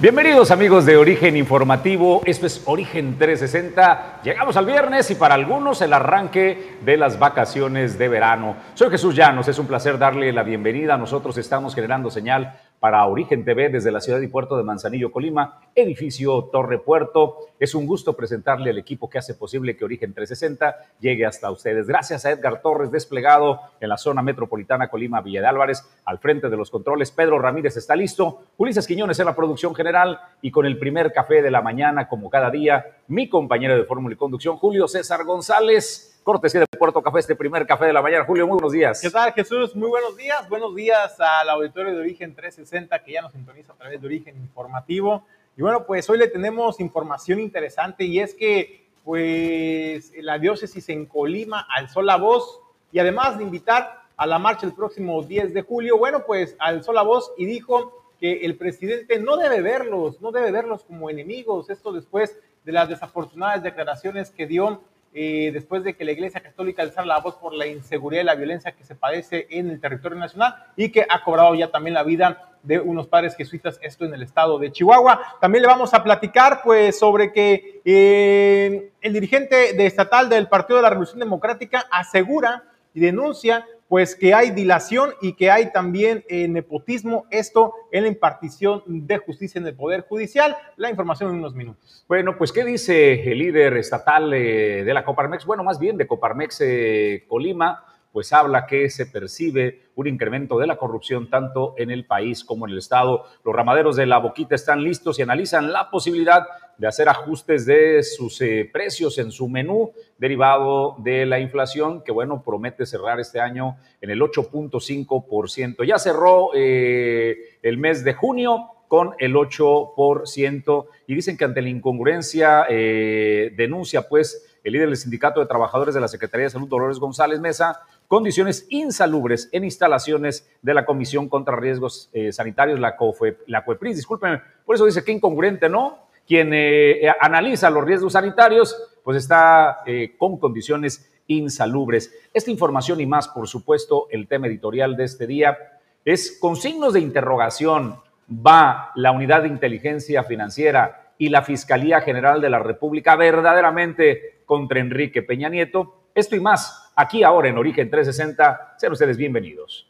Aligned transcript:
Bienvenidos 0.00 0.52
amigos 0.52 0.86
de 0.86 0.96
Origen 0.96 1.36
Informativo, 1.36 2.22
esto 2.24 2.46
es 2.46 2.62
Origen 2.66 3.18
360. 3.18 4.20
Llegamos 4.22 4.56
al 4.56 4.64
viernes 4.64 5.10
y 5.10 5.16
para 5.16 5.34
algunos 5.34 5.82
el 5.82 5.92
arranque 5.92 6.76
de 6.84 6.96
las 6.96 7.18
vacaciones 7.18 7.98
de 7.98 8.06
verano. 8.06 8.54
Soy 8.74 8.90
Jesús 8.90 9.16
Llanos, 9.16 9.48
es 9.48 9.58
un 9.58 9.66
placer 9.66 9.98
darle 9.98 10.32
la 10.32 10.44
bienvenida. 10.44 10.96
Nosotros 10.96 11.36
estamos 11.36 11.74
generando 11.74 12.12
señal 12.12 12.60
para 12.80 13.06
Origen 13.06 13.44
TV 13.44 13.68
desde 13.68 13.90
la 13.90 14.00
ciudad 14.00 14.20
y 14.20 14.28
puerto 14.28 14.56
de 14.56 14.62
Manzanillo, 14.62 15.10
Colima, 15.10 15.60
edificio 15.74 16.44
Torre 16.52 16.78
Puerto. 16.78 17.38
Es 17.58 17.74
un 17.74 17.86
gusto 17.86 18.16
presentarle 18.16 18.70
al 18.70 18.78
equipo 18.78 19.10
que 19.10 19.18
hace 19.18 19.34
posible 19.34 19.76
que 19.76 19.84
Origen 19.84 20.14
360 20.14 20.76
llegue 21.00 21.26
hasta 21.26 21.50
ustedes. 21.50 21.86
Gracias 21.86 22.24
a 22.24 22.30
Edgar 22.30 22.62
Torres, 22.62 22.90
desplegado 22.90 23.60
en 23.80 23.88
la 23.88 23.98
zona 23.98 24.22
metropolitana 24.22 24.88
Colima, 24.88 25.20
Villa 25.20 25.40
de 25.40 25.48
Álvarez, 25.48 25.84
al 26.04 26.18
frente 26.18 26.48
de 26.48 26.56
los 26.56 26.70
controles. 26.70 27.10
Pedro 27.10 27.38
Ramírez 27.38 27.76
está 27.76 27.96
listo. 27.96 28.42
Ulises 28.56 28.86
Quiñones 28.86 29.18
en 29.18 29.26
la 29.26 29.34
producción 29.34 29.74
general 29.74 30.20
y 30.40 30.50
con 30.50 30.66
el 30.66 30.78
primer 30.78 31.12
café 31.12 31.42
de 31.42 31.50
la 31.50 31.62
mañana, 31.62 32.08
como 32.08 32.30
cada 32.30 32.50
día, 32.50 32.84
mi 33.08 33.28
compañero 33.28 33.76
de 33.76 33.84
fórmula 33.84 34.14
y 34.14 34.18
conducción, 34.18 34.56
Julio 34.56 34.86
César 34.86 35.24
González 35.24 36.17
cortesía 36.28 36.60
de 36.60 36.66
Puerto 36.78 37.02
Café, 37.02 37.20
este 37.20 37.34
primer 37.34 37.66
café 37.66 37.86
de 37.86 37.92
la 37.94 38.02
mañana. 38.02 38.22
Julio, 38.26 38.46
muy 38.46 38.56
buenos 38.56 38.72
días. 38.72 39.00
¿Qué 39.00 39.08
tal, 39.08 39.32
Jesús? 39.32 39.74
Muy 39.74 39.88
buenos 39.88 40.14
días. 40.14 40.46
Buenos 40.50 40.76
días 40.76 41.18
al 41.18 41.48
auditorio 41.48 41.94
de 41.94 42.00
Origen 42.00 42.34
360 42.34 43.02
que 43.02 43.12
ya 43.12 43.22
nos 43.22 43.32
sintoniza 43.32 43.72
a 43.72 43.76
través 43.76 43.98
de 43.98 44.06
Origen 44.06 44.36
Informativo. 44.36 45.24
Y 45.56 45.62
bueno, 45.62 45.86
pues 45.86 46.10
hoy 46.10 46.18
le 46.18 46.28
tenemos 46.28 46.80
información 46.80 47.40
interesante 47.40 48.04
y 48.04 48.20
es 48.20 48.34
que 48.34 48.90
pues 49.04 50.12
la 50.20 50.38
diócesis 50.38 50.90
en 50.90 51.06
Colima 51.06 51.66
alzó 51.74 52.02
la 52.02 52.16
voz 52.16 52.60
y 52.92 52.98
además 52.98 53.38
de 53.38 53.44
invitar 53.44 54.02
a 54.14 54.26
la 54.26 54.38
marcha 54.38 54.66
el 54.66 54.74
próximo 54.74 55.22
10 55.22 55.54
de 55.54 55.62
julio, 55.62 55.96
bueno, 55.96 56.24
pues 56.26 56.56
alzó 56.58 56.92
la 56.92 57.00
voz 57.00 57.32
y 57.38 57.46
dijo 57.46 58.04
que 58.20 58.44
el 58.44 58.58
presidente 58.58 59.18
no 59.18 59.38
debe 59.38 59.62
verlos, 59.62 60.20
no 60.20 60.30
debe 60.30 60.50
verlos 60.50 60.84
como 60.84 61.08
enemigos. 61.08 61.70
Esto 61.70 61.90
después 61.90 62.38
de 62.66 62.72
las 62.72 62.90
desafortunadas 62.90 63.62
declaraciones 63.62 64.30
que 64.30 64.46
dio 64.46 64.82
eh, 65.20 65.50
después 65.50 65.82
de 65.82 65.96
que 65.96 66.04
la 66.04 66.12
Iglesia 66.12 66.40
Católica 66.40 66.80
alzara 66.80 67.04
la 67.04 67.18
voz 67.18 67.34
por 67.34 67.52
la 67.52 67.66
inseguridad 67.66 68.22
y 68.22 68.26
la 68.26 68.36
violencia 68.36 68.70
que 68.70 68.84
se 68.84 68.94
padece 68.94 69.48
en 69.50 69.68
el 69.68 69.80
territorio 69.80 70.16
nacional 70.16 70.54
y 70.76 70.90
que 70.90 71.04
ha 71.10 71.24
cobrado 71.24 71.56
ya 71.56 71.72
también 71.72 71.94
la 71.94 72.04
vida 72.04 72.52
de 72.62 72.78
unos 72.78 73.08
padres 73.08 73.34
jesuitas, 73.34 73.80
esto 73.82 74.04
en 74.04 74.14
el 74.14 74.22
estado 74.22 74.60
de 74.60 74.70
Chihuahua. 74.70 75.38
También 75.40 75.62
le 75.62 75.66
vamos 75.66 75.92
a 75.92 76.04
platicar 76.04 76.60
pues 76.62 76.96
sobre 76.96 77.32
que 77.32 77.80
eh, 77.84 78.92
el 79.00 79.12
dirigente 79.12 79.72
de 79.72 79.86
estatal 79.86 80.28
del 80.28 80.46
Partido 80.46 80.76
de 80.76 80.84
la 80.84 80.90
Revolución 80.90 81.18
Democrática 81.18 81.88
asegura 81.90 82.62
y 82.94 83.00
denuncia 83.00 83.66
pues 83.88 84.14
que 84.14 84.34
hay 84.34 84.50
dilación 84.50 85.14
y 85.22 85.32
que 85.32 85.50
hay 85.50 85.72
también 85.72 86.24
eh, 86.28 86.46
nepotismo, 86.46 87.26
esto 87.30 87.72
en 87.90 88.02
la 88.02 88.08
impartición 88.08 88.82
de 88.86 89.16
justicia 89.18 89.58
en 89.58 89.66
el 89.66 89.74
Poder 89.74 90.02
Judicial. 90.02 90.56
La 90.76 90.90
información 90.90 91.30
en 91.30 91.36
unos 91.36 91.54
minutos. 91.54 92.04
Bueno, 92.06 92.36
pues 92.36 92.52
¿qué 92.52 92.64
dice 92.64 93.30
el 93.30 93.38
líder 93.38 93.76
estatal 93.78 94.32
eh, 94.34 94.84
de 94.84 94.94
la 94.94 95.04
Coparmex? 95.04 95.46
Bueno, 95.46 95.64
más 95.64 95.78
bien 95.78 95.96
de 95.96 96.06
Coparmex 96.06 96.60
eh, 96.60 97.24
Colima, 97.26 97.84
pues 98.12 98.32
habla 98.32 98.66
que 98.66 98.88
se 98.90 99.06
percibe 99.06 99.82
un 99.94 100.06
incremento 100.06 100.58
de 100.58 100.66
la 100.66 100.76
corrupción 100.76 101.28
tanto 101.28 101.74
en 101.76 101.90
el 101.90 102.06
país 102.06 102.44
como 102.44 102.66
en 102.66 102.72
el 102.72 102.78
Estado. 102.78 103.24
Los 103.44 103.54
ramaderos 103.54 103.96
de 103.96 104.06
la 104.06 104.18
Boquita 104.18 104.54
están 104.54 104.82
listos 104.82 105.18
y 105.18 105.22
analizan 105.22 105.72
la 105.72 105.90
posibilidad 105.90 106.46
de 106.78 106.86
hacer 106.86 107.08
ajustes 107.08 107.66
de 107.66 108.02
sus 108.04 108.40
eh, 108.40 108.68
precios 108.72 109.18
en 109.18 109.32
su 109.32 109.48
menú 109.48 109.92
derivado 110.16 110.94
de 110.98 111.26
la 111.26 111.40
inflación, 111.40 112.02
que 112.02 112.12
bueno, 112.12 112.42
promete 112.44 112.86
cerrar 112.86 113.18
este 113.18 113.40
año 113.40 113.76
en 114.00 114.10
el 114.10 114.20
8.5%. 114.20 115.84
Ya 115.84 115.98
cerró 115.98 116.50
eh, 116.54 117.58
el 117.62 117.78
mes 117.78 118.04
de 118.04 118.14
junio 118.14 118.70
con 118.86 119.14
el 119.18 119.34
8% 119.34 120.86
y 121.06 121.14
dicen 121.14 121.36
que 121.36 121.44
ante 121.44 121.60
la 121.60 121.68
incongruencia 121.68 122.64
eh, 122.68 123.52
denuncia 123.56 124.08
pues 124.08 124.58
el 124.64 124.72
líder 124.72 124.88
del 124.88 124.96
Sindicato 124.96 125.40
de 125.40 125.46
Trabajadores 125.46 125.94
de 125.94 126.00
la 126.00 126.08
Secretaría 126.08 126.44
de 126.44 126.50
Salud, 126.50 126.68
Dolores 126.68 126.98
González 126.98 127.40
Mesa, 127.40 127.80
condiciones 128.08 128.66
insalubres 128.70 129.50
en 129.52 129.64
instalaciones 129.64 130.50
de 130.62 130.74
la 130.74 130.86
Comisión 130.86 131.28
contra 131.28 131.54
Riesgos 131.54 132.08
eh, 132.12 132.32
Sanitarios, 132.32 132.80
la, 132.80 132.96
COEPRIS. 132.96 133.96
Discúlpenme, 133.96 134.40
por 134.64 134.74
eso 134.74 134.86
dice 134.86 135.04
que 135.04 135.12
incongruente, 135.12 135.68
¿no? 135.68 136.08
Quien 136.26 136.50
eh, 136.52 137.08
analiza 137.20 137.70
los 137.70 137.84
riesgos 137.84 138.14
sanitarios, 138.14 138.76
pues 139.04 139.18
está 139.18 139.80
eh, 139.86 140.14
con 140.18 140.38
condiciones 140.38 141.10
insalubres. 141.26 142.12
Esta 142.32 142.50
información 142.50 143.00
y 143.00 143.06
más, 143.06 143.28
por 143.28 143.46
supuesto, 143.46 144.08
el 144.10 144.26
tema 144.26 144.46
editorial 144.46 144.96
de 144.96 145.04
este 145.04 145.26
día 145.26 145.56
es 146.04 146.38
con 146.40 146.56
signos 146.56 146.94
de 146.94 147.00
interrogación. 147.00 147.96
¿Va 148.30 148.90
la 148.94 149.12
unidad 149.12 149.42
de 149.42 149.48
inteligencia 149.48 150.22
financiera 150.24 151.12
y 151.18 151.28
la 151.28 151.42
Fiscalía 151.42 152.00
General 152.00 152.40
de 152.40 152.50
la 152.50 152.58
República 152.58 153.16
verdaderamente 153.16 154.40
contra 154.44 154.80
Enrique 154.80 155.22
Peña 155.22 155.48
Nieto? 155.48 156.07
Esto 156.18 156.34
y 156.34 156.40
más, 156.40 156.90
aquí 156.96 157.22
ahora 157.22 157.48
en 157.48 157.56
Origen 157.58 157.88
360. 157.88 158.74
Sean 158.76 158.92
ustedes 158.92 159.16
bienvenidos. 159.16 159.86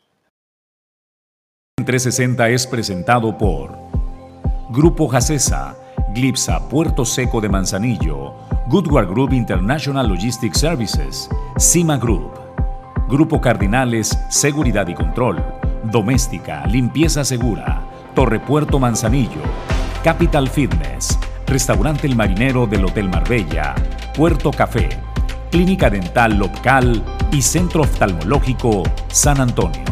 360 1.79 2.51
es 2.51 2.67
presentado 2.67 3.39
por 3.39 3.75
Grupo 4.69 5.09
Jacesa, 5.09 5.75
Glipsa 6.15 6.69
Puerto 6.69 7.07
Seco 7.07 7.41
de 7.41 7.49
Manzanillo, 7.49 8.35
Goodward 8.67 9.09
Group 9.09 9.33
International 9.33 10.07
Logistics 10.07 10.59
Services, 10.59 11.31
Cima 11.57 11.97
Group, 11.97 12.39
Grupo 13.09 13.41
Cardinales 13.41 14.11
Seguridad 14.29 14.87
y 14.87 14.95
Control, 14.95 15.43
Doméstica, 15.85 16.67
Limpieza 16.67 17.25
Segura, 17.25 17.81
Torre 18.15 18.39
Puerto 18.39 18.79
Manzanillo, 18.79 19.41
Capital 20.05 20.51
Fitness, 20.51 21.19
Restaurante 21.47 22.07
El 22.07 22.17
Marinero 22.17 22.67
del 22.67 22.85
Hotel 22.85 23.09
Marbella, 23.09 23.75
Puerto 24.15 24.51
Café, 24.51 24.91
Clínica 25.51 25.89
Dental 25.89 26.39
Local 26.39 27.03
y 27.33 27.41
Centro 27.41 27.81
Oftalmológico 27.81 28.83
San 29.09 29.41
Antonio. 29.41 29.85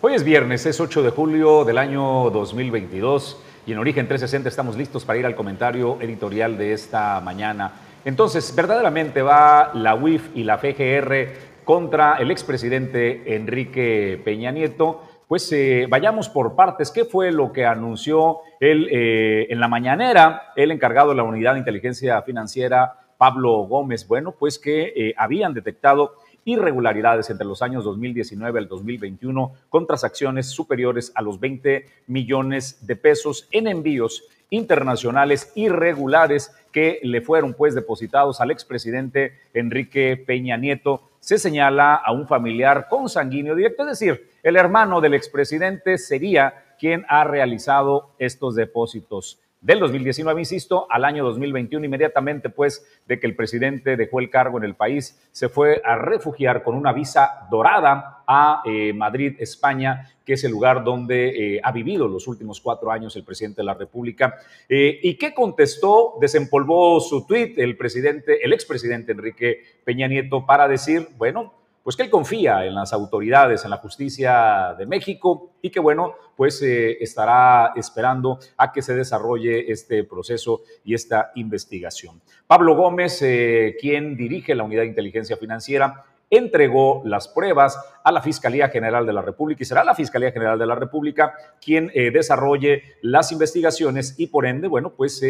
Hoy 0.00 0.14
es 0.14 0.24
viernes, 0.24 0.64
es 0.64 0.80
8 0.80 1.02
de 1.02 1.10
julio 1.10 1.64
del 1.64 1.76
año 1.76 2.30
2022 2.30 3.42
y 3.66 3.72
en 3.72 3.78
Origen 3.78 4.08
360 4.08 4.48
estamos 4.48 4.76
listos 4.76 5.04
para 5.04 5.18
ir 5.18 5.26
al 5.26 5.34
comentario 5.34 5.98
editorial 6.00 6.56
de 6.56 6.72
esta 6.72 7.20
mañana. 7.20 7.72
Entonces, 8.06 8.54
verdaderamente 8.54 9.20
va 9.20 9.72
la 9.74 9.94
UIF 9.96 10.30
y 10.34 10.44
la 10.44 10.56
FGR 10.56 11.64
contra 11.64 12.14
el 12.14 12.30
expresidente 12.30 13.34
Enrique 13.34 14.18
Peña 14.24 14.50
Nieto 14.52 15.02
pues 15.28 15.50
eh, 15.52 15.86
vayamos 15.88 16.28
por 16.28 16.54
partes. 16.54 16.90
¿Qué 16.90 17.04
fue 17.04 17.32
lo 17.32 17.52
que 17.52 17.66
anunció 17.66 18.38
él 18.60 18.88
eh, 18.90 19.46
en 19.50 19.60
la 19.60 19.68
mañanera, 19.68 20.52
el 20.54 20.70
encargado 20.70 21.10
de 21.10 21.16
la 21.16 21.24
unidad 21.24 21.54
de 21.54 21.60
inteligencia 21.60 22.22
financiera, 22.22 23.00
Pablo 23.18 23.52
Gómez? 23.66 24.06
Bueno, 24.06 24.32
pues 24.32 24.58
que 24.58 24.92
eh, 24.94 25.14
habían 25.16 25.52
detectado 25.54 26.14
irregularidades 26.44 27.28
entre 27.30 27.46
los 27.46 27.60
años 27.60 27.82
2019 27.84 28.60
al 28.60 28.68
2021 28.68 29.52
con 29.68 29.86
transacciones 29.86 30.48
superiores 30.48 31.10
a 31.16 31.22
los 31.22 31.40
20 31.40 31.86
millones 32.06 32.86
de 32.86 32.94
pesos 32.94 33.48
en 33.50 33.66
envíos 33.66 34.22
internacionales 34.50 35.50
irregulares 35.56 36.54
que 36.76 37.00
le 37.02 37.22
fueron 37.22 37.54
pues 37.54 37.74
depositados 37.74 38.42
al 38.42 38.50
expresidente 38.50 39.32
Enrique 39.54 40.22
Peña 40.26 40.58
Nieto. 40.58 41.08
Se 41.20 41.38
señala 41.38 41.94
a 41.94 42.12
un 42.12 42.28
familiar 42.28 42.88
consanguíneo 42.90 43.54
directo, 43.54 43.84
es 43.84 43.98
decir, 43.98 44.28
el 44.42 44.56
hermano 44.56 45.00
del 45.00 45.14
expresidente 45.14 45.96
sería 45.96 46.74
quien 46.78 47.06
ha 47.08 47.24
realizado 47.24 48.10
estos 48.18 48.56
depósitos 48.56 49.40
del 49.66 49.80
2019, 49.80 50.40
insisto, 50.40 50.86
al 50.88 51.04
año 51.04 51.24
2021, 51.24 51.84
inmediatamente 51.84 52.50
pues 52.50 52.86
de 53.04 53.18
que 53.18 53.26
el 53.26 53.34
presidente 53.34 53.96
dejó 53.96 54.20
el 54.20 54.30
cargo 54.30 54.58
en 54.58 54.64
el 54.64 54.76
país, 54.76 55.18
se 55.32 55.48
fue 55.48 55.82
a 55.84 55.96
refugiar 55.96 56.62
con 56.62 56.76
una 56.76 56.92
visa 56.92 57.48
dorada 57.50 58.22
a 58.28 58.62
eh, 58.64 58.92
Madrid, 58.92 59.34
España, 59.40 60.08
que 60.24 60.34
es 60.34 60.44
el 60.44 60.52
lugar 60.52 60.84
donde 60.84 61.56
eh, 61.56 61.60
ha 61.64 61.72
vivido 61.72 62.06
los 62.06 62.28
últimos 62.28 62.60
cuatro 62.60 62.92
años 62.92 63.16
el 63.16 63.24
presidente 63.24 63.62
de 63.62 63.64
la 63.64 63.74
República. 63.74 64.36
Eh, 64.68 65.00
¿Y 65.02 65.16
qué 65.16 65.34
contestó? 65.34 66.14
Desempolvó 66.20 67.00
su 67.00 67.26
tuit 67.26 67.58
el 67.58 67.76
presidente, 67.76 68.44
el 68.44 68.52
expresidente 68.52 69.10
Enrique 69.10 69.62
Peña 69.82 70.06
Nieto 70.06 70.46
para 70.46 70.68
decir, 70.68 71.08
bueno, 71.18 71.54
pues 71.86 71.94
que 71.94 72.02
él 72.02 72.10
confía 72.10 72.66
en 72.66 72.74
las 72.74 72.92
autoridades, 72.92 73.62
en 73.62 73.70
la 73.70 73.76
justicia 73.76 74.74
de 74.76 74.86
México 74.86 75.52
y 75.62 75.70
que 75.70 75.78
bueno, 75.78 76.14
pues 76.34 76.60
eh, 76.60 76.96
estará 77.00 77.74
esperando 77.76 78.40
a 78.56 78.72
que 78.72 78.82
se 78.82 78.92
desarrolle 78.92 79.70
este 79.70 80.02
proceso 80.02 80.62
y 80.82 80.94
esta 80.94 81.30
investigación. 81.36 82.20
Pablo 82.48 82.74
Gómez, 82.74 83.22
eh, 83.22 83.76
quien 83.80 84.16
dirige 84.16 84.56
la 84.56 84.64
Unidad 84.64 84.82
de 84.82 84.88
Inteligencia 84.88 85.36
Financiera, 85.36 86.02
entregó 86.28 87.02
las 87.04 87.28
pruebas 87.28 87.78
a 88.02 88.10
la 88.10 88.20
Fiscalía 88.20 88.68
General 88.68 89.06
de 89.06 89.12
la 89.12 89.22
República 89.22 89.62
y 89.62 89.66
será 89.66 89.84
la 89.84 89.94
Fiscalía 89.94 90.32
General 90.32 90.58
de 90.58 90.66
la 90.66 90.74
República 90.74 91.34
quien 91.64 91.92
eh, 91.94 92.10
desarrolle 92.10 92.82
las 93.00 93.30
investigaciones 93.30 94.16
y 94.18 94.26
por 94.26 94.44
ende, 94.46 94.66
bueno, 94.66 94.92
pues 94.96 95.22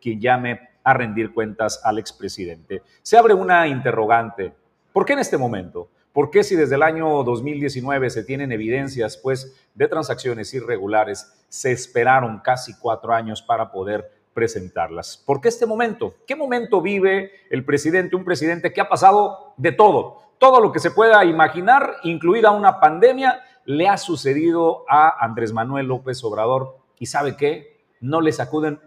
quien 0.00 0.20
llame 0.20 0.60
a 0.84 0.94
rendir 0.94 1.34
cuentas 1.34 1.80
al 1.82 1.98
expresidente. 1.98 2.82
Se 3.02 3.16
abre 3.16 3.34
una 3.34 3.66
interrogante. 3.66 4.52
¿Por 4.92 5.04
qué 5.04 5.14
en 5.14 5.18
este 5.18 5.36
momento? 5.36 5.88
¿Por 6.14 6.30
qué 6.30 6.44
si 6.44 6.54
desde 6.54 6.76
el 6.76 6.84
año 6.84 7.24
2019 7.24 8.08
se 8.08 8.22
tienen 8.22 8.52
evidencias 8.52 9.16
pues, 9.16 9.52
de 9.74 9.88
transacciones 9.88 10.54
irregulares, 10.54 11.34
se 11.48 11.72
esperaron 11.72 12.38
casi 12.38 12.72
cuatro 12.78 13.12
años 13.12 13.42
para 13.42 13.72
poder 13.72 14.12
presentarlas? 14.32 15.20
¿Por 15.26 15.40
qué 15.40 15.48
este 15.48 15.66
momento? 15.66 16.14
¿Qué 16.24 16.36
momento 16.36 16.80
vive 16.80 17.32
el 17.50 17.64
presidente? 17.64 18.14
Un 18.14 18.24
presidente 18.24 18.72
que 18.72 18.80
ha 18.80 18.88
pasado 18.88 19.54
de 19.56 19.72
todo, 19.72 20.22
todo 20.38 20.60
lo 20.60 20.70
que 20.70 20.78
se 20.78 20.92
pueda 20.92 21.24
imaginar, 21.24 21.96
incluida 22.04 22.52
una 22.52 22.78
pandemia, 22.78 23.42
le 23.64 23.88
ha 23.88 23.96
sucedido 23.96 24.84
a 24.88 25.24
Andrés 25.24 25.52
Manuel 25.52 25.86
López 25.88 26.22
Obrador. 26.22 26.76
¿Y 26.96 27.06
sabe 27.06 27.36
qué? 27.36 27.80
No 28.00 28.20
le 28.20 28.30
sacuden 28.30 28.78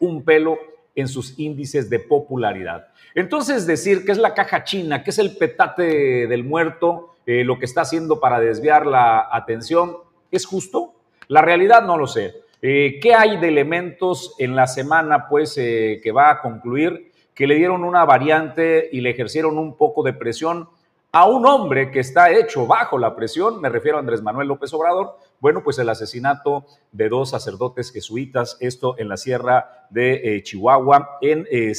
un 0.00 0.22
pelo 0.22 0.58
en 0.94 1.08
sus 1.08 1.38
índices 1.38 1.90
de 1.90 1.98
popularidad. 1.98 2.88
Entonces, 3.14 3.66
decir 3.66 4.04
que 4.04 4.12
es 4.12 4.18
la 4.18 4.34
caja 4.34 4.64
china, 4.64 5.02
que 5.02 5.10
es 5.10 5.18
el 5.18 5.36
petate 5.36 6.26
del 6.26 6.44
muerto, 6.44 7.14
eh, 7.26 7.44
lo 7.44 7.58
que 7.58 7.64
está 7.64 7.82
haciendo 7.82 8.20
para 8.20 8.40
desviar 8.40 8.86
la 8.86 9.28
atención, 9.30 9.96
¿es 10.30 10.46
justo? 10.46 10.94
La 11.28 11.42
realidad 11.42 11.82
no 11.82 11.96
lo 11.96 12.06
sé. 12.06 12.34
Eh, 12.60 12.98
¿Qué 13.00 13.14
hay 13.14 13.38
de 13.38 13.48
elementos 13.48 14.34
en 14.38 14.56
la 14.56 14.66
semana, 14.66 15.28
pues, 15.28 15.56
eh, 15.58 16.00
que 16.02 16.12
va 16.12 16.30
a 16.30 16.40
concluir, 16.40 17.12
que 17.34 17.46
le 17.46 17.56
dieron 17.56 17.84
una 17.84 18.04
variante 18.04 18.88
y 18.92 19.00
le 19.00 19.10
ejercieron 19.10 19.58
un 19.58 19.76
poco 19.76 20.02
de 20.02 20.12
presión 20.12 20.68
a 21.14 21.26
un 21.26 21.46
hombre 21.46 21.92
que 21.92 22.00
está 22.00 22.32
hecho 22.32 22.66
bajo 22.66 22.98
la 22.98 23.14
presión, 23.14 23.60
me 23.60 23.68
refiero 23.68 23.98
a 23.98 24.00
Andrés 24.00 24.20
Manuel 24.20 24.48
López 24.48 24.74
Obrador, 24.74 25.16
bueno, 25.38 25.62
pues 25.62 25.78
el 25.78 25.88
asesinato 25.88 26.66
de 26.90 27.08
dos 27.08 27.30
sacerdotes 27.30 27.92
jesuitas, 27.92 28.56
esto 28.58 28.96
en 28.98 29.08
la 29.08 29.16
sierra 29.16 29.86
de 29.90 30.38
eh, 30.38 30.42
Chihuahua, 30.42 31.18
en 31.20 31.46
eh, 31.52 31.72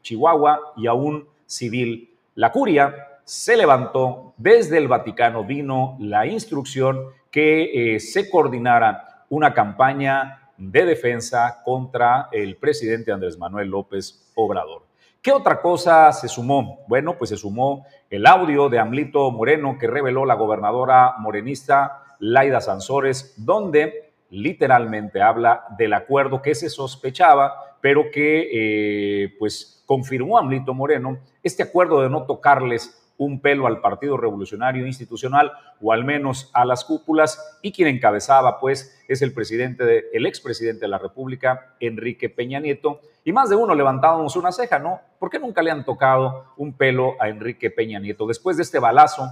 Chihuahua, 0.00 0.72
y 0.74 0.86
a 0.86 0.94
un 0.94 1.28
civil. 1.44 2.16
La 2.34 2.50
curia 2.50 3.20
se 3.24 3.58
levantó, 3.58 4.32
desde 4.38 4.78
el 4.78 4.88
Vaticano 4.88 5.44
vino 5.44 5.98
la 6.00 6.26
instrucción 6.26 7.10
que 7.30 7.96
eh, 7.96 8.00
se 8.00 8.30
coordinara 8.30 9.26
una 9.28 9.52
campaña 9.52 10.50
de 10.56 10.86
defensa 10.86 11.60
contra 11.62 12.30
el 12.32 12.56
presidente 12.56 13.12
Andrés 13.12 13.36
Manuel 13.36 13.68
López 13.68 14.32
Obrador. 14.34 14.85
¿Qué 15.26 15.32
otra 15.32 15.60
cosa 15.60 16.12
se 16.12 16.28
sumó? 16.28 16.84
Bueno, 16.86 17.18
pues 17.18 17.30
se 17.30 17.36
sumó 17.36 17.84
el 18.08 18.28
audio 18.28 18.68
de 18.68 18.78
Amlito 18.78 19.28
Moreno 19.32 19.76
que 19.76 19.88
reveló 19.88 20.24
la 20.24 20.34
gobernadora 20.34 21.16
morenista 21.18 22.14
Laida 22.20 22.60
Sansores, 22.60 23.34
donde 23.36 24.12
literalmente 24.30 25.20
habla 25.20 25.64
del 25.76 25.94
acuerdo 25.94 26.40
que 26.42 26.54
se 26.54 26.70
sospechaba, 26.70 27.76
pero 27.80 28.04
que 28.12 28.50
eh, 28.52 29.34
pues 29.36 29.82
confirmó 29.84 30.38
Amlito 30.38 30.74
Moreno, 30.74 31.18
este 31.42 31.64
acuerdo 31.64 32.02
de 32.02 32.08
no 32.08 32.22
tocarles 32.22 33.05
un 33.18 33.40
pelo 33.40 33.66
al 33.66 33.80
Partido 33.80 34.16
Revolucionario 34.16 34.86
Institucional 34.86 35.52
o 35.80 35.92
al 35.92 36.04
menos 36.04 36.50
a 36.52 36.64
las 36.64 36.84
cúpulas. 36.84 37.58
Y 37.62 37.72
quien 37.72 37.88
encabezaba 37.88 38.58
pues 38.60 39.02
es 39.08 39.22
el 39.22 39.32
presidente 39.32 39.84
de, 39.84 40.04
el 40.12 40.26
expresidente 40.26 40.82
de 40.82 40.88
la 40.88 40.98
República 40.98 41.74
Enrique 41.80 42.28
Peña 42.28 42.60
Nieto. 42.60 43.00
Y 43.24 43.32
más 43.32 43.50
de 43.50 43.56
uno 43.56 43.74
levantábamos 43.74 44.36
una 44.36 44.52
ceja, 44.52 44.78
¿no? 44.78 45.00
¿Por 45.18 45.30
qué 45.30 45.38
nunca 45.38 45.62
le 45.62 45.70
han 45.70 45.84
tocado 45.84 46.52
un 46.56 46.74
pelo 46.74 47.14
a 47.20 47.28
Enrique 47.28 47.70
Peña 47.70 47.98
Nieto 47.98 48.26
después 48.26 48.56
de 48.56 48.62
este 48.62 48.78
balazo 48.78 49.28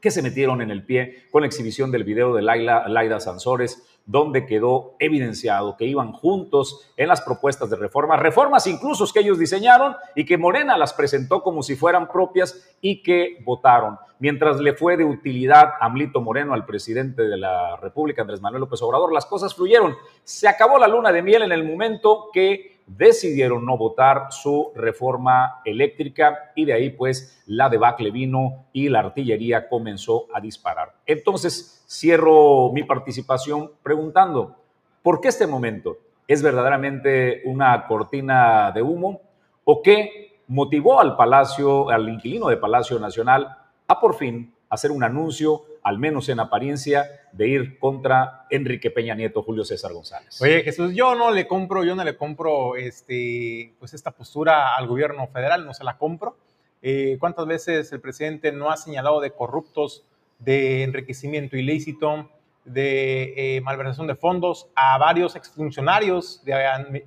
que 0.00 0.10
se 0.10 0.22
metieron 0.22 0.60
en 0.60 0.70
el 0.70 0.84
pie 0.84 1.24
con 1.30 1.42
la 1.42 1.46
exhibición 1.46 1.90
del 1.90 2.04
video 2.04 2.34
de 2.34 2.42
Laida 2.42 3.20
Sansores, 3.20 3.95
donde 4.06 4.46
quedó 4.46 4.94
evidenciado 5.00 5.76
que 5.76 5.84
iban 5.84 6.12
juntos 6.12 6.92
en 6.96 7.08
las 7.08 7.20
propuestas 7.20 7.68
de 7.68 7.76
reformas, 7.76 8.20
reformas 8.20 8.66
incluso 8.68 9.04
que 9.12 9.20
ellos 9.20 9.38
diseñaron 9.38 9.96
y 10.14 10.24
que 10.24 10.38
Morena 10.38 10.78
las 10.78 10.94
presentó 10.94 11.42
como 11.42 11.62
si 11.62 11.74
fueran 11.74 12.08
propias 12.08 12.76
y 12.80 13.02
que 13.02 13.42
votaron. 13.44 13.98
Mientras 14.18 14.58
le 14.60 14.72
fue 14.72 14.96
de 14.96 15.04
utilidad 15.04 15.72
Amlito 15.80 16.20
Moreno, 16.20 16.54
al 16.54 16.64
presidente 16.64 17.22
de 17.22 17.36
la 17.36 17.76
República, 17.76 18.22
Andrés 18.22 18.40
Manuel 18.40 18.60
López 18.60 18.80
Obrador, 18.80 19.12
las 19.12 19.26
cosas 19.26 19.54
fluyeron. 19.54 19.94
Se 20.24 20.48
acabó 20.48 20.78
la 20.78 20.88
luna 20.88 21.12
de 21.12 21.22
miel 21.22 21.42
en 21.42 21.52
el 21.52 21.64
momento 21.64 22.30
que 22.32 22.75
decidieron 22.86 23.64
no 23.64 23.76
votar 23.76 24.28
su 24.30 24.72
reforma 24.74 25.60
eléctrica 25.64 26.52
y 26.54 26.64
de 26.64 26.72
ahí 26.72 26.90
pues 26.90 27.42
la 27.46 27.68
debacle 27.68 28.10
vino 28.10 28.66
y 28.72 28.88
la 28.88 29.00
artillería 29.00 29.68
comenzó 29.68 30.26
a 30.32 30.40
disparar. 30.40 30.94
Entonces 31.04 31.84
cierro 31.88 32.72
mi 32.72 32.84
participación 32.84 33.72
preguntando, 33.82 34.56
¿por 35.02 35.20
qué 35.20 35.28
este 35.28 35.46
momento 35.46 35.98
es 36.28 36.42
verdaderamente 36.42 37.42
una 37.44 37.86
cortina 37.86 38.72
de 38.72 38.82
humo 38.82 39.20
o 39.64 39.82
qué 39.82 40.40
motivó 40.48 41.00
al 41.00 41.16
Palacio, 41.16 41.90
al 41.90 42.08
inquilino 42.08 42.48
de 42.48 42.56
Palacio 42.56 42.98
Nacional 42.98 43.56
a 43.88 44.00
por 44.00 44.14
fin 44.14 44.54
hacer 44.68 44.90
un 44.90 45.04
anuncio 45.04 45.62
al 45.86 46.00
menos 46.00 46.28
en 46.28 46.40
apariencia, 46.40 47.28
de 47.30 47.46
ir 47.46 47.78
contra 47.78 48.44
Enrique 48.50 48.90
Peña 48.90 49.14
Nieto, 49.14 49.44
Julio 49.44 49.64
César 49.64 49.92
González. 49.92 50.42
Oye, 50.42 50.64
Jesús, 50.64 50.92
yo 50.96 51.14
no 51.14 51.30
le 51.30 51.46
compro, 51.46 51.84
yo 51.84 51.94
no 51.94 52.02
le 52.02 52.16
compro 52.16 52.74
este, 52.74 53.72
pues 53.78 53.94
esta 53.94 54.10
postura 54.10 54.74
al 54.74 54.88
gobierno 54.88 55.28
federal, 55.28 55.64
no 55.64 55.72
se 55.74 55.84
la 55.84 55.96
compro. 55.96 56.36
Eh, 56.82 57.18
¿Cuántas 57.20 57.46
veces 57.46 57.92
el 57.92 58.00
presidente 58.00 58.50
no 58.50 58.72
ha 58.72 58.76
señalado 58.76 59.20
de 59.20 59.30
corruptos, 59.30 60.04
de 60.40 60.82
enriquecimiento 60.82 61.56
ilícito, 61.56 62.30
de 62.66 63.56
eh, 63.56 63.60
malversación 63.62 64.06
de 64.06 64.16
fondos 64.16 64.68
a 64.74 64.98
varios 64.98 65.36
exfuncionarios 65.36 66.44
de 66.44 66.54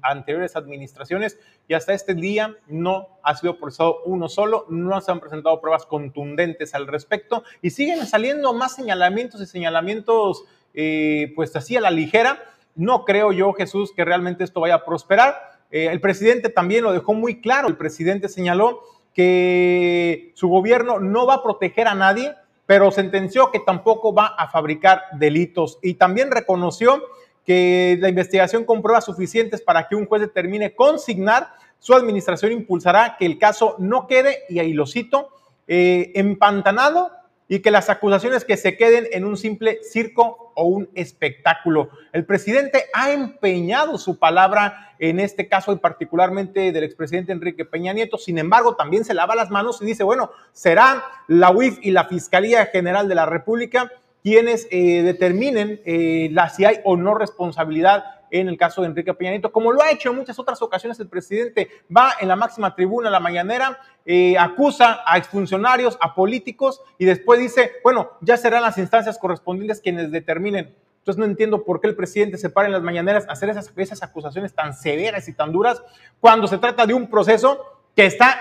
anteriores 0.02 0.56
administraciones 0.56 1.38
y 1.68 1.74
hasta 1.74 1.94
este 1.94 2.16
día 2.16 2.56
no 2.68 3.20
ha 3.22 3.36
sido 3.36 3.60
procesado 3.60 3.98
uno 4.06 4.30
solo, 4.30 4.66
no 4.70 5.00
se 5.02 5.12
han 5.12 5.20
presentado 5.20 5.62
pruebas 5.62 5.86
contundentes 5.86 6.74
al 6.74 6.88
respecto 6.88 7.44
y 7.62 7.70
siguen 7.70 8.06
saliendo 8.08 8.54
más 8.54 8.74
señalamientos 8.74 9.42
y 9.42 9.46
señalamientos 9.46 10.46
eh, 10.74 11.34
pues 11.36 11.56
así 11.56 11.76
a 11.76 11.82
la 11.82 11.92
ligera. 11.92 12.42
No 12.76 13.04
creo 13.04 13.34
yo, 13.34 13.52
Jesús, 13.54 13.92
que 13.94 14.06
realmente 14.06 14.44
esto 14.44 14.62
vaya 14.62 14.76
a 14.76 14.86
prosperar. 14.86 15.36
Eh, 15.72 15.88
el 15.92 16.00
presidente 16.00 16.50
también 16.50 16.84
lo 16.84 16.94
dejó 16.94 17.14
muy 17.14 17.42
claro, 17.42 17.68
el 17.68 17.78
presidente 17.78 18.30
señaló 18.30 18.82
que 19.14 20.32
su 20.36 20.48
gobierno 20.48 21.00
no 21.00 21.26
va 21.26 21.36
a 21.36 21.44
proteger 21.44 21.88
a 21.88 21.96
nadie, 21.96 22.34
pero 22.70 22.92
sentenció 22.92 23.50
que 23.50 23.58
tampoco 23.58 24.14
va 24.14 24.28
a 24.28 24.48
fabricar 24.48 25.02
delitos. 25.14 25.80
Y 25.82 25.96
también 25.96 26.30
reconoció 26.30 27.02
que 27.44 27.98
la 28.00 28.10
investigación 28.10 28.64
con 28.64 28.84
pruebas 28.84 29.06
suficientes 29.06 29.64
para 29.64 29.88
que 29.88 29.96
un 29.96 30.06
juez 30.06 30.22
determine 30.22 30.76
consignar, 30.76 31.52
su 31.80 31.96
administración 31.96 32.52
impulsará 32.52 33.16
que 33.18 33.26
el 33.26 33.40
caso 33.40 33.76
no 33.80 34.06
quede, 34.06 34.44
y 34.50 34.60
ahí 34.60 34.74
lo 34.74 34.86
cito, 34.86 35.30
eh, 35.68 36.12
empantanado 36.14 37.10
y 37.50 37.60
que 37.60 37.72
las 37.72 37.90
acusaciones 37.90 38.46
que 38.46 38.56
se 38.56 38.78
queden 38.78 39.08
en 39.12 39.26
un 39.26 39.36
simple 39.36 39.80
circo 39.84 40.54
o 40.56 40.66
un 40.66 40.90
espectáculo. 40.94 41.90
El 42.14 42.24
presidente 42.24 42.86
ha 42.94 43.12
empeñado 43.12 43.98
su 43.98 44.20
palabra 44.20 44.94
en 45.00 45.20
este 45.20 45.48
caso 45.48 45.74
y 45.74 45.78
particularmente 45.78 46.72
del 46.72 46.84
expresidente 46.84 47.32
Enrique 47.32 47.66
Peña 47.66 47.92
Nieto. 47.92 48.20
Sin 48.20 48.38
embargo, 48.38 48.76
también 48.76 49.04
se 49.04 49.16
lava 49.16 49.36
las 49.36 49.50
manos 49.50 49.82
y 49.82 49.86
dice, 49.86 50.04
bueno, 50.04 50.32
será 50.52 51.04
la 51.28 51.50
UIF 51.50 51.80
y 51.82 51.90
la 51.90 52.06
Fiscalía 52.06 52.68
General 52.68 53.08
de 53.08 53.16
la 53.16 53.26
República 53.26 53.92
quienes 54.22 54.68
eh, 54.70 55.02
determinen 55.02 55.82
eh, 55.86 56.30
la, 56.32 56.50
si 56.50 56.66
hay 56.66 56.80
o 56.84 56.98
no 56.98 57.16
responsabilidad 57.16 58.04
en 58.32 58.50
el 58.50 58.58
caso 58.58 58.82
de 58.82 58.88
Enrique 58.88 59.14
Peña 59.14 59.32
Nieto, 59.32 59.52
como 59.52 59.72
lo 59.72 59.82
ha 59.82 59.92
hecho 59.92 60.10
en 60.10 60.16
muchas 60.16 60.40
otras 60.40 60.62
ocasiones 60.62 61.00
el 61.00 61.08
presidente, 61.08 61.70
va 61.96 62.14
en 62.20 62.28
la 62.28 62.36
máxima 62.36 62.76
tribuna, 62.76 63.10
la 63.10 63.20
mañanera, 63.20 63.80
eh, 64.06 64.38
acusa 64.38 65.02
a 65.06 65.18
exfuncionarios, 65.18 65.98
a 66.02 66.16
políticos 66.16 66.82
y 66.98 67.06
después 67.06 67.40
dice, 67.40 67.74
bueno, 67.84 68.12
ya 68.22 68.38
serán 68.38 68.62
las 68.62 68.78
instancias 68.78 69.18
correspondientes 69.18 69.82
quienes 69.82 70.12
determinen. 70.12 70.76
Entonces 71.00 71.20
no 71.20 71.26
entiendo 71.26 71.64
por 71.64 71.82
qué 71.82 71.88
el 71.88 71.96
presidente 71.96 72.38
se 72.38 72.50
para 72.50 72.68
en 72.68 72.74
las 72.74 72.84
mañaneras 72.84 73.28
a 73.28 73.32
hacer 73.32 73.50
esas, 73.50 73.72
esas 73.76 74.04
acusaciones 74.04 74.54
tan 74.54 74.74
severas 74.74 75.28
y 75.28 75.34
tan 75.34 75.52
duras 75.52 75.82
cuando 76.20 76.48
se 76.48 76.58
trata 76.58 76.86
de 76.86 76.94
un 76.94 77.10
proceso 77.10 77.82
que 77.96 78.06
está 78.06 78.40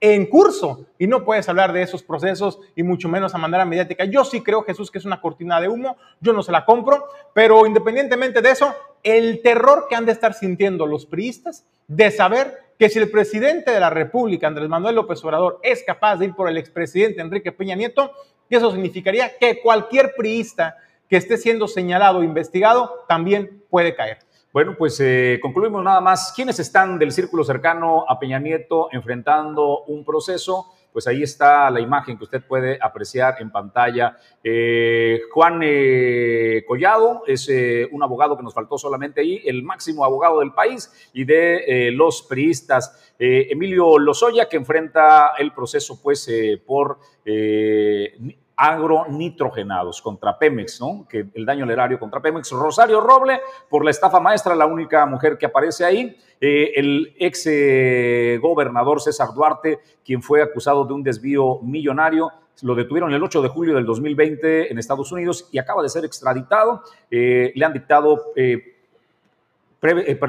en 0.00 0.26
curso 0.26 0.86
y 0.98 1.06
no 1.06 1.24
puedes 1.24 1.48
hablar 1.48 1.72
de 1.72 1.82
esos 1.82 2.02
procesos 2.02 2.60
y 2.74 2.82
mucho 2.82 3.08
menos 3.08 3.34
a 3.34 3.38
manera 3.38 3.64
mediática. 3.64 4.04
Yo 4.04 4.24
sí 4.24 4.42
creo, 4.42 4.62
Jesús, 4.62 4.90
que 4.90 4.98
es 4.98 5.04
una 5.04 5.20
cortina 5.20 5.60
de 5.60 5.68
humo, 5.68 5.96
yo 6.20 6.32
no 6.32 6.42
se 6.42 6.52
la 6.52 6.64
compro, 6.64 7.06
pero 7.32 7.66
independientemente 7.66 8.42
de 8.42 8.50
eso, 8.50 8.74
el 9.02 9.40
terror 9.42 9.86
que 9.88 9.94
han 9.94 10.06
de 10.06 10.12
estar 10.12 10.34
sintiendo 10.34 10.86
los 10.86 11.06
priistas 11.06 11.64
de 11.88 12.10
saber 12.10 12.58
que 12.78 12.90
si 12.90 12.98
el 12.98 13.10
presidente 13.10 13.70
de 13.70 13.80
la 13.80 13.90
República, 13.90 14.46
Andrés 14.46 14.68
Manuel 14.68 14.96
López 14.96 15.24
Obrador, 15.24 15.60
es 15.62 15.82
capaz 15.84 16.16
de 16.16 16.26
ir 16.26 16.34
por 16.34 16.48
el 16.48 16.58
expresidente 16.58 17.22
Enrique 17.22 17.52
Peña 17.52 17.74
Nieto, 17.74 18.12
eso 18.50 18.70
significaría 18.70 19.36
que 19.38 19.60
cualquier 19.60 20.14
priista 20.16 20.76
que 21.08 21.16
esté 21.16 21.36
siendo 21.36 21.68
señalado 21.68 22.18
o 22.18 22.22
investigado 22.22 23.04
también 23.08 23.62
puede 23.70 23.94
caer. 23.94 24.18
Bueno, 24.56 24.74
pues 24.74 24.98
eh, 25.00 25.38
concluimos 25.42 25.84
nada 25.84 26.00
más. 26.00 26.32
¿Quiénes 26.34 26.58
están 26.58 26.98
del 26.98 27.12
círculo 27.12 27.44
cercano 27.44 28.06
a 28.08 28.18
Peña 28.18 28.38
Nieto 28.38 28.88
enfrentando 28.90 29.84
un 29.84 30.02
proceso? 30.02 30.72
Pues 30.94 31.06
ahí 31.06 31.22
está 31.22 31.70
la 31.70 31.78
imagen 31.78 32.16
que 32.16 32.24
usted 32.24 32.42
puede 32.42 32.78
apreciar 32.80 33.34
en 33.40 33.50
pantalla. 33.50 34.16
Eh, 34.42 35.20
Juan 35.30 35.60
eh, 35.62 36.64
Collado 36.66 37.24
es 37.26 37.50
un 37.92 38.02
abogado 38.02 38.34
que 38.34 38.42
nos 38.42 38.54
faltó 38.54 38.78
solamente 38.78 39.20
ahí, 39.20 39.42
el 39.44 39.62
máximo 39.62 40.06
abogado 40.06 40.40
del 40.40 40.54
país 40.54 41.10
y 41.12 41.24
de 41.24 41.90
los 41.92 42.22
priistas. 42.22 43.12
Emilio 43.18 43.98
Lozoya, 43.98 44.48
que 44.48 44.56
enfrenta 44.56 45.34
el 45.36 45.52
proceso 45.52 46.00
pues 46.02 46.30
por 46.64 46.98
agronitrogenados 48.56 50.00
contra 50.00 50.38
Pemex, 50.38 50.80
¿no? 50.80 51.06
Que 51.08 51.26
el 51.34 51.44
daño 51.44 51.64
al 51.64 51.70
erario 51.70 51.98
contra 51.98 52.20
Pemex. 52.20 52.50
Rosario 52.52 53.00
Roble, 53.00 53.40
por 53.68 53.84
la 53.84 53.90
estafa 53.90 54.18
maestra, 54.18 54.54
la 54.54 54.66
única 54.66 55.04
mujer 55.04 55.36
que 55.36 55.44
aparece 55.46 55.84
ahí. 55.84 56.16
Eh, 56.40 56.72
el 56.74 57.14
ex 57.18 57.46
eh, 57.46 58.38
gobernador 58.40 59.00
César 59.02 59.28
Duarte, 59.34 59.80
quien 60.04 60.22
fue 60.22 60.42
acusado 60.42 60.86
de 60.86 60.94
un 60.94 61.02
desvío 61.02 61.60
millonario, 61.62 62.32
lo 62.62 62.74
detuvieron 62.74 63.12
el 63.12 63.22
8 63.22 63.42
de 63.42 63.48
julio 63.48 63.74
del 63.74 63.84
2020 63.84 64.72
en 64.72 64.78
Estados 64.78 65.12
Unidos 65.12 65.48
y 65.52 65.58
acaba 65.58 65.82
de 65.82 65.90
ser 65.90 66.06
extraditado. 66.06 66.82
Eh, 67.10 67.52
le 67.54 67.64
han 67.64 67.74
dictado 67.74 68.32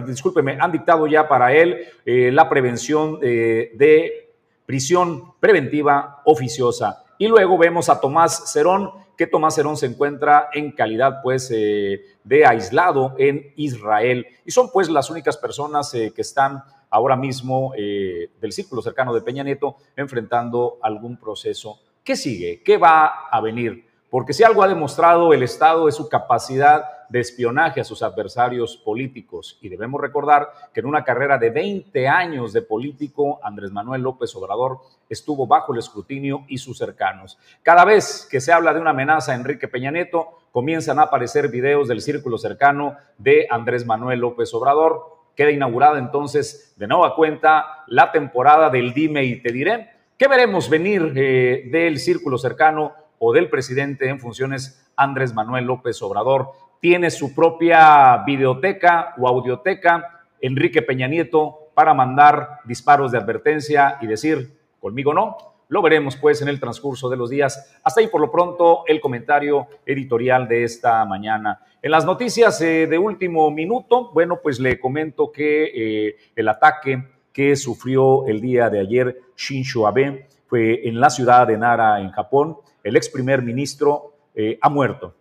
discúlpeme, 0.06 0.58
han 0.60 0.72
dictado 0.74 1.08
ya 1.08 1.28
para 1.28 1.54
él 1.54 1.88
la 2.06 2.48
prevención 2.48 3.20
de 3.20 4.30
prisión 4.66 5.34
preventiva 5.40 6.22
oficiosa. 6.26 7.07
Y 7.18 7.28
luego 7.28 7.58
vemos 7.58 7.90
a 7.90 8.00
Tomás 8.00 8.52
Cerón, 8.52 8.92
que 9.18 9.28
Tomás 9.28 9.56
Cerón 9.56 9.78
se 9.78 9.88
encuentra 9.88 10.50
en 10.54 10.72
calidad 10.72 11.22
pues 11.24 11.52
eh, 11.54 12.02
de 12.24 12.46
aislado 12.46 13.16
en 13.18 13.54
Israel. 13.56 14.28
Y 14.46 14.52
son 14.52 14.70
pues 14.72 14.90
las 14.90 15.10
únicas 15.10 15.38
personas 15.38 15.94
eh, 15.94 16.14
que 16.16 16.22
están 16.22 16.64
ahora 16.90 17.16
mismo 17.16 17.74
eh, 17.76 18.30
del 18.40 18.52
círculo 18.52 18.82
cercano 18.82 19.14
de 19.14 19.22
Peña 19.22 19.44
Nieto 19.44 19.78
enfrentando 19.96 20.78
algún 20.82 21.18
proceso. 21.18 21.80
¿Qué 22.04 22.16
sigue? 22.16 22.62
¿Qué 22.64 22.78
va 22.78 23.28
a 23.32 23.42
venir? 23.42 23.88
Porque 24.10 24.34
si 24.34 24.44
algo 24.44 24.64
ha 24.64 24.68
demostrado 24.68 25.34
el 25.34 25.44
Estado 25.44 25.90
es 25.90 25.96
su 25.96 26.08
capacidad 26.08 26.86
de 27.10 27.20
espionaje 27.20 27.82
a 27.82 27.84
sus 27.84 28.04
adversarios 28.04 28.78
políticos. 28.78 29.58
Y 29.62 29.70
debemos 29.70 30.02
recordar 30.02 30.50
que 30.74 30.80
en 30.80 30.86
una 30.86 31.04
carrera 31.04 31.38
de 31.38 31.50
20 31.50 32.08
años 32.08 32.54
de 32.54 32.62
político, 32.62 33.40
Andrés 33.44 33.72
Manuel 33.72 34.02
López 34.02 34.36
Obrador 34.36 34.80
estuvo 35.10 35.48
bajo 35.48 35.74
el 35.74 35.80
escrutinio 35.80 36.46
y 36.48 36.58
sus 36.58 36.78
cercanos. 36.78 37.38
Cada 37.64 37.86
vez 37.86 38.28
que 38.30 38.42
se 38.42 38.52
habla 38.52 38.74
de 38.74 38.80
una 38.80 38.92
amenaza 38.92 39.32
a 39.32 39.36
Enrique 39.36 39.68
Peña 39.68 39.92
Nieto, 39.92 40.40
comienzan 40.52 41.00
a 41.00 41.04
aparecer 41.04 41.50
videos 41.50 41.88
del 41.88 42.02
círculo 42.02 42.38
cercano 42.38 42.98
de 43.18 43.48
Andrés 43.50 43.86
Manuel 43.86 44.20
López 44.20 44.54
Obrador. 44.54 45.18
Queda 45.36 45.52
inaugurada 45.52 46.00
entonces 46.00 46.74
de 46.78 46.88
nueva 46.88 47.16
cuenta 47.16 47.84
la 47.88 48.12
temporada 48.12 48.70
del 48.70 48.94
Dime 48.94 49.24
y 49.24 49.42
Te 49.42 49.52
Diré. 49.52 49.92
¿Qué 50.18 50.28
veremos 50.28 50.70
venir 50.70 51.14
eh, 51.16 51.70
del 51.72 52.00
círculo 52.00 52.38
cercano 52.40 52.94
o 53.20 53.34
del 53.34 53.50
presidente 53.50 54.10
en 54.10 54.20
funciones 54.20 54.84
Andrés 54.96 55.34
Manuel 55.34 55.66
López 55.66 56.02
Obrador. 56.02 56.52
Tiene 56.80 57.10
su 57.10 57.34
propia 57.34 58.24
videoteca 58.26 59.16
o 59.18 59.28
audioteca, 59.28 60.24
Enrique 60.42 60.82
Peña 60.82 61.08
Nieto, 61.08 61.72
para 61.74 61.94
mandar 61.94 62.60
disparos 62.66 63.12
de 63.12 63.18
advertencia 63.18 63.98
y 64.02 64.08
decir, 64.08 64.58
conmigo 64.80 65.14
no. 65.14 65.38
Lo 65.70 65.82
veremos 65.82 66.16
pues 66.16 66.42
en 66.42 66.48
el 66.48 66.60
transcurso 66.60 67.10
de 67.10 67.18
los 67.18 67.30
días. 67.30 67.78
Hasta 67.84 68.00
ahí 68.00 68.08
por 68.08 68.22
lo 68.22 68.32
pronto 68.32 68.84
el 68.88 69.02
comentario 69.02 69.68
editorial 69.86 70.48
de 70.48 70.64
esta 70.64 71.04
mañana. 71.04 71.62
En 71.82 71.92
las 71.92 72.06
noticias 72.06 72.62
eh, 72.62 72.88
de 72.88 72.98
último 72.98 73.52
minuto, 73.52 74.12
bueno, 74.14 74.40
pues 74.42 74.60
le 74.60 74.80
comento 74.80 75.32
que 75.32 75.66
eh, 76.08 76.16
el 76.36 76.48
ataque 76.48 77.04
que 77.34 77.56
sufrió 77.56 78.26
el 78.28 78.40
día 78.40 78.70
de 78.70 78.80
ayer 78.80 79.20
Shinzo 79.36 79.86
Abe 79.86 80.28
fue 80.48 80.88
en 80.88 81.00
la 81.00 81.10
ciudad 81.10 81.46
de 81.46 81.58
Nara, 81.58 82.00
en 82.00 82.12
Japón 82.12 82.58
el 82.88 82.96
ex 82.96 83.10
primer 83.10 83.42
ministro 83.42 84.14
eh, 84.34 84.58
ha 84.62 84.70
muerto. 84.70 85.14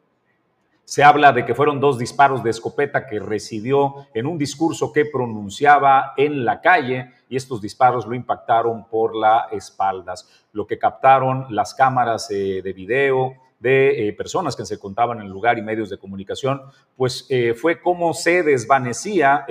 Se 0.87 1.03
habla 1.03 1.33
de 1.33 1.45
que 1.45 1.57
fueron 1.57 1.81
dos 1.81 1.99
disparos 1.99 2.45
de 2.45 2.51
escopeta 2.51 3.09
que 3.09 3.19
recibió 3.19 4.07
en 4.15 4.25
un 4.25 4.39
discurso 4.39 4.93
que 4.93 5.05
pronunciaba 5.05 6.15
en 6.17 6.45
la 6.45 6.61
calle 6.61 7.11
y 7.29 7.35
estos 7.35 7.61
disparos 7.61 8.07
lo 8.07 8.15
impactaron 8.15 8.87
por 8.89 9.17
las 9.17 9.53
espaldas. 9.53 10.47
Lo 10.53 10.65
que 10.65 10.79
captaron 10.79 11.47
las 11.51 11.75
cámaras 11.75 12.31
eh, 12.31 12.63
de 12.63 12.73
video 12.73 13.35
de 13.59 14.07
eh, 14.07 14.13
personas 14.13 14.55
que 14.55 14.65
se 14.65 14.75
encontraban 14.75 15.19
en 15.19 15.25
el 15.27 15.33
lugar 15.33 15.59
y 15.59 15.63
medios 15.63 15.91
de 15.91 15.99
comunicación, 15.99 16.63
pues 16.97 17.27
fue 17.61 17.81
cómo 17.81 18.15
se 18.15 18.45
desvanecía 18.45 19.45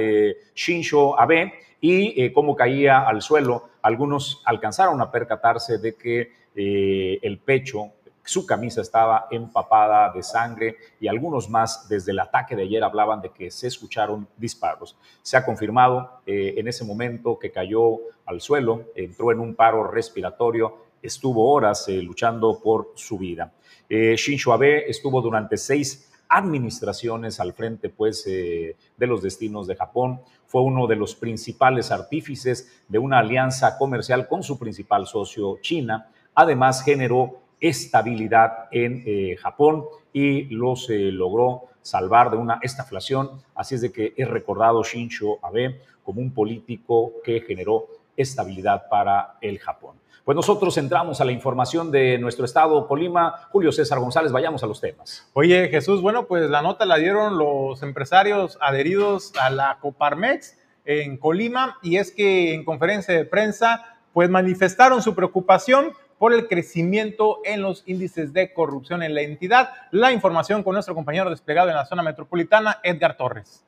Shinzo 0.56 1.20
Abe 1.20 1.52
y 1.82 2.32
cómo 2.32 2.56
caía 2.56 3.02
al 3.02 3.22
suelo. 3.22 3.72
Algunos 3.82 4.42
alcanzaron 4.46 5.02
a 5.02 5.12
percatarse 5.12 5.80
de 5.80 5.96
que 5.96 6.32
el 6.56 7.40
pecho 7.40 7.92
su 8.26 8.46
camisa 8.46 8.82
estaba 8.82 9.28
empapada 9.30 10.12
de 10.12 10.24
sangre 10.24 10.78
y 11.00 11.08
algunos 11.08 11.50
más 11.50 11.88
desde 11.88 12.12
el 12.12 12.20
ataque 12.20 12.56
de 12.56 12.64
ayer 12.64 12.84
hablaban 12.84 13.22
de 13.22 13.30
que 13.30 13.52
se 13.52 13.68
escucharon 13.68 14.28
disparos. 14.36 14.98
Se 15.22 15.38
ha 15.38 15.46
confirmado 15.46 16.22
eh, 16.26 16.56
en 16.58 16.68
ese 16.68 16.84
momento 16.84 17.38
que 17.38 17.52
cayó 17.52 18.00
al 18.26 18.42
suelo, 18.42 18.86
entró 18.96 19.32
en 19.32 19.40
un 19.40 19.54
paro 19.56 19.86
respiratorio, 19.86 20.86
estuvo 21.02 21.52
horas 21.54 21.88
eh, 21.88 22.02
luchando 22.02 22.60
por 22.60 22.94
su 22.96 23.20
vida. 23.20 23.54
Eh, 23.88 24.16
Shinzo 24.18 24.52
Abe 24.52 24.90
estuvo 24.90 25.22
durante 25.22 25.56
seis 25.56 26.12
administraciones 26.28 27.40
al 27.40 27.54
frente 27.54 27.90
pues, 27.90 28.26
de 28.26 28.76
los 29.08 29.22
destinos 29.22 29.68
de 29.68 29.76
Japón. 29.76 30.22
Fue 30.48 30.64
uno 30.64 30.88
de 30.88 30.96
los 30.96 31.14
principales 31.14 31.92
artífices 31.92 32.82
de 32.88 32.98
una 32.98 33.20
alianza 33.20 33.78
comercial 33.78 34.28
con 34.28 34.42
su 34.42 34.58
principal 34.58 35.06
socio, 35.06 35.60
China. 35.62 36.10
Además, 36.34 36.84
generó 36.84 37.45
estabilidad 37.60 38.68
en 38.72 39.04
eh, 39.06 39.38
Japón 39.38 39.86
y 40.14 40.44
los 40.56 40.90
eh, 40.90 41.12
logró 41.12 41.64
salvar 41.82 42.32
de 42.32 42.38
una 42.38 42.60
estaflación. 42.62 43.32
Así 43.54 43.76
es 43.76 43.82
de 43.82 43.92
que 43.92 44.14
es 44.16 44.28
recordado 44.28 44.84
Shinzo 44.84 45.40
Abe 45.42 45.82
como 46.04 46.22
un 46.22 46.34
político 46.34 47.14
que 47.24 47.42
generó 47.42 47.88
estabilidad 48.18 48.88
para 48.90 49.38
el 49.42 49.60
Japón. 49.60 49.96
Pues 50.24 50.36
nosotros 50.36 50.76
entramos 50.78 51.22
a 51.22 51.26
la 51.26 51.32
información 51.32 51.92
de 51.92 52.18
nuestro 52.18 52.46
estado 52.46 52.88
Colima. 52.88 53.48
Julio 53.52 53.72
César 53.72 54.00
González, 54.00 54.32
vayamos 54.32 54.64
a 54.64 54.68
los 54.68 54.82
temas. 54.82 55.30
Oye, 55.34 55.68
Jesús, 55.70 56.02
bueno, 56.02 56.26
pues 56.26 56.50
la 56.50 56.64
nota 56.64 56.86
la 56.86 56.98
dieron 56.98 57.38
los 57.38 57.84
empresarios 57.84 58.58
adheridos 58.60 59.34
a 59.40 59.52
la 59.52 59.78
Coparmex 59.82 60.58
en 60.86 61.18
Colima 61.18 61.78
y 61.84 61.98
es 61.98 62.12
que 62.12 62.56
en 62.56 62.66
conferencia 62.66 63.14
de 63.14 63.26
prensa 63.26 64.00
pues 64.14 64.30
manifestaron 64.30 65.02
su 65.02 65.14
preocupación 65.14 65.92
por 66.18 66.34
el 66.34 66.48
crecimiento 66.48 67.40
en 67.44 67.62
los 67.62 67.84
índices 67.86 68.34
de 68.34 68.54
corrupción 68.54 69.04
en 69.04 69.16
la 69.16 69.22
entidad. 69.22 69.70
La 69.92 70.12
información 70.12 70.64
con 70.64 70.74
nuestro 70.74 70.96
compañero 70.96 71.30
desplegado 71.30 71.70
en 71.70 71.76
la 71.76 71.86
zona 71.86 72.04
metropolitana, 72.04 72.80
Edgar 72.84 73.18
Torres. 73.18 73.64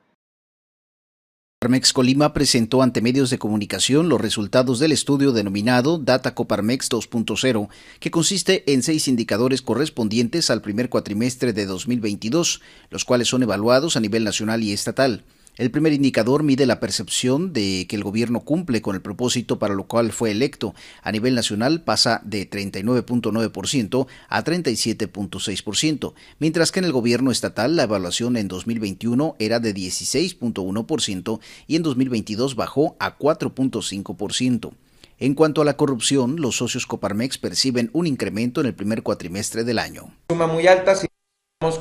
Coparmex 1.60 1.92
Colima 1.92 2.32
presentó 2.32 2.82
ante 2.82 3.02
medios 3.02 3.30
de 3.30 3.38
comunicación 3.38 4.08
los 4.08 4.20
resultados 4.20 4.78
del 4.78 4.92
estudio 4.92 5.32
denominado 5.32 5.98
Data 5.98 6.32
Coparmex 6.32 6.88
2.0, 6.88 7.68
que 7.98 8.12
consiste 8.12 8.72
en 8.72 8.84
seis 8.84 9.08
indicadores 9.08 9.60
correspondientes 9.60 10.50
al 10.50 10.62
primer 10.62 10.88
cuatrimestre 10.88 11.52
de 11.52 11.66
2022, 11.66 12.62
los 12.90 13.04
cuales 13.04 13.26
son 13.26 13.42
evaluados 13.42 13.96
a 13.96 14.00
nivel 14.00 14.22
nacional 14.22 14.62
y 14.62 14.72
estatal. 14.72 15.24
El 15.58 15.72
primer 15.72 15.92
indicador 15.92 16.44
mide 16.44 16.66
la 16.66 16.78
percepción 16.78 17.52
de 17.52 17.86
que 17.88 17.96
el 17.96 18.04
gobierno 18.04 18.40
cumple 18.40 18.80
con 18.80 18.94
el 18.94 19.02
propósito 19.02 19.58
para 19.58 19.74
lo 19.74 19.88
cual 19.88 20.12
fue 20.12 20.30
electo. 20.30 20.72
A 21.02 21.10
nivel 21.10 21.34
nacional 21.34 21.82
pasa 21.82 22.22
de 22.24 22.48
39.9% 22.48 24.06
a 24.28 24.44
37.6%, 24.44 26.14
mientras 26.38 26.70
que 26.70 26.78
en 26.78 26.84
el 26.84 26.92
gobierno 26.92 27.32
estatal 27.32 27.74
la 27.74 27.82
evaluación 27.82 28.36
en 28.36 28.46
2021 28.46 29.34
era 29.40 29.58
de 29.58 29.74
16.1% 29.74 31.40
y 31.66 31.74
en 31.74 31.82
2022 31.82 32.54
bajó 32.54 32.96
a 33.00 33.18
4.5%. 33.18 34.70
En 35.18 35.34
cuanto 35.34 35.62
a 35.62 35.64
la 35.64 35.76
corrupción, 35.76 36.40
los 36.40 36.58
socios 36.58 36.86
Coparmex 36.86 37.38
perciben 37.38 37.90
un 37.92 38.06
incremento 38.06 38.60
en 38.60 38.68
el 38.68 38.74
primer 38.74 39.02
cuatrimestre 39.02 39.64
del 39.64 39.80
año. 39.80 40.14
Suma 40.30 40.46
muy 40.46 40.68
alta 40.68 40.94
si 40.94 41.08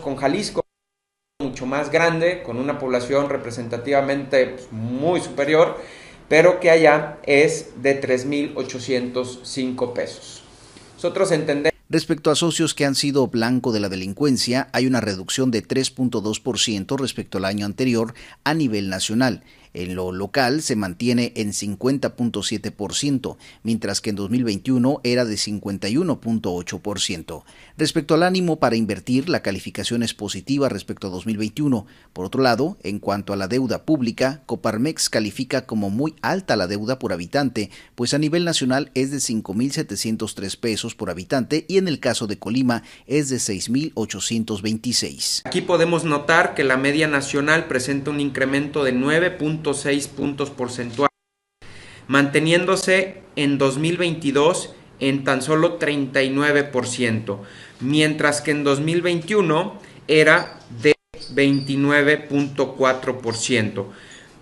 con 0.02 0.16
Jalisco 0.16 0.67
mucho 1.40 1.68
más 1.68 1.92
grande, 1.92 2.42
con 2.42 2.58
una 2.58 2.80
población 2.80 3.30
representativamente 3.30 4.48
pues, 4.48 4.72
muy 4.72 5.22
superior 5.22 5.78
pero 6.28 6.60
que 6.60 6.72
allá 6.72 7.20
es 7.28 7.74
de 7.84 8.02
3.805 8.02 9.94
pesos. 9.94 10.42
Nosotros 10.96 11.32
entendemos 11.32 11.78
Respecto 11.90 12.32
a 12.32 12.36
socios 12.36 12.74
que 12.74 12.86
han 12.86 12.96
sido 12.96 13.28
blanco 13.28 13.72
de 13.72 13.80
la 13.80 13.88
delincuencia, 13.88 14.68
hay 14.74 14.88
una 14.88 15.00
reducción 15.00 15.52
de 15.52 15.64
3.2% 15.64 17.00
respecto 17.00 17.38
al 17.38 17.46
año 17.46 17.68
anterior 17.68 18.16
a 18.44 18.56
nivel 18.56 18.90
nacional 18.90 19.44
en 19.74 19.96
lo 19.96 20.12
local 20.12 20.62
se 20.62 20.76
mantiene 20.76 21.32
en 21.36 21.54
50.7%, 21.54 23.38
mientras 23.64 24.02
que 24.02 24.10
en 24.10 24.16
2021 24.16 25.02
era 25.04 25.26
de 25.26 25.36
51.8%. 25.36 27.44
Respecto 27.78 28.16
al 28.16 28.24
ánimo 28.24 28.60
para 28.60 28.76
invertir, 28.76 29.30
la 29.30 29.42
calificación 29.42 30.04
es 30.04 30.14
positiva 30.14 30.68
respecto 30.70 31.08
a 31.08 31.10
2021. 31.10 31.86
Por 32.14 32.26
otro 32.26 32.42
lado, 32.42 32.78
en 32.84 33.00
cuanto 33.00 33.34
a 33.34 33.36
la 33.36 33.48
deuda 33.48 33.86
pública, 33.86 34.44
Coparmex 34.46 35.10
califica 35.10 35.66
como 35.66 35.90
muy 35.90 36.16
alta 36.22 36.56
la 36.56 36.68
deuda 36.68 37.00
por 37.00 37.14
habitante, 37.14 37.72
pues 37.96 38.14
a 38.14 38.18
nivel 38.18 38.44
nacional 38.46 38.92
es 38.94 39.12
de 39.12 39.18
5.703 39.18 40.60
pesos 40.60 40.96
por 40.96 41.10
habitante 41.10 41.66
y 41.68 41.78
en 41.78 41.88
el 41.88 42.00
caso 42.00 42.28
de 42.28 42.40
Colima 42.40 42.84
es 43.06 43.30
de 43.30 43.38
6.826. 43.38 45.44
Aquí 45.46 45.62
podemos 45.62 46.04
notar 46.04 46.56
que 46.56 46.64
la 46.64 46.78
media 46.78 47.08
nacional 47.08 47.68
presenta 47.68 48.12
un 48.12 48.20
incremento 48.20 48.84
de 48.84 48.92
9 48.92 49.32
seis 49.74 50.08
puntos 50.08 50.50
porcentuales, 50.50 51.12
manteniéndose 52.08 53.22
en 53.36 53.58
2022 53.58 54.74
en 55.00 55.24
tan 55.24 55.42
solo 55.42 55.80
39%, 55.80 57.40
mientras 57.82 58.42
que 58.42 58.52
en 58.52 58.64
2021 58.64 59.80
era 60.08 60.60
de 60.82 60.94
29.4%. 61.34 63.86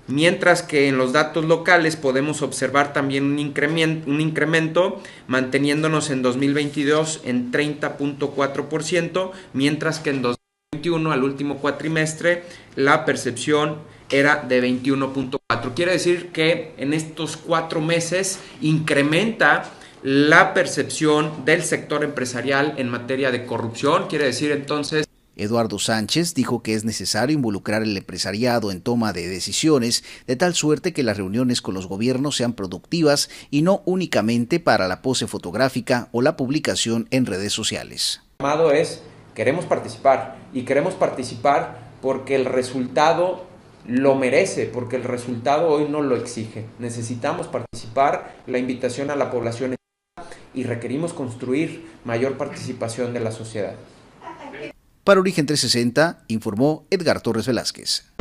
Mientras 0.07 0.61
que 0.61 0.87
en 0.87 0.99
los 0.99 1.13
datos 1.13 1.45
locales 1.45 1.95
podemos 1.95 2.43
observar 2.43 2.93
también 2.93 3.23
un 3.23 3.39
incremento, 3.39 4.07
un 4.09 4.21
incremento 4.21 5.01
manteniéndonos 5.27 6.11
en 6.11 6.21
2022 6.21 7.21
en 7.25 7.51
30.4%, 7.51 9.31
mientras 9.53 9.99
que 9.99 10.11
en 10.11 10.21
2021 10.21 11.11
al 11.11 11.23
último 11.23 11.57
cuatrimestre 11.57 12.43
la 12.75 13.03
percepción 13.03 13.79
era 14.19 14.43
de 14.47 14.61
21.4. 14.61 15.73
Quiere 15.75 15.93
decir 15.93 16.31
que 16.31 16.73
en 16.77 16.93
estos 16.93 17.37
cuatro 17.37 17.81
meses 17.81 18.39
incrementa 18.61 19.71
la 20.03 20.53
percepción 20.53 21.45
del 21.45 21.63
sector 21.63 22.03
empresarial 22.03 22.75
en 22.77 22.89
materia 22.89 23.31
de 23.31 23.45
corrupción. 23.45 24.07
Quiere 24.07 24.25
decir 24.25 24.51
entonces... 24.51 25.07
Eduardo 25.37 25.79
Sánchez 25.79 26.33
dijo 26.33 26.61
que 26.63 26.75
es 26.75 26.85
necesario 26.85 27.33
involucrar 27.33 27.81
al 27.81 27.97
empresariado 27.97 28.71
en 28.71 28.81
toma 28.81 29.11
de 29.11 29.27
decisiones 29.27 30.03
de 30.27 30.37
tal 30.37 30.53
suerte 30.53 30.93
que 30.93 31.03
las 31.03 31.17
reuniones 31.17 31.61
con 31.61 31.73
los 31.73 31.87
gobiernos 31.87 32.37
sean 32.37 32.53
productivas 32.53 33.29
y 33.51 33.61
no 33.63 33.81
únicamente 33.85 34.61
para 34.61 34.87
la 34.87 35.01
pose 35.01 35.27
fotográfica 35.27 36.07
o 36.13 36.21
la 36.21 36.37
publicación 36.37 37.07
en 37.11 37.25
redes 37.25 37.51
sociales. 37.51 38.21
El 38.39 38.45
llamado 38.45 38.71
es, 38.71 39.01
queremos 39.33 39.65
participar 39.65 40.37
y 40.53 40.63
queremos 40.63 40.93
participar 40.93 41.91
porque 42.01 42.35
el 42.35 42.45
resultado 42.45 43.43
lo 43.87 44.15
merece 44.15 44.65
porque 44.65 44.95
el 44.95 45.03
resultado 45.03 45.69
hoy 45.69 45.87
no 45.89 46.01
lo 46.01 46.15
exige. 46.15 46.65
Necesitamos 46.79 47.47
participar, 47.47 48.35
la 48.47 48.57
invitación 48.57 49.11
a 49.11 49.15
la 49.15 49.31
población 49.31 49.75
y 50.53 50.63
requerimos 50.63 51.13
construir 51.13 51.87
mayor 52.05 52.37
participación 52.37 53.13
de 53.13 53.19
la 53.19 53.31
sociedad. 53.31 53.75
Para 55.03 55.19
Origen 55.19 55.45
360 55.45 56.23
informó 56.27 56.87
Edgar 56.89 57.21
Torres 57.21 57.45
Velázquez. 57.45 58.11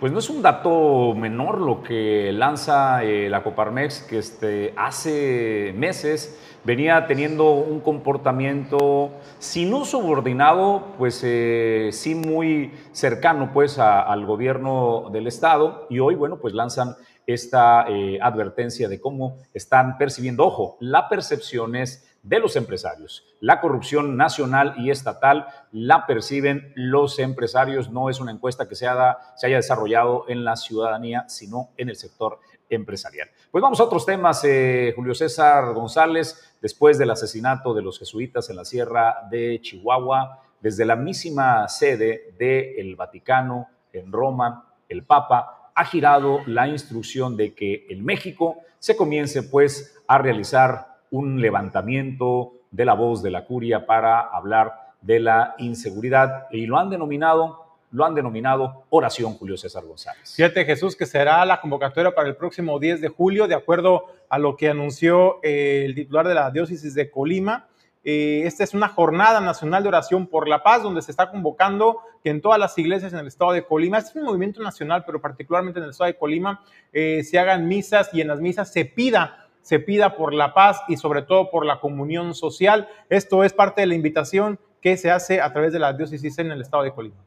Pues 0.00 0.12
no 0.12 0.18
es 0.20 0.30
un 0.30 0.40
dato 0.40 1.14
menor 1.14 1.60
lo 1.60 1.82
que 1.82 2.32
lanza 2.32 3.04
eh, 3.04 3.28
la 3.28 3.42
Coparmex, 3.42 4.00
que 4.04 4.16
este, 4.16 4.72
hace 4.74 5.74
meses 5.76 6.40
venía 6.64 7.06
teniendo 7.06 7.50
un 7.50 7.80
comportamiento, 7.80 9.10
si 9.38 9.66
no 9.66 9.84
subordinado, 9.84 10.86
pues 10.96 11.20
eh, 11.22 11.90
sí 11.92 12.14
muy 12.14 12.72
cercano 12.92 13.50
pues 13.52 13.78
al 13.78 14.24
gobierno 14.24 15.10
del 15.12 15.26
Estado. 15.26 15.86
Y 15.90 15.98
hoy, 15.98 16.14
bueno, 16.14 16.38
pues 16.38 16.54
lanzan 16.54 16.96
esta 17.26 17.84
eh, 17.86 18.18
advertencia 18.22 18.88
de 18.88 19.02
cómo 19.02 19.36
están 19.52 19.98
percibiendo, 19.98 20.46
ojo, 20.46 20.78
la 20.80 21.10
percepción 21.10 21.76
es 21.76 22.09
de 22.22 22.38
los 22.38 22.56
empresarios. 22.56 23.24
La 23.40 23.60
corrupción 23.60 24.16
nacional 24.16 24.74
y 24.78 24.90
estatal 24.90 25.46
la 25.72 26.06
perciben 26.06 26.72
los 26.74 27.18
empresarios, 27.18 27.90
no 27.90 28.10
es 28.10 28.20
una 28.20 28.32
encuesta 28.32 28.68
que 28.68 28.74
se 28.74 28.86
haya, 28.86 29.16
desarrollado 29.42 30.24
en 30.28 30.44
la 30.44 30.56
ciudadanía, 30.56 31.28
sino 31.28 31.70
en 31.76 31.88
el 31.88 31.96
sector 31.96 32.40
empresarial. 32.68 33.28
Pues 33.50 33.62
vamos 33.62 33.80
a 33.80 33.84
otros 33.84 34.06
temas, 34.06 34.44
eh, 34.44 34.92
Julio 34.94 35.14
César 35.14 35.72
González, 35.72 36.56
después 36.60 36.98
del 36.98 37.10
asesinato 37.10 37.74
de 37.74 37.82
los 37.82 37.98
jesuitas 37.98 38.48
en 38.50 38.56
la 38.56 38.64
sierra 38.64 39.26
de 39.30 39.58
Chihuahua, 39.60 40.42
desde 40.60 40.84
la 40.84 40.96
misma 40.96 41.66
sede 41.68 42.34
del 42.38 42.94
Vaticano 42.94 43.68
en 43.92 44.12
Roma, 44.12 44.74
el 44.88 45.04
Papa 45.04 45.72
ha 45.74 45.84
girado 45.84 46.40
la 46.46 46.68
instrucción 46.68 47.36
de 47.36 47.54
que 47.54 47.86
en 47.88 48.04
México 48.04 48.58
se 48.78 48.96
comience 48.96 49.42
pues 49.42 49.98
a 50.06 50.18
realizar 50.18 50.89
un 51.10 51.40
levantamiento 51.40 52.52
de 52.70 52.84
la 52.84 52.94
voz 52.94 53.22
de 53.22 53.30
la 53.30 53.44
curia 53.44 53.86
para 53.86 54.20
hablar 54.20 54.92
de 55.00 55.20
la 55.20 55.54
inseguridad 55.58 56.46
y 56.50 56.66
lo 56.66 56.78
han 56.78 56.90
denominado 56.90 57.70
lo 57.92 58.04
han 58.04 58.14
denominado 58.14 58.84
Oración 58.90 59.34
Julio 59.34 59.56
César 59.56 59.84
González. 59.84 60.34
Fíjate 60.36 60.64
Jesús 60.64 60.94
que 60.94 61.06
será 61.06 61.44
la 61.44 61.60
convocatoria 61.60 62.14
para 62.14 62.28
el 62.28 62.36
próximo 62.36 62.78
10 62.78 63.00
de 63.00 63.08
julio, 63.08 63.48
de 63.48 63.54
acuerdo 63.54 64.06
a 64.28 64.38
lo 64.38 64.56
que 64.56 64.68
anunció 64.68 65.40
eh, 65.42 65.82
el 65.86 65.94
titular 65.94 66.28
de 66.28 66.34
la 66.34 66.50
diócesis 66.50 66.94
de 66.94 67.10
Colima. 67.10 67.66
Eh, 68.04 68.42
esta 68.44 68.64
es 68.64 68.74
una 68.74 68.88
jornada 68.88 69.40
nacional 69.40 69.82
de 69.82 69.88
oración 69.88 70.26
por 70.26 70.48
la 70.48 70.62
paz, 70.62 70.82
donde 70.82 71.02
se 71.02 71.10
está 71.10 71.30
convocando 71.30 71.98
que 72.22 72.30
en 72.30 72.40
todas 72.40 72.58
las 72.58 72.78
iglesias 72.78 73.12
en 73.12 73.18
el 73.18 73.26
estado 73.26 73.52
de 73.52 73.64
Colima, 73.64 73.98
este 73.98 74.10
es 74.10 74.16
un 74.16 74.24
movimiento 74.24 74.62
nacional, 74.62 75.02
pero 75.04 75.20
particularmente 75.20 75.80
en 75.80 75.84
el 75.84 75.90
estado 75.90 76.06
de 76.06 76.16
Colima, 76.16 76.62
eh, 76.92 77.24
se 77.24 77.38
hagan 77.38 77.66
misas 77.66 78.10
y 78.14 78.20
en 78.20 78.28
las 78.28 78.40
misas 78.40 78.72
se 78.72 78.84
pida 78.84 79.49
se 79.62 79.78
pida 79.78 80.16
por 80.16 80.34
la 80.34 80.54
paz 80.54 80.82
y 80.88 80.96
sobre 80.96 81.22
todo 81.22 81.50
por 81.50 81.66
la 81.66 81.80
comunión 81.80 82.34
social. 82.34 82.88
Esto 83.08 83.44
es 83.44 83.52
parte 83.52 83.82
de 83.82 83.86
la 83.86 83.94
invitación 83.94 84.58
que 84.80 84.96
se 84.96 85.10
hace 85.10 85.40
a 85.40 85.52
través 85.52 85.72
de 85.72 85.78
la 85.78 85.92
diócesis 85.92 86.38
en 86.38 86.50
el 86.50 86.60
estado 86.60 86.82
de 86.82 86.92
Colima. 86.92 87.22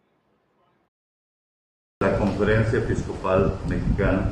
La 2.02 2.18
Conferencia 2.18 2.80
Episcopal 2.80 3.54
Mexicana 3.68 4.32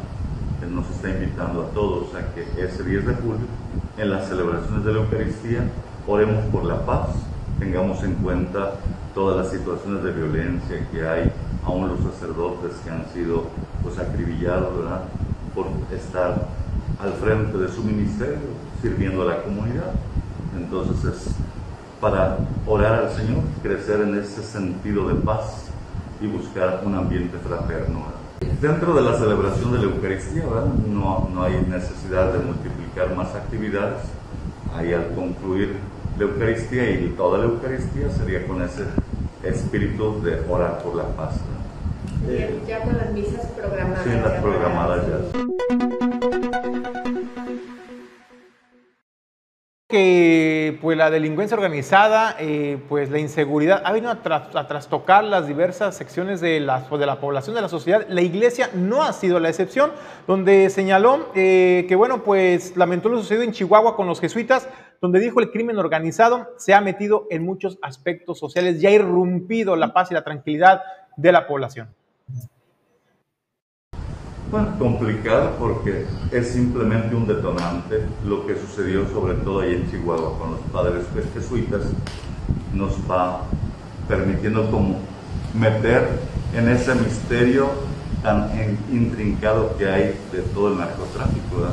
nos 0.70 0.90
está 0.90 1.10
invitando 1.10 1.64
a 1.64 1.70
todos 1.70 2.14
a 2.16 2.34
que 2.34 2.44
ese 2.64 2.84
10 2.84 3.08
de 3.08 3.14
julio, 3.16 3.48
en 3.98 4.10
las 4.10 4.28
celebraciones 4.28 4.86
de 4.86 4.94
la 4.94 5.00
Eucaristía, 5.00 5.64
oremos 6.08 6.46
por 6.46 6.66
la 6.66 6.86
paz, 6.86 7.10
tengamos 7.60 8.04
en 8.04 8.16
cuenta 8.16 8.74
todas 9.14 9.38
las 9.38 9.52
situaciones 9.52 10.04
de 10.04 10.12
violencia 10.12 10.88
que 10.92 11.08
hay, 11.08 11.32
aún 11.64 11.90
los 11.90 12.00
sacerdotes 12.14 12.78
que 12.84 12.90
han 12.90 13.08
sido 13.14 13.46
pues, 13.84 13.98
acribillados 14.00 14.78
¿verdad? 14.78 15.04
por 15.54 15.68
estar 15.94 16.48
al 17.02 17.14
frente 17.14 17.58
de 17.58 17.68
su 17.68 17.84
ministerio, 17.84 18.38
sirviendo 18.82 19.24
a 19.24 19.26
la 19.26 19.44
comunidad. 19.44 19.92
Entonces 20.56 21.04
es 21.06 21.36
para 22.00 22.38
orar 22.66 23.06
al 23.06 23.12
Señor, 23.12 23.44
crecer 23.62 24.02
en 24.02 24.18
ese 24.18 24.42
sentido 24.42 25.08
de 25.08 25.16
paz 25.16 25.68
y 26.20 26.28
buscar 26.28 26.82
un 26.84 26.96
ambiente 26.96 27.38
fraterno. 27.38 28.06
Dentro 28.60 28.94
de 28.96 29.02
la 29.02 29.18
celebración 29.18 29.72
de 29.72 29.80
la 29.80 29.84
Eucaristía 29.86 30.44
no, 30.88 31.30
no 31.32 31.44
hay 31.44 31.64
necesidad 31.68 32.34
de 32.34 32.40
multiplicar 32.40 33.16
más 33.16 33.34
actividades. 33.36 34.02
Ahí 34.76 34.94
al 34.94 35.14
concluir 35.14 35.76
la 36.18 36.24
Eucaristía 36.24 36.90
y 36.90 37.14
toda 37.18 37.40
la 37.40 37.46
Eucaristía 37.46 38.10
sería 38.10 38.48
con 38.48 38.62
ese 38.62 38.86
espíritu 39.44 40.22
de 40.22 40.42
orar 40.50 40.80
por 40.84 40.96
la 40.96 41.06
paz. 41.16 41.36
ya 42.68 42.82
con 42.82 42.98
las 42.98 43.12
misas 43.12 43.46
programadas. 43.48 44.04
Sí, 44.04 44.10
las 44.10 44.42
programadas 44.42 45.04
ya. 45.08 45.98
Que 49.91 50.80
pues 50.82 50.97
la 50.97 51.12
delincuencia 51.12 51.56
organizada, 51.56 52.36
eh, 52.39 52.80
pues 52.89 53.12
la 53.12 53.19
inseguridad 53.19 53.84
ha 53.86 53.91
venido 53.91 54.12
a, 54.12 54.67
trastocar 54.67 55.23
las 55.23 55.45
diversas 55.45 55.95
secciones 55.95 56.41
de 56.41 56.60
la, 56.60 56.80
de 56.89 57.06
la 57.06 57.19
población, 57.19 57.56
de 57.56 57.62
la 57.62 57.69
sociedad. 57.69 58.08
La 58.10 58.21
iglesia 58.21 58.71
no 58.73 59.04
ha 59.04 59.13
sido 59.13 59.39
la 59.39 59.49
excepción, 59.49 59.91
donde 60.25 60.71
señaló 60.71 61.30
eh, 61.36 61.86
que, 61.88 61.95
bueno, 61.95 62.23
pues 62.23 62.75
lamentó 62.75 63.10
lo 63.10 63.19
sucedido 63.19 63.43
en 63.43 63.51
Chihuahua 63.51 63.95
con 63.95 64.08
los 64.08 64.19
jesuitas, 64.19 64.67
donde 65.01 65.19
dijo 65.19 65.39
el 65.39 65.51
crimen 65.51 65.77
organizado 65.77 66.47
se 66.58 66.73
ha 66.73 66.82
metido 66.82 67.27
en 67.30 67.43
muchos 67.43 67.77
aspectos 67.82 68.39
sociales 68.39 68.82
y 68.82 68.88
ha 68.88 68.91
irrumpido 68.91 69.75
la 69.75 69.93
paz 69.93 70.10
y 70.10 70.15
la 70.15 70.23
tranquilidad 70.23 70.82
de 71.17 71.32
la 71.32 71.45
población. 71.45 71.93
Bueno, 74.52 74.78
complicado 74.78 75.56
porque 75.58 76.06
es 76.30 76.50
simplemente 76.50 77.16
un 77.16 77.26
detonante. 77.26 78.04
Lo 78.26 78.46
que 78.46 78.58
sucedió 78.58 79.08
sobre 79.08 79.36
todo 79.36 79.62
ahí 79.62 79.76
en 79.76 79.90
Chihuahua 79.90 80.38
con 80.38 80.52
los 80.52 80.60
padres 80.74 81.06
jesuitas 81.34 81.84
nos 82.74 82.92
va 83.10 83.44
permitiendo 84.10 84.70
como 84.70 85.00
meter 85.58 86.20
en 86.54 86.68
ese 86.68 86.94
misterio 86.96 87.70
tan 88.24 88.52
intrincado 88.92 89.78
que 89.78 89.88
hay 89.88 90.20
de 90.34 90.42
todo 90.54 90.74
el 90.74 90.80
narcotráfico. 90.80 91.68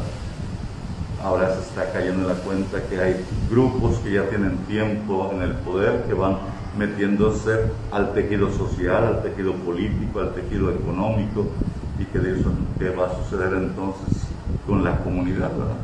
Ahora 1.21 1.53
se 1.57 1.63
está 1.63 1.93
cayendo 1.93 2.23
en 2.23 2.29
la 2.29 2.43
cuenta 2.45 2.81
que 2.89 3.01
hay 3.01 3.25
grupos 3.51 3.97
que 3.99 4.13
ya 4.13 4.29
tienen 4.29 4.57
tiempo 4.69 5.33
en 5.35 5.43
el 5.43 5.55
poder, 5.55 6.05
que 6.05 6.15
van 6.15 6.37
metiéndose 6.79 7.73
al 7.91 8.13
tejido 8.15 8.53
social, 8.53 9.05
al 9.05 9.23
tejido 9.25 9.53
político, 9.55 10.21
al 10.21 10.33
tejido 10.33 10.71
económico, 10.71 11.49
y 11.99 12.05
que 12.05 12.19
de 12.19 12.39
eso 12.39 12.51
qué 12.79 12.91
va 12.91 13.07
a 13.07 13.17
suceder 13.17 13.53
entonces 13.55 14.23
con 14.67 14.85
la 14.85 14.99
comunidad, 14.99 15.51
¿verdad? 15.51 15.77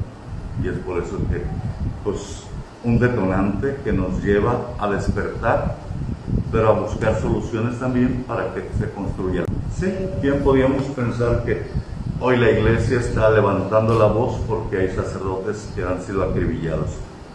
Y 0.62 0.68
es 0.68 0.78
por 0.78 1.02
eso 1.02 1.18
que, 1.30 1.42
pues, 2.04 2.44
un 2.84 2.98
detonante 2.98 3.76
que 3.82 3.92
nos 3.92 4.22
lleva 4.22 4.74
a 4.78 4.88
despertar, 4.88 5.76
pero 6.52 6.68
a 6.68 6.72
buscar 6.72 7.20
soluciones 7.20 7.78
también 7.78 8.24
para 8.28 8.54
que 8.54 8.68
se 8.78 8.90
construya. 8.90 9.44
Sí, 9.76 9.92
bien 10.22 10.42
podíamos 10.44 10.84
pensar 10.84 11.44
que 11.44 11.62
hoy 12.20 12.36
la 12.36 12.50
iglesia 12.50 13.00
está 13.00 13.30
levantando 13.30 13.98
la 13.98 14.06
voz 14.06 14.40
porque 14.46 14.78
hay 14.78 14.94
sacerdotes 14.94 15.70
que 15.74 15.82
han 15.82 16.00
sido 16.02 16.22
acribillados, 16.22 16.90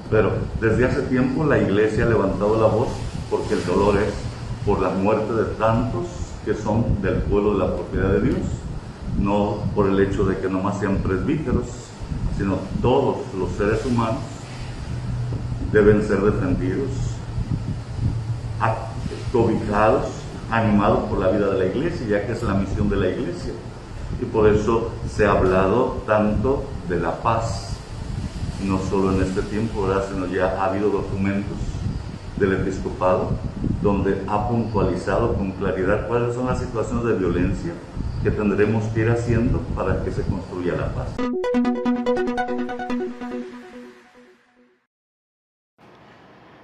pero 0.09 0.31
desde 0.61 0.85
hace 0.85 1.01
tiempo 1.03 1.43
la 1.43 1.57
iglesia 1.57 2.05
ha 2.05 2.09
levantado 2.09 2.59
la 2.61 2.67
voz 2.67 2.89
porque 3.29 3.55
el 3.55 3.65
dolor 3.65 3.97
es 3.97 4.13
por 4.65 4.79
la 4.79 4.89
muerte 4.89 5.33
de 5.33 5.45
tantos 5.55 6.05
que 6.45 6.53
son 6.53 7.01
del 7.01 7.15
pueblo 7.23 7.53
de 7.53 7.59
la 7.59 7.75
propiedad 7.75 8.09
de 8.13 8.21
Dios, 8.21 8.37
no 9.17 9.57
por 9.75 9.87
el 9.87 9.99
hecho 9.99 10.25
de 10.25 10.37
que 10.37 10.49
nomás 10.49 10.79
sean 10.79 10.97
presbíteros, 10.97 11.65
sino 12.37 12.57
todos 12.81 13.17
los 13.37 13.51
seres 13.51 13.85
humanos 13.85 14.21
deben 15.71 16.01
ser 16.07 16.21
defendidos, 16.21 16.89
cobijados, 19.31 20.07
animados 20.49 21.07
por 21.09 21.19
la 21.19 21.29
vida 21.29 21.51
de 21.51 21.59
la 21.59 21.65
iglesia, 21.65 22.07
ya 22.07 22.25
que 22.25 22.33
es 22.33 22.43
la 22.43 22.55
misión 22.55 22.89
de 22.89 22.95
la 22.95 23.09
iglesia. 23.09 23.53
Y 24.21 24.25
por 24.25 24.47
eso 24.49 24.89
se 25.07 25.25
ha 25.25 25.31
hablado 25.31 26.01
tanto 26.07 26.63
de 26.87 26.99
la 26.99 27.21
paz, 27.21 27.77
no 28.65 28.79
solo 28.79 29.13
en 29.13 29.21
este 29.21 29.41
tiempo, 29.43 29.83
¿verdad? 29.83 30.05
sino 30.11 30.25
ya 30.25 30.59
ha 30.59 30.65
habido 30.65 30.89
documentos 30.89 31.57
del 32.37 32.53
episcopado 32.53 33.31
donde 33.81 34.23
ha 34.27 34.47
puntualizado 34.47 35.33
con 35.35 35.51
claridad 35.51 36.07
cuáles 36.07 36.33
son 36.35 36.47
las 36.47 36.59
situaciones 36.59 37.05
de 37.05 37.13
violencia 37.13 37.73
que 38.23 38.31
tendremos 38.31 38.83
que 38.93 39.01
ir 39.01 39.09
haciendo 39.09 39.59
para 39.75 40.03
que 40.03 40.11
se 40.11 40.23
construya 40.23 40.75
la 40.75 40.93
paz. 40.93 41.15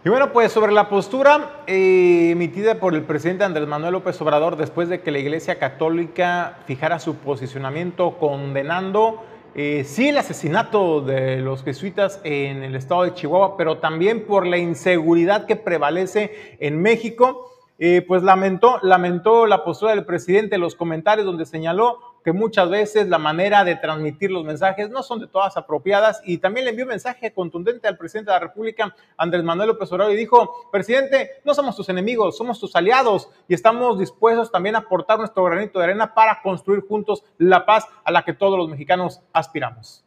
Y 0.03 0.09
bueno, 0.09 0.31
pues 0.31 0.51
sobre 0.51 0.71
la 0.71 0.87
postura 0.87 1.63
eh, 1.65 2.29
emitida 2.31 2.75
por 2.75 2.93
el 2.93 3.01
presidente 3.03 3.43
Andrés 3.43 3.67
Manuel 3.67 3.93
López 3.93 4.21
Obrador 4.21 4.55
después 4.55 4.87
de 4.87 5.01
que 5.01 5.09
la 5.09 5.17
Iglesia 5.17 5.57
Católica 5.57 6.59
fijara 6.67 6.99
su 6.99 7.15
posicionamiento 7.15 8.19
condenando 8.19 9.23
eh, 9.55 9.85
sí 9.85 10.09
el 10.09 10.17
asesinato 10.17 10.99
de 10.99 11.37
los 11.37 11.63
jesuitas 11.63 12.19
en 12.25 12.61
el 12.61 12.75
estado 12.75 13.03
de 13.03 13.13
Chihuahua, 13.13 13.55
pero 13.55 13.77
también 13.77 14.25
por 14.25 14.45
la 14.45 14.57
inseguridad 14.57 15.45
que 15.45 15.55
prevalece 15.55 16.57
en 16.59 16.81
México, 16.81 17.54
eh, 17.77 18.03
pues 18.07 18.23
lamentó, 18.23 18.79
lamentó 18.81 19.45
la 19.45 19.63
postura 19.63 19.93
del 19.93 20.05
presidente 20.05 20.55
en 20.55 20.61
los 20.61 20.75
comentarios 20.75 21.25
donde 21.25 21.45
señaló 21.45 21.99
que 22.23 22.31
muchas 22.31 22.69
veces 22.69 23.07
la 23.07 23.19
manera 23.19 23.63
de 23.63 23.75
transmitir 23.75 24.31
los 24.31 24.45
mensajes 24.45 24.89
no 24.89 25.03
son 25.03 25.19
de 25.19 25.27
todas 25.27 25.57
apropiadas 25.57 26.21
y 26.25 26.39
también 26.39 26.63
le 26.63 26.71
envió 26.71 26.85
un 26.85 26.89
mensaje 26.89 27.33
contundente 27.33 27.87
al 27.87 27.97
presidente 27.97 28.31
de 28.31 28.37
la 28.37 28.39
República, 28.39 28.95
Andrés 29.17 29.43
Manuel 29.43 29.69
López 29.69 29.91
Obrador, 29.91 30.13
y 30.13 30.17
dijo, 30.17 30.69
presidente, 30.71 31.31
no 31.43 31.53
somos 31.53 31.75
tus 31.75 31.89
enemigos, 31.89 32.37
somos 32.37 32.59
tus 32.59 32.75
aliados 32.75 33.29
y 33.47 33.53
estamos 33.53 33.99
dispuestos 33.99 34.51
también 34.51 34.75
a 34.75 34.79
aportar 34.79 35.19
nuestro 35.19 35.43
granito 35.43 35.77
de 35.77 35.85
arena 35.85 36.15
para 36.15 36.41
construir 36.41 36.81
juntos 36.87 37.23
la 37.37 37.65
paz 37.65 37.85
a 38.03 38.11
la 38.11 38.23
que 38.23 38.33
todos 38.33 38.57
los 38.57 38.69
mexicanos 38.69 39.21
aspiramos. 39.31 40.03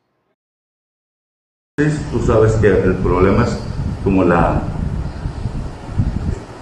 Tú 2.11 2.19
sabes 2.27 2.57
que 2.57 2.67
el 2.67 2.97
problema 2.97 3.45
es 3.45 3.63
como 4.03 4.25
la, 4.25 4.61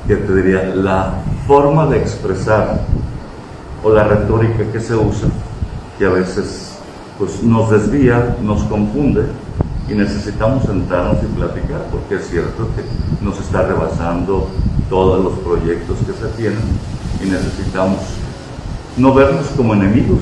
¿qué 0.07 0.17
te 0.17 0.35
diría? 0.35 0.75
La 0.75 1.23
forma 1.47 1.87
de 1.87 1.99
expresar 1.99 2.81
o 3.83 3.91
la 3.91 4.05
retórica 4.05 4.71
que 4.73 4.81
se 4.81 4.95
usa 4.95 5.29
que 5.99 6.07
a 6.07 6.11
veces 6.11 6.79
pues, 7.19 7.43
nos 7.43 7.71
desvía, 7.71 8.37
nos 8.43 8.63
confunde 8.65 9.27
y 9.89 9.95
necesitamos 9.95 10.65
sentarnos 10.65 11.23
y 11.23 11.27
platicar 11.27 11.87
porque 11.91 12.17
es 12.17 12.29
cierto 12.29 12.69
que 12.75 13.25
nos 13.25 13.39
está 13.39 13.63
rebasando 13.63 14.49
todos 14.91 15.23
los 15.23 15.39
proyectos 15.39 15.99
que 15.99 16.13
se 16.13 16.29
tienen 16.37 16.63
y 17.23 17.29
necesitamos 17.29 17.99
no 18.97 19.15
vernos 19.15 19.47
como 19.57 19.75
enemigos, 19.75 20.21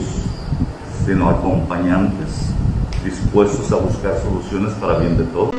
sino 1.07 1.31
acompañantes 1.31 2.51
dispuestos 3.05 3.71
a 3.73 3.77
buscar 3.77 4.19
soluciones 4.23 4.73
para 4.75 4.99
bien 4.99 5.17
de 5.17 5.25
todos. 5.25 5.55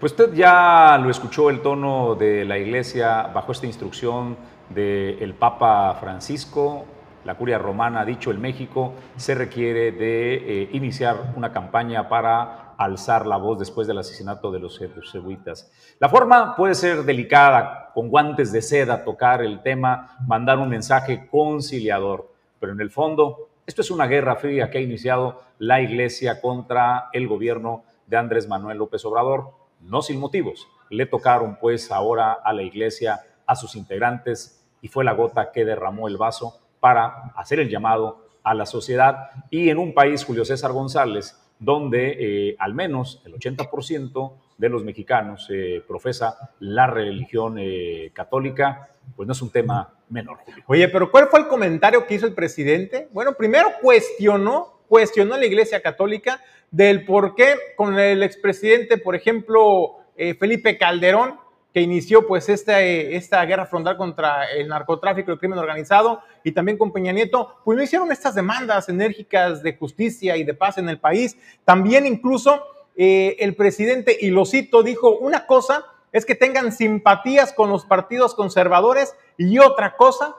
Pues 0.00 0.12
usted 0.12 0.32
ya 0.32 0.96
lo 0.96 1.10
escuchó 1.10 1.50
el 1.50 1.60
tono 1.60 2.14
de 2.14 2.46
la 2.46 2.56
iglesia 2.56 3.24
bajo 3.34 3.52
esta 3.52 3.66
instrucción 3.66 4.34
del 4.70 5.34
Papa 5.34 5.94
Francisco, 6.00 6.86
la 7.26 7.34
curia 7.34 7.58
romana 7.58 8.00
ha 8.00 8.04
dicho 8.06 8.30
en 8.30 8.40
México, 8.40 8.94
se 9.16 9.34
requiere 9.34 9.92
de 9.92 10.36
eh, 10.36 10.70
iniciar 10.72 11.34
una 11.36 11.52
campaña 11.52 12.08
para 12.08 12.72
alzar 12.78 13.26
la 13.26 13.36
voz 13.36 13.58
después 13.58 13.86
del 13.86 13.98
asesinato 13.98 14.50
de 14.50 14.60
los 14.60 14.78
jesuitas. 14.78 15.70
La 15.98 16.08
forma 16.08 16.56
puede 16.56 16.74
ser 16.74 17.02
delicada, 17.02 17.90
con 17.92 18.08
guantes 18.08 18.52
de 18.52 18.62
seda, 18.62 19.04
tocar 19.04 19.42
el 19.42 19.60
tema, 19.60 20.16
mandar 20.26 20.56
un 20.60 20.70
mensaje 20.70 21.28
conciliador, 21.30 22.32
pero 22.58 22.72
en 22.72 22.80
el 22.80 22.90
fondo 22.90 23.50
esto 23.66 23.82
es 23.82 23.90
una 23.90 24.06
guerra 24.06 24.36
fría 24.36 24.70
que 24.70 24.78
ha 24.78 24.80
iniciado 24.80 25.42
la 25.58 25.82
Iglesia 25.82 26.40
contra 26.40 27.10
el 27.12 27.28
gobierno 27.28 27.84
de 28.06 28.16
Andrés 28.16 28.48
Manuel 28.48 28.78
López 28.78 29.04
Obrador, 29.04 29.59
no 29.80 30.02
sin 30.02 30.18
motivos. 30.18 30.68
Le 30.88 31.06
tocaron 31.06 31.56
pues 31.60 31.90
ahora 31.90 32.32
a 32.32 32.52
la 32.52 32.62
Iglesia, 32.62 33.20
a 33.46 33.56
sus 33.56 33.76
integrantes, 33.76 34.64
y 34.82 34.88
fue 34.88 35.04
la 35.04 35.12
gota 35.12 35.52
que 35.52 35.64
derramó 35.64 36.08
el 36.08 36.16
vaso 36.16 36.58
para 36.80 37.32
hacer 37.36 37.60
el 37.60 37.68
llamado 37.68 38.24
a 38.42 38.54
la 38.54 38.66
sociedad 38.66 39.30
y 39.50 39.68
en 39.68 39.78
un 39.78 39.92
país, 39.92 40.24
Julio 40.24 40.44
César 40.44 40.72
González, 40.72 41.38
donde 41.58 42.16
eh, 42.18 42.56
al 42.58 42.74
menos 42.74 43.22
el 43.26 43.34
80% 43.34 44.32
de 44.56 44.68
los 44.68 44.82
mexicanos 44.82 45.46
eh, 45.50 45.82
profesa 45.86 46.52
la 46.58 46.86
religión 46.86 47.56
eh, 47.58 48.10
católica, 48.14 48.88
pues 49.14 49.26
no 49.26 49.32
es 49.32 49.42
un 49.42 49.50
tema 49.50 49.92
menor. 50.08 50.38
Oye, 50.66 50.88
pero 50.88 51.10
¿cuál 51.10 51.28
fue 51.28 51.40
el 51.40 51.48
comentario 51.48 52.06
que 52.06 52.14
hizo 52.14 52.26
el 52.26 52.34
presidente? 52.34 53.08
Bueno, 53.12 53.34
primero 53.34 53.68
cuestionó, 53.80 54.79
cuestionó 54.90 55.36
la 55.36 55.46
Iglesia 55.46 55.80
Católica 55.82 56.42
del 56.72 57.04
por 57.04 57.36
qué 57.36 57.54
con 57.76 57.96
el 57.96 58.24
expresidente, 58.24 58.98
por 58.98 59.14
ejemplo, 59.14 59.98
Felipe 60.16 60.76
Calderón, 60.76 61.38
que 61.72 61.80
inició 61.80 62.26
pues 62.26 62.48
esta, 62.48 62.80
esta 62.82 63.44
guerra 63.44 63.66
frontal 63.66 63.96
contra 63.96 64.50
el 64.50 64.66
narcotráfico 64.66 65.30
y 65.30 65.34
el 65.34 65.38
crimen 65.38 65.60
organizado, 65.60 66.22
y 66.42 66.50
también 66.50 66.76
con 66.76 66.92
Peña 66.92 67.12
Nieto, 67.12 67.54
pues 67.64 67.78
no 67.78 67.84
hicieron 67.84 68.10
estas 68.10 68.34
demandas 68.34 68.88
enérgicas 68.88 69.62
de 69.62 69.76
justicia 69.76 70.36
y 70.36 70.42
de 70.42 70.54
paz 70.54 70.76
en 70.78 70.88
el 70.88 70.98
país. 70.98 71.36
También 71.64 72.04
incluso 72.04 72.60
eh, 72.96 73.36
el 73.38 73.54
presidente, 73.54 74.18
y 74.20 74.30
lo 74.30 74.44
cito, 74.44 74.82
dijo, 74.82 75.16
una 75.18 75.46
cosa 75.46 75.84
es 76.10 76.26
que 76.26 76.34
tengan 76.34 76.72
simpatías 76.72 77.52
con 77.52 77.70
los 77.70 77.84
partidos 77.84 78.34
conservadores 78.34 79.14
y 79.38 79.60
otra 79.60 79.96
cosa, 79.96 80.34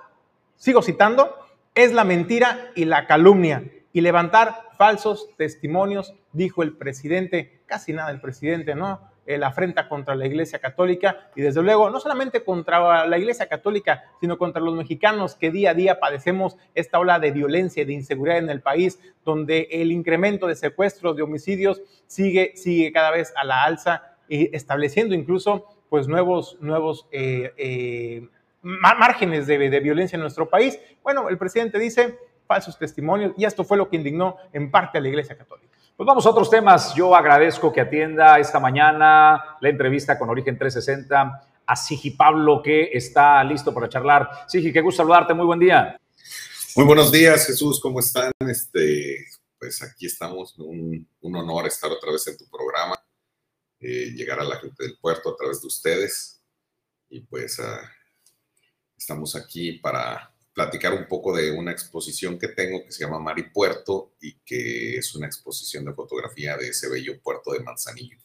sigo 0.58 0.82
citando, 0.82 1.34
es 1.74 1.94
la 1.94 2.04
mentira 2.04 2.72
y 2.76 2.84
la 2.84 3.08
calumnia 3.08 3.64
y 3.93 4.01
levantar 4.01 4.69
falsos 4.77 5.30
testimonios, 5.38 6.13
dijo 6.34 6.63
el 6.63 6.77
presidente, 6.77 7.62
casi 7.65 7.93
nada 7.93 8.12
el 8.12 8.21
presidente, 8.21 8.75
¿no? 8.75 9.12
la 9.25 9.47
afrenta 9.47 9.88
contra 9.88 10.15
la 10.15 10.25
Iglesia 10.25 10.60
Católica 10.60 11.30
y 11.36 11.41
desde 11.41 11.62
luego 11.62 11.89
no 11.89 11.99
solamente 11.99 12.43
contra 12.43 13.06
la 13.06 13.17
Iglesia 13.17 13.47
Católica, 13.47 14.04
sino 14.19 14.38
contra 14.38 14.62
los 14.62 14.75
mexicanos 14.75 15.36
que 15.36 15.51
día 15.51 15.71
a 15.71 15.73
día 15.73 15.99
padecemos 15.99 16.58
esta 16.75 16.99
ola 16.99 17.19
de 17.19 17.32
violencia 17.32 17.84
y 17.84 17.86
de 17.86 17.93
inseguridad 17.93 18.39
en 18.39 18.49
el 18.49 18.62
país, 18.62 18.99
donde 19.23 19.67
el 19.71 19.91
incremento 19.91 20.47
de 20.47 20.56
secuestros, 20.56 21.15
de 21.15 21.23
homicidios 21.23 21.82
sigue, 22.08 22.54
sigue 22.56 22.91
cada 22.91 23.12
vez 23.12 23.34
a 23.36 23.43
la 23.43 23.63
alza, 23.63 24.04
y 24.27 24.56
estableciendo 24.56 25.13
incluso 25.13 25.65
pues 25.89 26.08
nuevos, 26.08 26.58
nuevos 26.62 27.06
eh, 27.12 27.51
eh, 27.58 28.27
márgenes 28.62 29.45
de 29.45 29.80
violencia 29.82 30.15
en 30.15 30.21
nuestro 30.21 30.49
país. 30.49 30.80
Bueno, 31.04 31.27
el 31.27 31.38
presidente 31.38 31.77
dice 31.80 32.17
falsos 32.52 32.78
testimonios 32.78 33.32
y 33.38 33.46
esto 33.46 33.64
fue 33.64 33.78
lo 33.78 33.88
que 33.88 33.96
indignó 33.96 34.36
en 34.52 34.70
parte 34.70 34.98
a 34.98 35.02
la 35.02 35.08
Iglesia 35.08 35.38
Católica. 35.38 35.78
Pues 35.96 36.06
vamos 36.06 36.26
a 36.26 36.32
otros 36.32 36.50
temas. 36.50 36.94
Yo 36.94 37.16
agradezco 37.16 37.72
que 37.72 37.80
atienda 37.80 38.38
esta 38.40 38.60
mañana 38.60 39.58
la 39.62 39.70
entrevista 39.70 40.20
con 40.20 40.30
Origen 40.30 40.58
360 40.58 41.48
a 41.66 41.76
Sigi 41.78 42.12
Pablo, 42.12 42.62
que 42.62 42.90
está 42.92 43.42
listo 43.46 43.74
para 43.74 43.88
charlar. 43.88 44.30
Sigi, 44.50 44.74
qué 44.74 44.82
gusto 44.82 44.98
saludarte. 44.98 45.34
Muy 45.34 45.46
buen 45.46 45.60
día. 45.62 45.98
Muy 46.76 46.86
buenos 46.86 47.10
días, 47.10 47.48
Jesús. 47.48 47.80
¿Cómo 47.80 48.02
están? 48.02 48.34
Este, 48.40 49.28
pues 49.58 49.82
aquí 49.82 50.08
estamos. 50.08 50.54
Un, 50.58 51.08
honor 51.22 51.68
estar 51.68 51.90
otra 51.90 52.12
vez 52.12 52.28
en 52.28 52.38
tu 52.38 52.50
programa, 52.50 53.02
eh, 53.80 54.12
llegar 54.14 54.42
a 54.42 54.44
la 54.44 54.58
gente 54.58 54.84
del 54.84 54.98
puerto 54.98 55.30
a 55.30 55.38
través 55.38 55.62
de 55.62 55.68
ustedes. 55.68 56.42
y 57.10 57.22
pues 57.22 57.62
ah, 57.62 57.90
estamos 58.98 59.38
aquí 59.38 59.74
para 59.74 60.31
platicar 60.54 60.94
un 60.94 61.08
poco 61.08 61.36
de 61.36 61.52
una 61.52 61.72
exposición 61.72 62.38
que 62.38 62.50
tengo 62.50 62.84
que 62.84 62.92
se 62.92 63.04
llama 63.04 63.20
Mari 63.20 63.52
Puerto 63.52 64.16
y 64.20 64.40
que 64.40 64.98
es 64.98 65.16
una 65.16 65.28
exposición 65.28 65.86
de 65.86 65.94
fotografía 65.94 66.58
de 66.58 66.70
ese 66.70 66.90
bello 66.90 67.22
puerto 67.22 67.52
de 67.54 67.62
Manzanillo. 67.62 68.18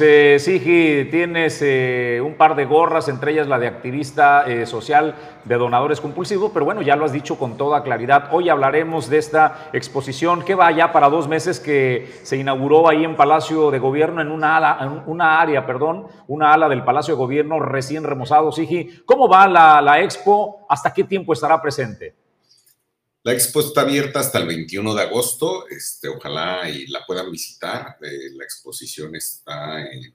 Eh, 0.00 0.38
Sigi, 0.40 1.08
tienes 1.08 1.62
eh, 1.62 2.20
un 2.20 2.34
par 2.34 2.56
de 2.56 2.64
gorras, 2.64 3.06
entre 3.06 3.30
ellas 3.30 3.46
la 3.46 3.60
de 3.60 3.68
activista 3.68 4.44
eh, 4.44 4.66
social 4.66 5.14
de 5.44 5.54
donadores 5.54 6.00
compulsivos, 6.00 6.50
pero 6.52 6.64
bueno, 6.64 6.82
ya 6.82 6.96
lo 6.96 7.04
has 7.04 7.12
dicho 7.12 7.38
con 7.38 7.56
toda 7.56 7.84
claridad. 7.84 8.30
Hoy 8.32 8.48
hablaremos 8.48 9.08
de 9.08 9.18
esta 9.18 9.68
exposición 9.72 10.44
que 10.44 10.56
va 10.56 10.72
ya 10.72 10.90
para 10.90 11.08
dos 11.08 11.28
meses 11.28 11.60
que 11.60 12.12
se 12.24 12.36
inauguró 12.36 12.88
ahí 12.88 13.04
en 13.04 13.14
Palacio 13.14 13.70
de 13.70 13.78
Gobierno, 13.78 14.20
en 14.20 14.32
una, 14.32 14.56
ala, 14.56 14.78
en 14.80 15.02
una 15.06 15.40
área, 15.40 15.64
perdón, 15.64 16.08
una 16.26 16.52
ala 16.52 16.68
del 16.68 16.82
Palacio 16.82 17.14
de 17.14 17.18
Gobierno 17.18 17.60
recién 17.60 18.02
remozado. 18.02 18.50
Sigi, 18.50 19.04
¿cómo 19.06 19.28
va 19.28 19.46
la, 19.46 19.80
la 19.80 20.00
expo? 20.00 20.66
¿Hasta 20.68 20.92
qué 20.92 21.04
tiempo 21.04 21.32
estará 21.32 21.62
presente? 21.62 22.23
La 23.24 23.32
expo 23.32 23.60
está 23.60 23.80
abierta 23.80 24.20
hasta 24.20 24.38
el 24.38 24.46
21 24.46 24.94
de 24.94 25.02
agosto. 25.02 25.66
Este, 25.68 26.08
ojalá 26.08 26.68
y 26.68 26.86
la 26.88 27.06
puedan 27.06 27.32
visitar. 27.32 27.96
Eh, 28.02 28.30
la 28.34 28.44
exposición 28.44 29.16
está 29.16 29.80
en, 29.80 30.14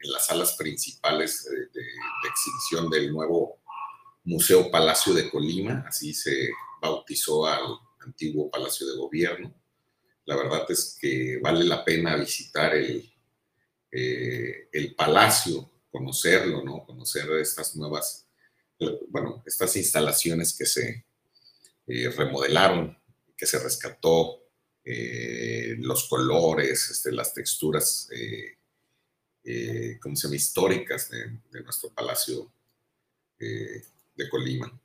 las 0.00 0.26
salas 0.26 0.56
principales 0.56 1.44
de, 1.44 1.56
de, 1.56 1.82
de, 1.82 2.28
exhibición 2.28 2.90
del 2.90 3.12
nuevo 3.12 3.60
Museo 4.24 4.72
Palacio 4.72 5.14
de 5.14 5.30
Colima. 5.30 5.84
Así 5.86 6.12
se 6.12 6.50
bautizó 6.82 7.46
al 7.46 7.78
antiguo 8.00 8.50
Palacio 8.50 8.88
de 8.88 8.96
Gobierno. 8.96 9.54
La 10.24 10.34
verdad 10.34 10.66
es 10.68 10.98
que 11.00 11.38
vale 11.40 11.64
la 11.64 11.84
pena 11.84 12.16
visitar 12.16 12.74
el, 12.74 13.08
eh, 13.92 14.68
el 14.72 14.96
palacio, 14.96 15.70
conocerlo, 15.92 16.64
¿no? 16.64 16.84
Conocer 16.84 17.30
estas 17.40 17.76
nuevas, 17.76 18.26
bueno, 19.10 19.44
estas 19.46 19.76
instalaciones 19.76 20.56
que 20.56 20.66
se 20.66 21.07
eh, 21.88 22.10
remodelaron, 22.10 22.96
que 23.36 23.46
se 23.46 23.58
rescató, 23.58 24.44
eh, 24.84 25.76
los 25.78 26.08
colores, 26.08 26.90
este, 26.90 27.12
las 27.12 27.34
texturas, 27.34 28.08
eh, 28.12 28.56
eh, 29.44 29.98
¿cómo 30.00 30.16
se 30.16 30.26
llama?, 30.26 30.36
históricas 30.36 31.10
de, 31.10 31.40
de 31.50 31.62
nuestro 31.62 31.90
palacio 31.90 32.52
eh, 33.38 33.82
de 34.14 34.28
Colima. 34.28 34.80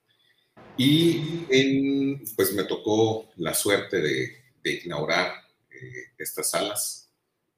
Y 0.77 1.45
en, 1.49 2.23
pues 2.35 2.53
me 2.53 2.63
tocó 2.63 3.31
la 3.37 3.53
suerte 3.53 4.01
de, 4.01 4.37
de 4.63 4.81
inaugurar 4.85 5.33
eh, 5.69 6.11
estas 6.17 6.49
salas. 6.51 7.09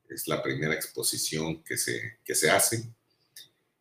Es 0.10 0.27
la 0.27 0.41
primera 0.41 0.73
exposición 0.73 1.63
que 1.63 1.77
se, 1.77 2.19
que 2.23 2.36
se 2.36 2.49
hace. 2.49 2.84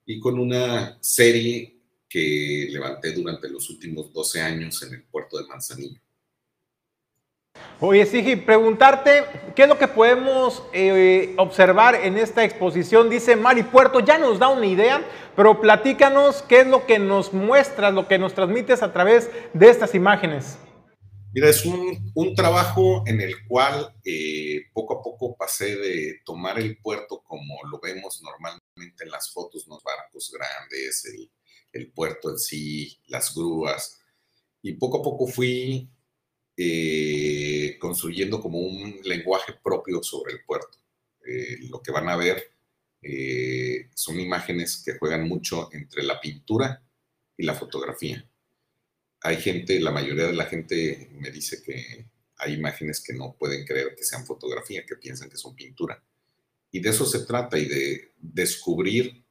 Y 0.07 0.18
con 0.20 0.38
una 0.38 0.98
serie 1.03 1.73
que 2.14 2.68
levanté 2.70 3.11
durante 3.11 3.48
los 3.48 3.68
últimos 3.70 4.12
12 4.12 4.40
años 4.40 4.81
en 4.85 4.94
el 4.94 5.03
puerto 5.03 5.37
de 5.37 5.48
Manzanillo. 5.48 6.00
Oye, 7.81 8.07
Sigi, 8.07 8.37
preguntarte, 8.37 9.24
¿qué 9.57 9.64
es 9.64 9.68
lo 9.68 9.77
que 9.77 9.88
podemos 9.88 10.62
eh, 10.72 11.35
observar 11.38 11.96
en 11.96 12.16
esta 12.16 12.44
exposición? 12.44 13.11
Dice 13.11 13.35
Mari 13.35 13.64
Puerto, 13.64 13.98
ya 13.98 14.16
nos 14.16 14.38
da 14.38 14.46
una 14.46 14.66
idea, 14.66 15.05
pero 15.35 15.61
platícanos 15.61 16.42
qué 16.42 16.61
es 16.61 16.68
lo 16.68 16.87
que 16.87 17.00
nos 17.00 17.33
muestras, 17.33 17.92
lo 17.92 18.07
que 18.07 18.16
nos 18.16 18.33
transmites 18.33 18.85
a 18.85 18.92
través 18.92 19.29
de 19.53 19.68
estas 19.68 19.96
imágenes. 19.96 20.57
Mira, 21.33 21.48
es 21.48 21.66
un, 21.66 22.12
un 22.14 22.35
trabajo 22.37 23.03
en 23.09 23.20
el 23.20 23.44
cual 23.48 23.92
eh, 24.05 24.66
poco 24.72 25.00
a 25.00 25.03
poco 25.03 25.37
pasé 25.37 25.74
de 25.74 26.20
tomar 26.24 26.61
el 26.61 26.79
puerto 26.79 27.24
como 27.24 27.57
lo 27.68 27.81
vemos 27.81 28.22
normalmente 28.22 29.03
en 29.03 29.11
las 29.11 29.33
fotos, 29.33 29.66
los 29.66 29.83
barcos 29.83 30.33
grandes, 30.33 31.05
el, 31.07 31.29
el 31.74 31.90
puerto 31.90 32.30
en 32.30 32.38
sí, 32.38 32.98
las 33.08 33.34
grúas, 33.34 34.00
y 34.62 34.72
poco 34.72 35.00
a 35.00 35.02
poco 35.02 35.26
fui 35.26 35.90
eh, 36.56 37.76
construyendo 37.78 38.40
como 38.40 38.60
un 38.60 39.00
lenguaje 39.04 39.54
propio 39.62 40.02
sobre 40.02 40.32
el 40.32 40.44
puerto. 40.44 40.78
Eh, 41.26 41.58
lo 41.68 41.82
que 41.82 41.90
van 41.90 42.08
a 42.08 42.16
ver 42.16 42.42
eh, 43.02 43.90
son 43.94 44.18
imágenes 44.20 44.82
que 44.84 44.96
juegan 44.96 45.28
mucho 45.28 45.68
entre 45.72 46.02
la 46.02 46.20
pintura 46.20 46.82
y 47.37 47.44
la 47.44 47.54
fotografía. 47.54 48.26
Hay 49.20 49.37
gente, 49.37 49.80
la 49.80 49.90
mayoría 49.90 50.26
de 50.26 50.32
la 50.32 50.46
gente 50.46 51.10
me 51.12 51.30
dice 51.30 51.62
que 51.62 52.06
hay 52.37 52.54
imágenes 52.54 53.02
que 53.02 53.12
no 53.14 53.37
pueden 53.38 53.64
creer 53.66 53.94
que 53.96 54.04
sean 54.04 54.24
fotografía, 54.24 54.87
que 54.87 54.96
piensan 54.96 55.28
que 55.28 55.37
son 55.37 55.54
pintura. 55.54 56.02
Y 56.70 56.80
de 56.80 56.90
eso 56.90 57.04
se 57.04 57.26
trata 57.26 57.58
y 57.58 57.66
de 57.66 58.12
descubrir 58.18 59.24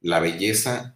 la 0.00 0.20
belleza 0.20 0.93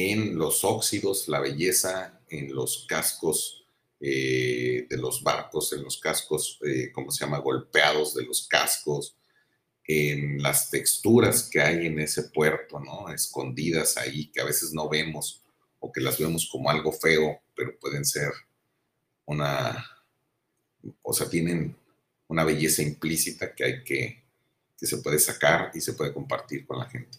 en 0.00 0.38
los 0.38 0.64
óxidos, 0.64 1.28
la 1.28 1.40
belleza 1.40 2.20
en 2.28 2.54
los 2.54 2.86
cascos 2.88 3.66
eh, 4.00 4.86
de 4.88 4.96
los 4.96 5.22
barcos, 5.22 5.72
en 5.74 5.82
los 5.82 5.98
cascos, 5.98 6.58
eh, 6.66 6.90
¿cómo 6.92 7.10
se 7.10 7.24
llama?, 7.24 7.38
golpeados 7.38 8.14
de 8.14 8.24
los 8.24 8.48
cascos, 8.48 9.16
en 9.84 10.42
las 10.42 10.70
texturas 10.70 11.42
que 11.50 11.60
hay 11.60 11.86
en 11.86 11.98
ese 11.98 12.24
puerto, 12.24 12.80
¿no? 12.80 13.12
Escondidas 13.12 13.96
ahí, 13.96 14.30
que 14.30 14.40
a 14.40 14.44
veces 14.44 14.72
no 14.72 14.88
vemos 14.88 15.42
o 15.80 15.90
que 15.92 16.00
las 16.00 16.18
vemos 16.18 16.48
como 16.50 16.70
algo 16.70 16.92
feo, 16.92 17.40
pero 17.54 17.78
pueden 17.78 18.04
ser 18.04 18.30
una, 19.26 19.84
o 21.02 21.12
sea, 21.12 21.28
tienen 21.28 21.76
una 22.28 22.44
belleza 22.44 22.82
implícita 22.82 23.54
que 23.54 23.64
hay 23.64 23.84
que, 23.84 24.22
que 24.78 24.86
se 24.86 24.98
puede 24.98 25.18
sacar 25.18 25.72
y 25.74 25.80
se 25.80 25.94
puede 25.94 26.14
compartir 26.14 26.66
con 26.66 26.78
la 26.78 26.88
gente. 26.88 27.18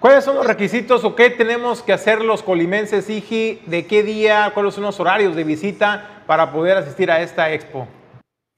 ¿Cuáles 0.00 0.24
son 0.24 0.36
los 0.36 0.46
requisitos 0.46 1.04
o 1.04 1.14
qué 1.14 1.28
tenemos 1.28 1.82
que 1.82 1.92
hacer 1.92 2.22
los 2.22 2.42
colimenses, 2.42 3.10
Iji? 3.10 3.60
¿De 3.66 3.86
qué 3.86 4.02
día? 4.02 4.50
¿Cuáles 4.54 4.72
son 4.72 4.84
los 4.84 4.98
horarios 4.98 5.36
de 5.36 5.44
visita 5.44 6.24
para 6.26 6.50
poder 6.50 6.78
asistir 6.78 7.10
a 7.10 7.20
esta 7.20 7.52
expo? 7.52 7.86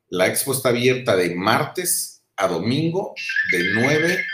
La 0.08 0.28
expo 0.28 0.52
está 0.52 0.68
abierta 0.68 1.16
de 1.16 1.34
martes 1.34 2.22
a 2.36 2.46
domingo 2.46 3.12
de 3.50 3.64
9, 3.74 4.24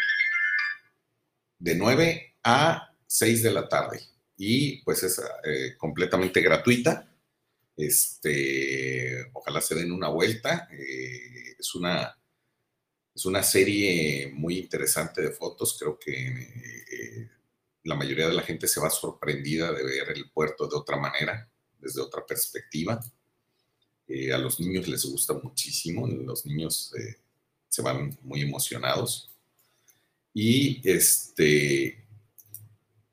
de 1.60 1.74
9 1.76 2.36
a 2.44 2.94
6 3.06 3.42
de 3.42 3.52
la 3.52 3.66
tarde. 3.66 4.02
Y 4.36 4.82
pues 4.82 5.02
es 5.02 5.18
eh, 5.44 5.78
completamente 5.78 6.42
gratuita. 6.42 7.10
Este, 7.74 9.30
ojalá 9.32 9.62
se 9.62 9.76
den 9.76 9.92
una 9.92 10.08
vuelta. 10.08 10.68
Eh, 10.70 11.54
es 11.58 11.74
una 11.74 12.17
es 13.18 13.26
una 13.26 13.42
serie 13.42 14.30
muy 14.32 14.58
interesante 14.58 15.20
de 15.20 15.32
fotos. 15.32 15.76
Creo 15.76 15.98
que 15.98 16.12
eh, 16.12 17.28
la 17.82 17.96
mayoría 17.96 18.28
de 18.28 18.34
la 18.34 18.42
gente 18.42 18.68
se 18.68 18.78
va 18.78 18.90
sorprendida 18.90 19.72
de 19.72 19.82
ver 19.82 20.10
el 20.14 20.30
puerto 20.30 20.68
de 20.68 20.76
otra 20.76 20.98
manera, 20.98 21.50
desde 21.80 22.00
otra 22.00 22.24
perspectiva. 22.24 23.00
Eh, 24.06 24.32
a 24.32 24.38
los 24.38 24.60
niños 24.60 24.86
les 24.86 25.04
gusta 25.04 25.34
muchísimo. 25.34 26.06
Los 26.06 26.46
niños 26.46 26.94
eh, 26.96 27.16
se 27.68 27.82
van 27.82 28.16
muy 28.22 28.42
emocionados. 28.42 29.28
Y 30.32 30.80
este, 30.88 32.06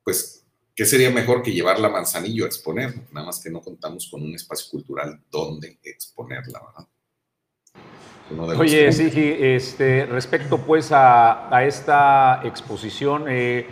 pues, 0.03 0.43
¿qué 0.75 0.85
sería 0.85 1.09
mejor 1.09 1.41
que 1.41 1.51
llevarla 1.51 1.87
a 1.87 1.91
Manzanillo 1.91 2.43
a 2.43 2.47
exponer? 2.47 2.93
Nada 3.11 3.25
más 3.25 3.39
que 3.39 3.49
no 3.49 3.59
contamos 3.59 4.07
con 4.11 4.21
un 4.21 4.35
espacio 4.35 4.69
cultural 4.69 5.19
donde 5.31 5.79
exponerla, 5.81 6.61
¿verdad? 6.63 6.94
Oye, 8.57 8.91
Sigi, 8.91 9.35
este, 9.39 10.07
respecto 10.07 10.57
pues 10.57 10.91
a, 10.91 11.55
a 11.55 11.63
esta 11.63 12.41
exposición, 12.43 13.25
eh, 13.27 13.67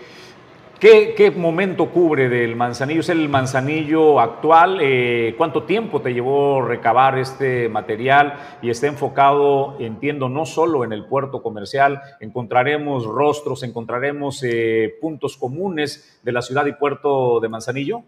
¿qué, 0.80 1.16
¿qué, 1.18 1.32
momento 1.32 1.90
cubre 1.90 2.30
del 2.30 2.56
manzanillo? 2.56 3.00
¿Es 3.00 3.10
el 3.10 3.30
manzanillo 3.30 4.20
actual? 4.20 4.78
Eh, 4.80 5.34
¿Cuánto 5.40 5.64
tiempo 5.64 6.02
te 6.04 6.14
llevó 6.14 6.62
recabar 6.62 7.18
este 7.18 7.68
material? 7.68 8.60
Y 8.62 8.70
está 8.70 8.86
enfocado, 8.86 9.76
entiendo, 9.80 10.30
no 10.30 10.46
solo 10.46 10.84
en 10.84 10.94
el 10.94 11.06
puerto 11.06 11.42
comercial, 11.42 12.00
encontraremos 12.20 13.06
rostros, 13.06 13.64
encontraremos 13.64 14.44
eh, 14.44 14.94
puntos 15.02 15.36
comunes 15.36 16.20
de 16.22 16.32
la 16.32 16.44
ciudad 16.44 16.68
y 16.68 16.74
puerto 16.74 17.40
de 17.40 17.50
Manzanillo. 17.50 18.04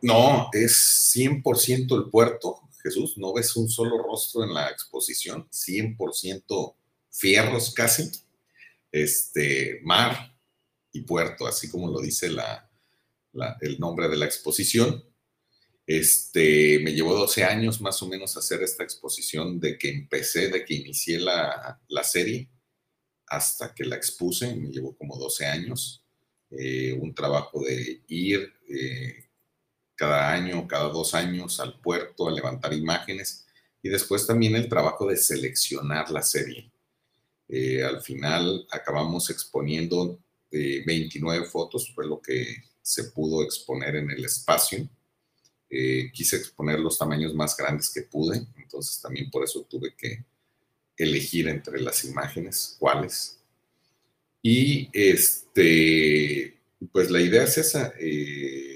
No, 0.00 0.48
es 0.54 1.12
100% 1.14 1.96
el 1.96 2.10
puerto. 2.10 2.61
Jesús, 2.82 3.16
no 3.18 3.32
ves 3.32 3.54
un 3.56 3.68
solo 3.68 3.98
rostro 4.02 4.44
en 4.44 4.52
la 4.54 4.70
exposición, 4.70 5.48
100% 5.50 6.74
fierros 7.10 7.72
casi, 7.74 8.10
este, 8.90 9.80
mar 9.82 10.36
y 10.92 11.02
puerto, 11.02 11.46
así 11.46 11.70
como 11.70 11.90
lo 11.90 12.00
dice 12.00 12.30
la, 12.30 12.70
el 13.60 13.78
nombre 13.78 14.08
de 14.08 14.16
la 14.16 14.26
exposición. 14.26 15.04
Este, 15.86 16.78
me 16.80 16.92
llevó 16.92 17.14
12 17.14 17.44
años 17.44 17.80
más 17.80 18.02
o 18.02 18.08
menos 18.08 18.36
hacer 18.36 18.62
esta 18.62 18.84
exposición 18.84 19.58
de 19.58 19.78
que 19.78 19.90
empecé, 19.90 20.48
de 20.48 20.64
que 20.64 20.74
inicié 20.74 21.18
la, 21.18 21.80
la 21.88 22.04
serie 22.04 22.48
hasta 23.26 23.74
que 23.74 23.84
la 23.84 23.96
expuse, 23.96 24.54
me 24.54 24.68
llevó 24.68 24.96
como 24.96 25.16
12 25.16 25.46
años. 25.46 26.04
Eh, 26.50 26.92
un 26.92 27.14
trabajo 27.14 27.64
de 27.64 28.02
ir, 28.08 28.52
eh, 28.68 29.21
cada 29.94 30.32
año, 30.32 30.66
cada 30.66 30.88
dos 30.88 31.14
años 31.14 31.60
al 31.60 31.80
puerto 31.80 32.28
a 32.28 32.32
levantar 32.32 32.72
imágenes 32.72 33.46
y 33.82 33.88
después 33.88 34.26
también 34.26 34.56
el 34.56 34.68
trabajo 34.68 35.06
de 35.06 35.16
seleccionar 35.16 36.10
la 36.10 36.22
serie. 36.22 36.70
Eh, 37.48 37.82
al 37.84 38.00
final 38.00 38.66
acabamos 38.70 39.28
exponiendo 39.30 40.18
29 40.52 41.46
fotos 41.46 41.90
fue 41.94 42.06
lo 42.06 42.20
que 42.20 42.62
se 42.82 43.04
pudo 43.04 43.42
exponer 43.42 43.96
en 43.96 44.10
el 44.10 44.24
espacio. 44.24 44.88
Eh, 45.70 46.10
quise 46.12 46.36
exponer 46.36 46.78
los 46.80 46.98
tamaños 46.98 47.34
más 47.34 47.56
grandes 47.56 47.90
que 47.90 48.02
pude, 48.02 48.46
entonces 48.58 49.00
también 49.00 49.30
por 49.30 49.44
eso 49.44 49.62
tuve 49.62 49.94
que 49.96 50.24
elegir 50.96 51.48
entre 51.48 51.80
las 51.80 52.04
imágenes 52.04 52.76
cuáles. 52.78 53.38
Y 54.42 54.90
este, 54.92 56.58
pues 56.90 57.10
la 57.10 57.20
idea 57.20 57.44
es 57.44 57.56
esa, 57.56 57.94
eh, 57.98 58.71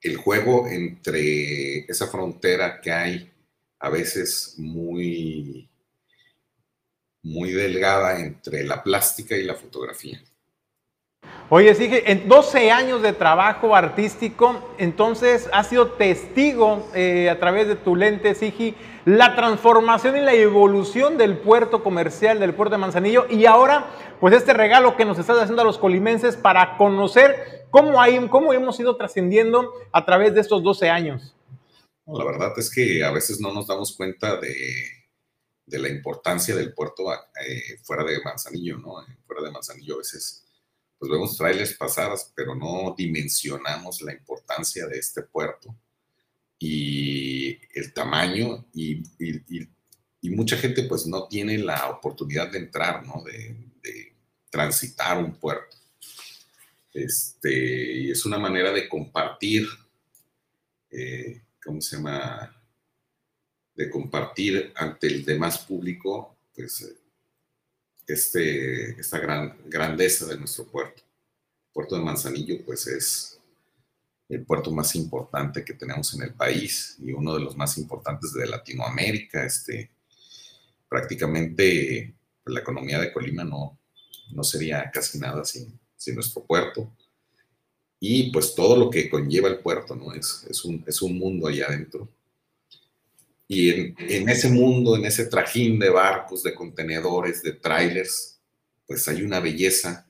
el 0.00 0.16
juego 0.16 0.68
entre 0.68 1.80
esa 1.90 2.06
frontera 2.06 2.80
que 2.80 2.92
hay 2.92 3.32
a 3.80 3.88
veces 3.90 4.54
muy, 4.58 5.68
muy 7.22 7.52
delgada 7.52 8.20
entre 8.20 8.64
la 8.64 8.82
plástica 8.82 9.36
y 9.36 9.44
la 9.44 9.54
fotografía. 9.54 10.20
Oye, 11.50 11.74
sigue 11.74 12.10
en 12.12 12.28
12 12.28 12.70
años 12.70 13.00
de 13.00 13.14
trabajo 13.14 13.74
artístico, 13.74 14.74
entonces 14.76 15.48
has 15.52 15.68
sido 15.68 15.92
testigo 15.92 16.86
eh, 16.94 17.30
a 17.30 17.38
través 17.38 17.66
de 17.66 17.76
tu 17.76 17.96
lente, 17.96 18.34
Sigi, 18.34 18.74
la 19.06 19.34
transformación 19.34 20.18
y 20.18 20.20
la 20.20 20.34
evolución 20.34 21.16
del 21.16 21.38
puerto 21.38 21.82
comercial 21.82 22.38
del 22.38 22.52
puerto 22.52 22.72
de 22.72 22.78
Manzanillo 22.78 23.26
y 23.30 23.46
ahora, 23.46 23.86
pues 24.20 24.34
este 24.34 24.52
regalo 24.52 24.94
que 24.96 25.06
nos 25.06 25.18
estás 25.18 25.38
haciendo 25.38 25.62
a 25.62 25.64
los 25.64 25.78
colimenses 25.78 26.36
para 26.36 26.76
conocer 26.76 27.57
cómo, 27.70 28.52
hemos 28.52 28.80
ido 28.80 28.96
trascendiendo 28.96 29.72
a 29.92 30.04
través 30.04 30.34
de 30.34 30.40
estos 30.40 30.62
12 30.62 30.88
años. 30.88 31.34
La 32.06 32.24
verdad 32.24 32.52
es 32.56 32.70
que 32.70 33.04
a 33.04 33.10
veces 33.10 33.40
no 33.40 33.52
nos 33.52 33.66
damos 33.66 33.94
cuenta 33.96 34.40
de, 34.40 34.56
la 35.66 35.88
importancia 35.88 36.56
del 36.56 36.72
puerto 36.72 37.12
eh, 37.12 37.78
fuera 37.82 38.04
de 38.04 38.22
Manzanillo, 38.24 38.78
¿no? 38.78 38.94
Fuera 39.26 39.42
de 39.42 39.50
Manzanillo 39.50 39.96
a 39.96 39.98
veces 39.98 40.44
pues 40.98 41.12
vemos 41.12 41.36
trailers 41.36 41.74
pasadas, 41.74 42.32
pero 42.34 42.54
no 42.54 42.94
dimensionamos 42.96 44.02
la 44.02 44.12
importancia 44.12 44.86
de 44.86 44.98
este 44.98 45.22
puerto 45.22 45.74
y 46.58 47.56
el 47.78 47.92
tamaño 47.94 48.66
y, 48.74 49.02
mucha 50.30 50.56
gente 50.56 50.82
pues 50.84 51.06
no 51.06 51.26
tiene 51.26 51.58
la 51.58 51.88
oportunidad 51.88 52.50
de 52.52 52.58
entrar, 52.58 53.04
¿no? 53.06 53.22
De, 53.24 53.66
transitar 54.50 55.18
un 55.18 55.34
puerto. 55.34 55.76
Este, 57.04 57.92
y 57.92 58.10
es 58.10 58.26
una 58.26 58.38
manera 58.38 58.72
de 58.72 58.88
compartir, 58.88 59.68
eh, 60.90 61.42
¿cómo 61.64 61.80
se 61.80 61.96
llama? 61.96 62.54
De 63.74 63.88
compartir 63.88 64.72
ante 64.74 65.06
el 65.06 65.24
demás 65.24 65.58
público, 65.58 66.36
pues 66.54 66.92
este, 68.06 68.98
esta 68.98 69.18
gran 69.20 69.56
grandeza 69.66 70.26
de 70.26 70.38
nuestro 70.38 70.64
puerto. 70.66 71.02
El 71.02 71.72
puerto 71.72 71.96
de 71.96 72.02
Manzanillo, 72.02 72.64
pues 72.64 72.88
es 72.88 73.40
el 74.28 74.44
puerto 74.44 74.72
más 74.72 74.94
importante 74.96 75.64
que 75.64 75.74
tenemos 75.74 76.12
en 76.14 76.22
el 76.22 76.34
país 76.34 76.96
y 76.98 77.12
uno 77.12 77.34
de 77.34 77.40
los 77.40 77.56
más 77.56 77.78
importantes 77.78 78.32
de 78.32 78.46
Latinoamérica. 78.46 79.44
Este, 79.44 79.90
prácticamente 80.88 82.12
pues, 82.42 82.54
la 82.54 82.60
economía 82.60 82.98
de 82.98 83.12
Colima 83.12 83.44
no, 83.44 83.78
no 84.32 84.42
sería 84.42 84.90
casi 84.90 85.18
nada 85.18 85.44
sin, 85.44 85.77
sin, 85.98 86.14
nuestro 86.14 86.44
puerto. 86.44 86.90
Y 88.00 88.30
pues 88.30 88.54
todo 88.54 88.76
lo 88.76 88.88
que 88.88 89.10
conlleva 89.10 89.48
el 89.48 89.58
puerto, 89.58 89.94
¿no? 89.94 90.14
Es, 90.14 90.46
es, 90.48 90.64
un, 90.64 90.82
es 90.86 91.02
un 91.02 91.18
mundo 91.18 91.48
allá 91.48 91.66
adentro 91.66 92.08
y 93.50 93.70
en, 93.70 94.28
ese 94.28 94.50
mundo, 94.50 94.94
en 94.94 95.06
ese 95.06 95.24
trajín 95.24 95.78
de 95.78 95.88
barcos, 95.88 96.42
de 96.42 96.54
contenedores, 96.54 97.42
de 97.42 97.54
trailers, 97.54 98.38
pues 98.86 99.08
hay 99.08 99.22
una 99.22 99.40
belleza 99.40 100.06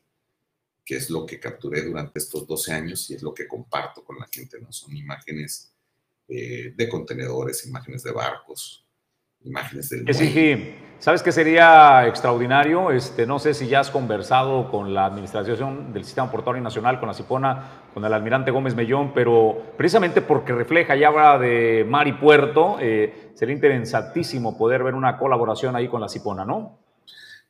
que 0.84 0.96
es 0.96 1.08
lo 1.08 1.24
que 1.24 1.38
capturé 1.38 1.82
durante 1.82 2.18
estos 2.18 2.48
12 2.48 2.72
años 2.72 3.08
y 3.08 3.14
es 3.14 3.22
lo 3.22 3.32
que 3.32 3.46
comparto 3.46 4.04
con 4.04 4.18
la 4.18 4.26
gente, 4.26 4.60
¿no? 4.60 4.72
Son 4.72 4.94
imágenes 4.96 5.72
eh, 6.26 6.72
de 6.76 6.88
contenedores, 6.88 7.64
imágenes 7.64 8.02
de 8.02 8.10
barcos, 8.10 8.84
imágenes 9.44 9.88
del 9.88 10.04
muelle. 10.04 10.88
¿sabes 10.98 11.22
qué 11.22 11.30
sería 11.32 12.06
extraordinario? 12.06 12.90
Este, 12.90 13.26
no 13.26 13.38
sé 13.38 13.54
si 13.54 13.68
ya 13.68 13.80
has 13.80 13.90
conversado 13.90 14.70
con 14.70 14.94
la 14.94 15.06
Administración 15.06 15.92
del 15.92 16.04
Sistema 16.04 16.30
Portuario 16.30 16.62
Nacional, 16.62 16.98
con 16.98 17.08
la 17.08 17.14
CIPONA, 17.14 17.90
con 17.94 18.04
el 18.04 18.12
almirante 18.12 18.50
Gómez 18.50 18.74
Mellón, 18.74 19.14
pero 19.14 19.72
precisamente 19.76 20.22
porque 20.22 20.52
refleja 20.52 20.96
y 20.96 21.04
habla 21.04 21.38
de 21.38 21.84
mar 21.88 22.08
y 22.08 22.12
puerto, 22.14 22.78
eh, 22.80 23.32
sería 23.34 23.54
interesantísimo 23.54 24.58
poder 24.58 24.82
ver 24.82 24.94
una 24.94 25.16
colaboración 25.18 25.76
ahí 25.76 25.88
con 25.88 26.00
la 26.00 26.08
CIPONA, 26.08 26.44
¿no? 26.44 26.80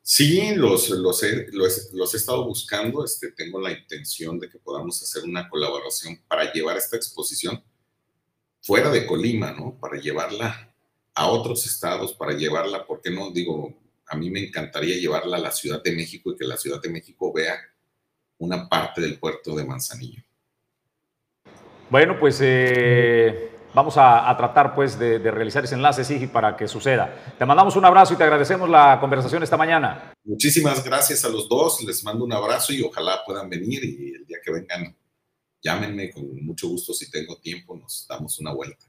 Sí, 0.03 0.55
los, 0.55 0.89
los, 0.89 1.23
he, 1.23 1.49
los, 1.53 2.15
he 2.15 2.17
estado 2.17 2.47
buscando. 2.47 3.05
Este, 3.05 3.33
tengo 3.33 3.61
la 3.61 3.73
intención 3.73 4.39
de 4.39 4.49
que 4.49 4.59
podamos 4.59 5.03
hacer 5.03 5.23
una 5.29 5.51
colaboración 5.51 6.19
para 6.27 6.51
llevar 6.51 6.79
esta 6.79 6.97
exposición 6.97 7.63
fuera 8.63 8.91
de 8.91 9.05
Colima, 9.05 9.53
¿no? 9.53 9.79
Para 9.79 10.01
llevarla 10.01 10.68
a 11.19 11.27
otros 11.27 11.67
estados 11.67 12.15
para 12.15 12.33
llevarla, 12.33 12.87
¿por 12.87 13.01
qué 13.01 13.11
no? 13.11 13.33
Digo, 13.33 13.75
a 14.07 14.17
mí 14.17 14.31
me 14.31 14.39
encantaría 14.39 14.97
llevarla 14.97 15.37
a 15.37 15.41
la 15.41 15.51
Ciudad 15.51 15.83
de 15.83 15.91
México 15.91 16.31
y 16.31 16.37
que 16.37 16.45
la 16.45 16.57
Ciudad 16.57 16.81
de 16.81 16.89
México 16.89 17.33
vea 17.33 17.59
una 18.39 18.69
parte 18.69 19.01
del 19.01 19.19
puerto 19.19 19.57
de 19.57 19.65
Manzanillo. 19.65 20.23
Bueno, 21.91 22.21
pues 22.21 22.39
eh, 22.41 23.51
vamos 23.75 23.95
a, 23.97 24.33
tratar 24.37 24.77
pues 24.77 24.97
de, 24.97 25.19
realizar 25.19 25.65
ese 25.65 25.75
enlace, 25.75 26.05
sí, 26.05 26.29
para 26.29 26.57
que 26.57 26.69
suceda. 26.69 27.35
Te 27.37 27.45
mandamos 27.45 27.75
un 27.75 27.85
abrazo 27.85 28.15
y 28.15 28.17
te 28.17 28.23
agradecemos 28.23 28.71
la 28.71 28.99
conversación 29.01 29.43
esta 29.43 29.57
mañana. 29.57 30.13
Muchísimas 30.23 30.85
gracias 30.85 31.25
a 31.25 31.29
los 31.31 31.49
dos, 31.49 31.83
les 31.83 32.05
mando 32.05 32.25
un 32.25 32.33
abrazo 32.33 32.73
y 32.73 32.81
ojalá 32.81 33.23
puedan 33.27 33.49
venir 33.51 33.83
y 33.83 34.15
el 34.15 34.25
día 34.25 34.39
que 34.45 34.53
vengan, 34.53 34.97
llámenme 35.61 36.13
con 36.13 36.45
mucho 36.45 36.69
gusto 36.69 36.93
si 36.95 37.11
tengo 37.11 37.39
tiempo, 37.39 37.77
nos 37.77 38.07
damos 38.09 38.39
una 38.39 38.53
vuelta. 38.53 38.87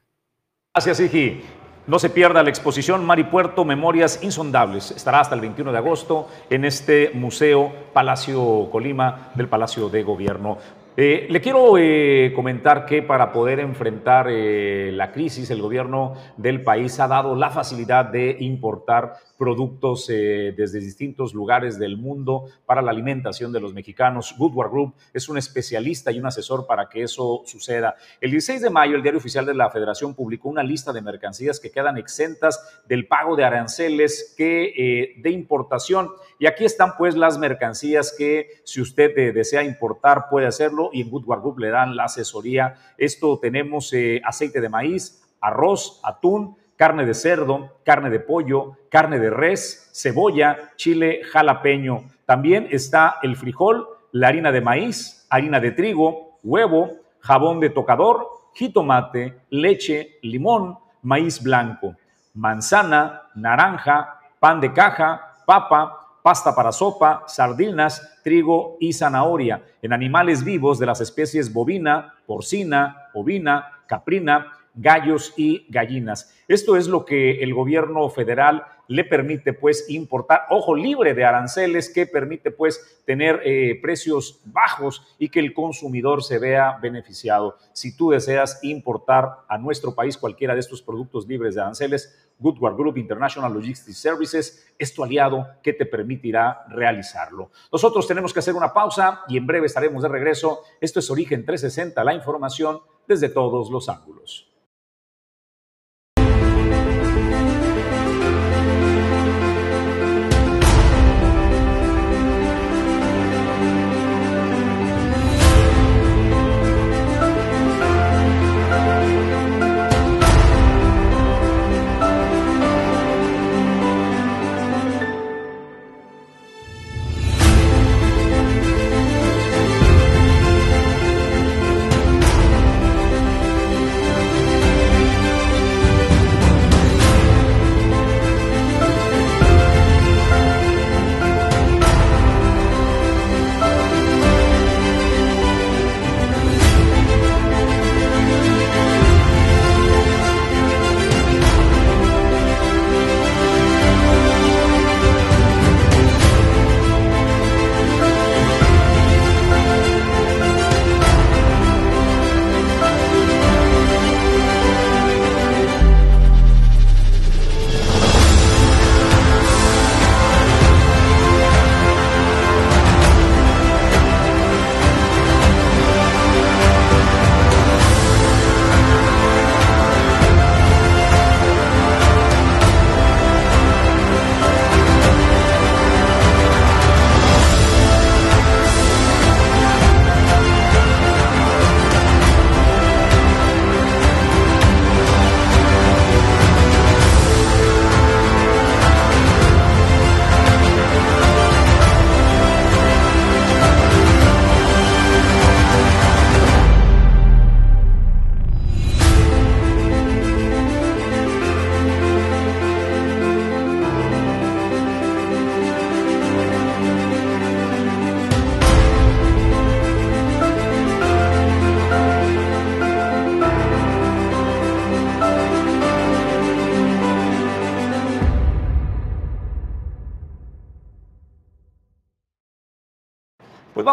Gracias, 0.76 1.00
Iji. 1.00 1.42
No 1.90 1.98
se 1.98 2.12
pierda 2.12 2.44
la 2.44 2.50
exposición 2.50 3.04
Maripuerto 3.04 3.66
Memorias 3.66 4.20
Insondables. 4.22 4.92
Estará 4.92 5.22
hasta 5.22 5.34
el 5.34 5.42
21 5.42 5.72
de 5.72 5.78
agosto 5.80 6.28
en 6.48 6.64
este 6.64 7.10
Museo 7.16 7.74
Palacio 7.94 8.70
Colima 8.72 9.32
del 9.34 9.48
Palacio 9.48 9.90
de 9.90 10.04
Gobierno. 10.04 10.60
Eh, 11.02 11.28
le 11.30 11.40
quiero 11.40 11.78
eh, 11.78 12.34
comentar 12.36 12.86
que 12.86 13.02
para 13.02 13.32
poder 13.32 13.62
enfrentar 13.62 14.28
eh, 14.30 14.92
la 14.92 15.14
crisis, 15.14 15.50
el 15.50 15.62
gobierno 15.62 16.16
del 16.36 16.62
país 16.62 17.00
ha 17.00 17.08
dado 17.08 17.38
la 17.38 17.50
facilidad 17.52 18.04
de 18.04 18.36
importar 18.42 19.14
productos 19.38 20.08
desde 20.08 20.82
distintos 20.82 21.34
lugares 21.34 21.80
del 21.80 21.96
mundo 21.96 22.48
para 22.66 22.82
la 22.82 22.92
alimentación 22.92 23.54
de 23.54 23.62
los 23.62 23.74
mexicanos. 23.74 24.36
Goodward 24.38 24.70
Group 24.70 24.96
es 25.14 25.30
un 25.30 25.38
especialista 25.38 26.12
y 26.12 26.20
un 26.20 26.26
asesor 26.26 26.68
para 26.68 26.90
que 26.90 27.04
eso 27.04 27.44
suceda. 27.46 27.96
El 28.20 28.32
16 28.32 28.62
de 28.62 28.70
mayo, 28.70 28.98
el 28.98 29.02
Diario 29.02 29.20
Oficial 29.20 29.46
de 29.46 29.54
la 29.54 29.70
Federación 29.70 30.14
publicó 30.14 30.50
una 30.50 30.62
lista 30.62 30.92
de 30.92 31.02
mercancías 31.02 31.62
que 31.62 31.72
quedan 31.72 31.98
exentas 31.98 32.82
del 32.90 33.08
pago 33.08 33.38
de 33.38 33.46
aranceles 33.46 34.36
que, 34.38 35.16
de 35.18 35.30
importación. 35.32 36.10
Y 36.38 36.46
aquí 36.46 36.66
están 36.66 36.98
pues 36.98 37.16
las 37.16 37.38
mercancías 37.38 38.14
que 38.18 38.50
si 38.66 38.82
usted 38.82 39.34
desea 39.34 39.64
importar 39.64 40.26
puede 40.30 40.48
hacerlo 40.48 40.89
y 40.94 41.02
en 41.02 41.12
Woodward 41.12 41.42
Group 41.42 41.60
le 41.60 41.70
dan 41.70 41.96
la 41.96 42.06
asesoría. 42.06 42.76
Esto 42.98 43.40
tenemos 43.40 43.92
eh, 43.94 44.22
aceite 44.24 44.62
de 44.62 44.70
maíz, 44.70 45.24
arroz, 45.42 46.00
atún, 46.04 46.56
carne 46.76 47.06
de 47.06 47.14
cerdo, 47.14 47.78
carne 47.84 48.10
de 48.10 48.20
pollo, 48.20 48.78
carne 48.90 49.20
de 49.20 49.30
res, 49.30 49.90
cebolla, 49.94 50.72
chile 50.78 51.22
jalapeño. 51.30 52.06
También 52.26 52.68
está 52.72 53.18
el 53.22 53.36
frijol, 53.36 53.88
la 54.12 54.30
harina 54.30 54.52
de 54.52 54.62
maíz, 54.62 55.28
harina 55.30 55.60
de 55.60 55.72
trigo, 55.72 56.40
huevo, 56.44 56.92
jabón 57.20 57.60
de 57.60 57.70
tocador, 57.70 58.28
jitomate, 58.54 59.42
leche, 59.50 60.20
limón, 60.22 60.78
maíz 61.02 61.44
blanco, 61.44 61.96
manzana, 62.34 63.24
naranja, 63.36 64.20
pan 64.40 64.62
de 64.62 64.72
caja, 64.72 65.36
papa, 65.46 65.99
pasta 66.30 66.54
para 66.54 66.72
sopa, 66.72 67.24
sardinas, 67.26 68.20
trigo 68.24 68.78
y 68.80 68.94
zanahoria, 68.94 69.64
en 69.82 69.94
animales 69.94 70.44
vivos 70.44 70.78
de 70.78 70.86
las 70.86 71.02
especies 71.02 71.52
bovina, 71.52 72.14
porcina, 72.28 73.10
ovina, 73.16 73.66
caprina, 73.88 74.46
gallos 74.76 75.34
y 75.38 75.66
gallinas. 75.70 76.34
Esto 76.48 76.78
es 76.78 76.88
lo 76.88 77.06
que 77.06 77.44
el 77.44 77.54
gobierno 77.54 78.10
federal 78.10 78.66
le 78.90 79.04
permite 79.04 79.54
pues 79.54 79.88
importar, 79.90 80.48
ojo, 80.50 80.76
libre 80.76 81.14
de 81.14 81.24
aranceles, 81.24 81.90
que 81.94 82.08
permite 82.08 82.50
pues 82.50 83.00
tener 83.06 83.40
eh, 83.46 83.80
precios 83.82 84.42
bajos 84.46 85.16
y 85.20 85.30
que 85.30 85.40
el 85.40 85.54
consumidor 85.54 86.24
se 86.24 86.40
vea 86.40 86.80
beneficiado. 86.82 87.58
Si 87.72 87.96
tú 87.96 88.10
deseas 88.10 88.60
importar 88.64 89.46
a 89.48 89.60
nuestro 89.60 89.94
país 89.94 90.18
cualquiera 90.18 90.56
de 90.56 90.62
estos 90.62 90.82
productos 90.82 91.28
libres 91.28 91.54
de 91.54 91.62
aranceles, 91.62 92.30
Goodward 92.40 92.78
Group 92.78 92.98
International 92.98 93.54
Logistics 93.54 94.00
Services 94.00 94.74
es 94.80 94.94
tu 94.94 95.04
aliado 95.04 95.46
que 95.62 95.74
te 95.74 95.86
permitirá 95.86 96.66
realizarlo. 96.70 97.52
Nosotros 97.72 98.08
tenemos 98.08 98.34
que 98.34 98.40
hacer 98.40 98.56
una 98.56 98.74
pausa 98.74 99.22
y 99.28 99.38
en 99.38 99.46
breve 99.46 99.68
estaremos 99.68 100.02
de 100.02 100.10
regreso. 100.10 100.64
Esto 100.82 101.00
es 101.00 101.12
Origen 101.12 101.46
360, 101.46 102.04
la 102.04 102.16
información 102.16 102.80
desde 103.08 103.30
todos 103.30 103.70
los 103.70 103.88
ángulos. 103.88 104.49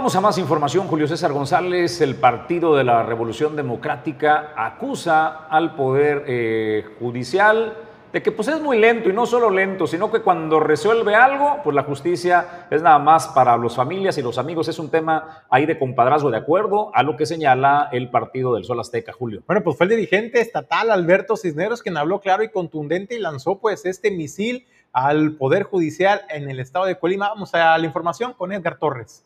Vamos 0.07 0.15
a 0.15 0.21
más 0.21 0.39
información. 0.39 0.87
Julio 0.87 1.09
César 1.09 1.33
González, 1.33 2.01
el 2.01 2.15
Partido 2.15 2.77
de 2.77 2.85
la 2.85 3.03
Revolución 3.03 3.57
Democrática, 3.57 4.53
acusa 4.57 5.49
al 5.49 5.75
Poder 5.75 6.23
eh, 6.29 6.85
Judicial 7.01 7.77
de 8.13 8.23
que 8.23 8.31
pues 8.31 8.47
es 8.47 8.61
muy 8.61 8.79
lento 8.79 9.09
y 9.09 9.13
no 9.13 9.27
solo 9.27 9.51
lento, 9.51 9.89
sino 9.89 10.13
que 10.13 10.23
cuando 10.23 10.61
resuelve 10.61 11.17
algo, 11.17 11.59
pues 11.65 11.75
la 11.75 11.83
justicia 11.83 12.69
es 12.71 12.83
nada 12.83 13.01
más 13.01 13.27
para 13.27 13.57
las 13.57 13.75
familias 13.75 14.17
y 14.17 14.23
los 14.23 14.39
amigos. 14.39 14.69
Es 14.69 14.79
un 14.79 14.93
tema 14.93 15.45
ahí 15.51 15.67
de 15.67 15.77
compadrazgo 15.77 16.31
de 16.31 16.37
acuerdo 16.37 16.93
a 16.95 17.03
lo 17.03 17.17
que 17.17 17.27
señala 17.27 17.89
el 17.91 18.09
Partido 18.09 18.55
del 18.55 18.63
Sol 18.63 18.79
Azteca, 18.79 19.13
Julio. 19.13 19.43
Bueno, 19.45 19.65
pues 19.65 19.77
fue 19.77 19.87
el 19.87 19.91
dirigente 19.91 20.41
estatal 20.41 20.93
Alberto 20.93 21.37
Cisneros 21.37 21.83
quien 21.83 21.97
habló 21.97 22.21
claro 22.21 22.45
y 22.45 22.51
contundente 22.51 23.17
y 23.17 23.19
lanzó 23.19 23.59
pues 23.59 23.85
este 23.85 24.13
misil 24.13 24.69
al 24.93 25.33
Poder 25.33 25.65
Judicial 25.65 26.21
en 26.29 26.49
el 26.49 26.61
estado 26.61 26.85
de 26.85 26.97
Colima. 26.97 27.31
Vamos 27.31 27.53
a 27.57 27.77
la 27.77 27.87
información 27.87 28.35
con 28.35 28.53
Edgar 28.53 28.79
Torres. 28.79 29.25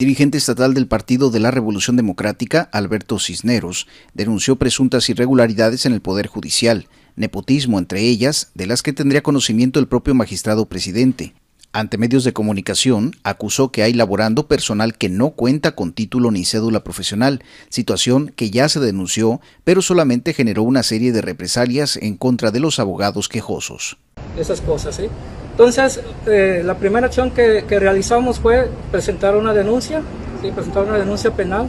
Dirigente 0.00 0.38
estatal 0.38 0.72
del 0.72 0.86
Partido 0.86 1.30
de 1.30 1.40
la 1.40 1.50
Revolución 1.50 1.94
Democrática, 1.94 2.70
Alberto 2.72 3.18
Cisneros, 3.18 3.86
denunció 4.14 4.56
presuntas 4.56 5.10
irregularidades 5.10 5.84
en 5.84 5.92
el 5.92 6.00
Poder 6.00 6.26
Judicial, 6.26 6.88
nepotismo 7.16 7.78
entre 7.78 8.00
ellas, 8.00 8.50
de 8.54 8.64
las 8.64 8.82
que 8.82 8.94
tendría 8.94 9.22
conocimiento 9.22 9.78
el 9.78 9.88
propio 9.88 10.14
magistrado 10.14 10.64
presidente. 10.64 11.34
Ante 11.74 11.98
medios 11.98 12.24
de 12.24 12.32
comunicación, 12.32 13.14
acusó 13.24 13.72
que 13.72 13.82
hay 13.82 13.92
laborando 13.92 14.48
personal 14.48 14.96
que 14.96 15.10
no 15.10 15.32
cuenta 15.32 15.72
con 15.72 15.92
título 15.92 16.30
ni 16.30 16.46
cédula 16.46 16.82
profesional, 16.82 17.44
situación 17.68 18.32
que 18.34 18.50
ya 18.50 18.70
se 18.70 18.80
denunció, 18.80 19.42
pero 19.64 19.82
solamente 19.82 20.32
generó 20.32 20.62
una 20.62 20.82
serie 20.82 21.12
de 21.12 21.20
represalias 21.20 21.98
en 21.98 22.16
contra 22.16 22.50
de 22.50 22.60
los 22.60 22.78
abogados 22.78 23.28
quejosos. 23.28 23.98
Esas 24.38 24.62
cosas, 24.62 24.96
¿sí? 24.96 25.08
Entonces, 25.50 26.00
eh, 26.26 26.62
la 26.64 26.74
primera 26.76 27.06
acción 27.06 27.30
que, 27.30 27.62
realizamos 27.68 28.40
fue 28.40 28.68
presentar 28.90 29.36
una 29.36 29.52
denuncia, 29.52 30.02
¿sí? 30.40 30.50
presentar 30.50 30.84
una 30.84 30.98
denuncia 30.98 31.32
penal 31.32 31.66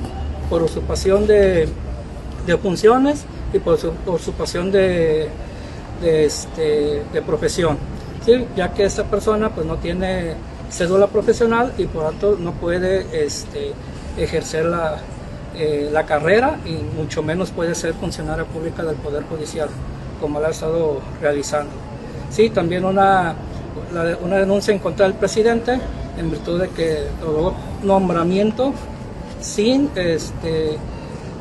por 0.50 0.64
usurpación 0.64 1.28
de, 1.28 1.68
funciones 2.62 3.26
y 3.54 3.60
por, 3.60 3.78
usurpación 4.08 4.72
de, 4.72 5.28
este, 6.04 7.04
de 7.12 7.22
profesión, 7.22 7.78
¿sí? 8.26 8.46
ya 8.56 8.74
que 8.74 8.84
esta 8.84 9.04
persona 9.04 9.50
pues, 9.50 9.66
no 9.66 9.78
tiene 9.78 10.36
cédula 10.70 11.08
profesional 11.08 11.74
y 11.78 11.86
por 11.86 12.06
tanto 12.06 12.38
no 12.40 12.54
puede 12.54 13.26
este, 13.26 13.74
ejercer 14.18 14.66
la, 14.66 15.00
eh, 15.54 15.90
la 15.92 16.06
carrera 16.06 16.60
y 16.66 16.76
mucho 16.96 17.22
menos 17.22 17.52
puede 17.52 17.76
ser 17.76 17.94
funcionaria 17.94 18.46
pública 18.46 18.84
del 18.84 18.96
Poder 18.96 19.24
Judicial, 19.24 19.68
como 20.22 20.40
la 20.40 20.48
ha 20.48 20.52
estado 20.52 21.02
realizando. 21.22 21.72
Sí, 22.30 22.50
también 22.50 22.86
una 22.86 23.36
una 23.92 24.38
denuncia 24.38 24.74
en 24.74 24.80
contra 24.80 25.06
del 25.06 25.16
presidente 25.16 25.80
en 26.18 26.32
virtud 26.32 26.62
de 26.62 26.70
que 26.70 27.08
logró 27.22 27.54
nombramiento 27.84 28.74
sin 29.40 29.90
este 29.96 30.78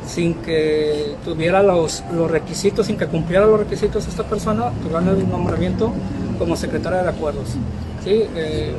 sin 0.07 0.35
que 0.35 1.15
tuviera 1.25 1.63
los, 1.63 2.03
los 2.13 2.29
requisitos, 2.31 2.87
sin 2.87 2.97
que 2.97 3.07
cumpliera 3.07 3.47
los 3.47 3.61
requisitos 3.61 4.09
esta 4.09 4.25
persona, 4.25 4.73
tuvieron 4.83 5.09
el 5.09 5.29
nombramiento 5.29 5.93
como 6.39 6.57
secretaria 6.57 7.03
de 7.03 7.11
acuerdos. 7.11 7.51
¿sí? 8.03 8.25
Eh, 8.35 8.73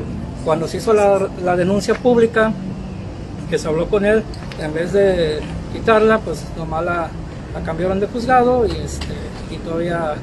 cuando 0.43 0.67
se 0.67 0.77
hizo 0.77 0.93
la, 0.93 1.29
la, 1.41 1.55
denuncia 1.55 1.93
pública, 1.93 2.51
que 3.49 3.57
se 3.57 3.67
habló 3.67 3.87
con 3.87 4.03
él, 4.03 4.23
en 4.59 4.73
vez 4.73 4.91
de 4.91 5.39
quitarla, 5.71 6.19
pues 6.19 6.43
nomás 6.57 6.83
la, 6.83 7.09
la 7.53 7.61
cambiaron 7.63 7.99
de 7.99 8.07
juzgado 8.07 8.65
y, 8.65 8.71
este, 8.71 9.13
y 9.51 9.57
todavía 9.57 10.15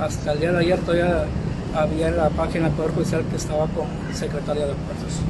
hasta 0.00 0.32
el 0.32 0.40
día 0.40 0.52
de 0.52 0.58
ayer 0.58 0.78
todavía 0.80 1.24
había 1.74 2.08
en 2.08 2.16
la 2.16 2.30
página 2.30 2.66
del 2.66 2.74
Poder 2.74 2.92
Judicial 2.92 3.24
que 3.30 3.36
estaba 3.36 3.66
con 3.68 3.86
Secretaría 4.14 4.66
de 4.66 4.72
Acuerdos. 4.72 5.22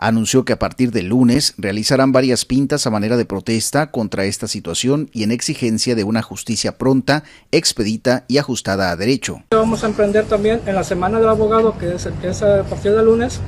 Anunció 0.00 0.44
que 0.44 0.52
a 0.52 0.60
partir 0.60 0.92
del 0.92 1.08
lunes 1.08 1.54
realizarán 1.58 2.12
varias 2.12 2.44
pintas 2.44 2.86
a 2.86 2.90
manera 2.90 3.16
de 3.16 3.24
protesta 3.24 3.90
contra 3.90 4.26
esta 4.26 4.46
situación 4.46 5.10
y 5.12 5.24
en 5.24 5.32
exigencia 5.32 5.96
de 5.96 6.04
una 6.04 6.22
justicia 6.22 6.78
pronta, 6.78 7.24
expedita 7.50 8.24
y 8.28 8.38
ajustada 8.38 8.92
a 8.92 8.96
derecho. 8.96 9.42
Vamos 9.50 9.82
a 9.82 9.88
emprender 9.88 10.26
también 10.26 10.60
en 10.66 10.76
la 10.76 10.84
Semana 10.84 11.18
del 11.18 11.28
Abogado, 11.28 11.76
que 11.76 11.96
es, 11.96 12.06
a 12.42 12.62
partir 12.62 12.92
del 12.92 13.06
lunes, 13.06 13.40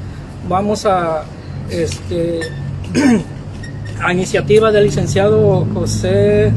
vamos 0.49 0.87
a, 0.87 1.23
este, 1.71 2.41
a 4.03 4.13
iniciativa 4.13 4.73
del 4.73 4.87
licenciado 4.87 5.69
José 5.73 6.53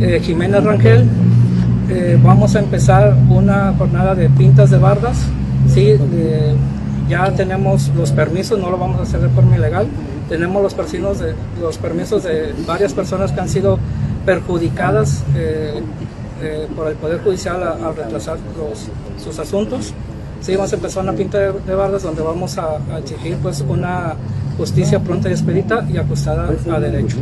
eh, 0.00 0.20
Jiménez 0.20 0.64
Rangel, 0.64 1.08
eh, 1.88 2.18
vamos 2.22 2.54
a 2.54 2.60
empezar 2.60 3.16
una 3.30 3.74
jornada 3.76 4.14
de 4.14 4.28
pintas 4.28 4.70
de 4.70 4.78
bardas. 4.78 5.16
¿sí? 5.72 5.94
ya 7.08 7.32
tenemos 7.32 7.90
los 7.96 8.12
permisos, 8.12 8.58
no 8.58 8.70
lo 8.70 8.76
vamos 8.76 8.98
a 8.98 9.02
hacer 9.02 9.20
de 9.20 9.28
forma 9.30 9.56
ilegal. 9.56 9.86
Tenemos 10.28 10.62
los 10.62 10.74
permisos 10.74 11.18
de, 11.20 11.34
los 11.60 11.78
permisos 11.78 12.24
de 12.24 12.52
varias 12.66 12.92
personas 12.92 13.32
que 13.32 13.40
han 13.40 13.48
sido 13.48 13.78
perjudicadas 14.26 15.24
eh, 15.34 15.80
eh, 16.42 16.68
por 16.76 16.88
el 16.88 16.94
Poder 16.96 17.22
Judicial 17.22 17.62
al 17.62 17.96
retrasar 17.96 18.36
sus 19.22 19.38
asuntos. 19.38 19.94
Sí, 20.40 20.54
vamos 20.54 20.72
a 20.72 20.76
empezar 20.76 21.02
una 21.02 21.14
pinta 21.14 21.38
de, 21.38 21.74
bardas 21.74 22.02
donde 22.02 22.22
vamos 22.22 22.58
a, 22.58 22.78
exigir 22.98 23.36
pues, 23.38 23.64
una 23.66 24.14
justicia 24.56 25.00
pronta 25.00 25.30
y 25.30 25.32
expedita 25.32 25.86
y 25.90 25.96
ajustada 25.96 26.48
a 26.48 26.80
derecho. 26.80 27.16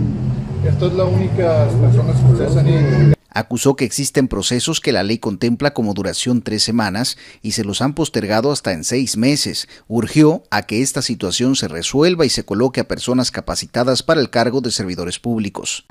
¿Esto 0.67 0.89
es 0.89 0.93
la 0.95 1.05
única 1.05 1.67
personas 1.81 2.17
que 2.17 2.33
ustedes 2.33 2.57
han 2.57 3.16
acusó 3.37 3.77
que 3.77 3.85
existen 3.85 4.29
procesos 4.29 4.81
que 4.81 4.93
la 4.93 5.03
ley 5.03 5.19
contempla 5.19 5.75
como 5.75 5.93
duración 5.93 6.41
tres 6.41 6.63
semanas 6.63 7.19
y 7.43 7.53
se 7.53 7.65
los 7.65 7.83
han 7.83 7.93
postergado 7.93 8.51
hasta 8.51 8.73
en 8.73 8.83
seis 8.83 9.19
meses. 9.19 9.69
Urgió 9.89 10.43
a 10.51 10.63
que 10.63 10.81
esta 10.81 11.03
situación 11.03 11.55
se 11.55 11.69
resuelva 11.69 12.25
y 12.25 12.31
se 12.31 12.47
coloque 12.47 12.81
a 12.81 12.89
personas 12.89 13.31
capacitadas 13.31 14.03
para 14.03 14.23
el 14.23 14.31
cargo 14.31 14.63
de 14.63 14.71
servidores 14.71 15.19
públicos. 15.19 15.85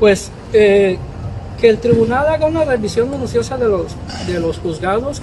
Pues 0.00 0.30
eh, 0.54 0.96
que 1.60 1.68
el 1.68 1.78
tribunal 1.78 2.26
haga 2.26 2.46
una 2.46 2.64
revisión 2.64 3.10
minuciosa 3.10 3.58
de 3.58 3.68
los, 3.68 3.92
de 4.26 4.40
los 4.40 4.56
juzgados 4.56 5.20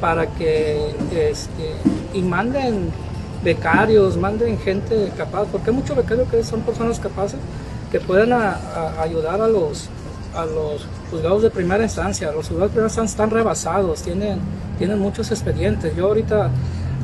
para 0.00 0.28
que 0.28 0.94
este, 1.12 1.74
y 2.14 2.22
manden 2.22 2.90
becarios, 3.44 4.16
manden 4.16 4.58
gente 4.58 5.12
capaz, 5.14 5.46
porque 5.52 5.68
hay 5.68 5.76
muchos 5.76 5.94
becarios 5.94 6.26
que 6.30 6.42
son 6.42 6.62
personas 6.62 6.98
capaces 6.98 7.38
que 7.92 8.00
puedan 8.00 8.32
ayudar 8.98 9.42
a 9.42 9.48
los 9.48 9.90
a 10.34 10.44
los 10.44 10.86
juzgados 11.10 11.42
de 11.42 11.50
primera 11.50 11.82
instancia. 11.82 12.30
Los 12.32 12.48
juzgados 12.48 12.70
de 12.70 12.74
primera 12.74 12.88
instancia 12.88 13.12
están 13.12 13.30
rebasados, 13.30 14.02
tienen, 14.02 14.38
tienen 14.78 14.98
muchos 14.98 15.30
expedientes. 15.30 15.94
Yo 15.96 16.06
ahorita, 16.06 16.50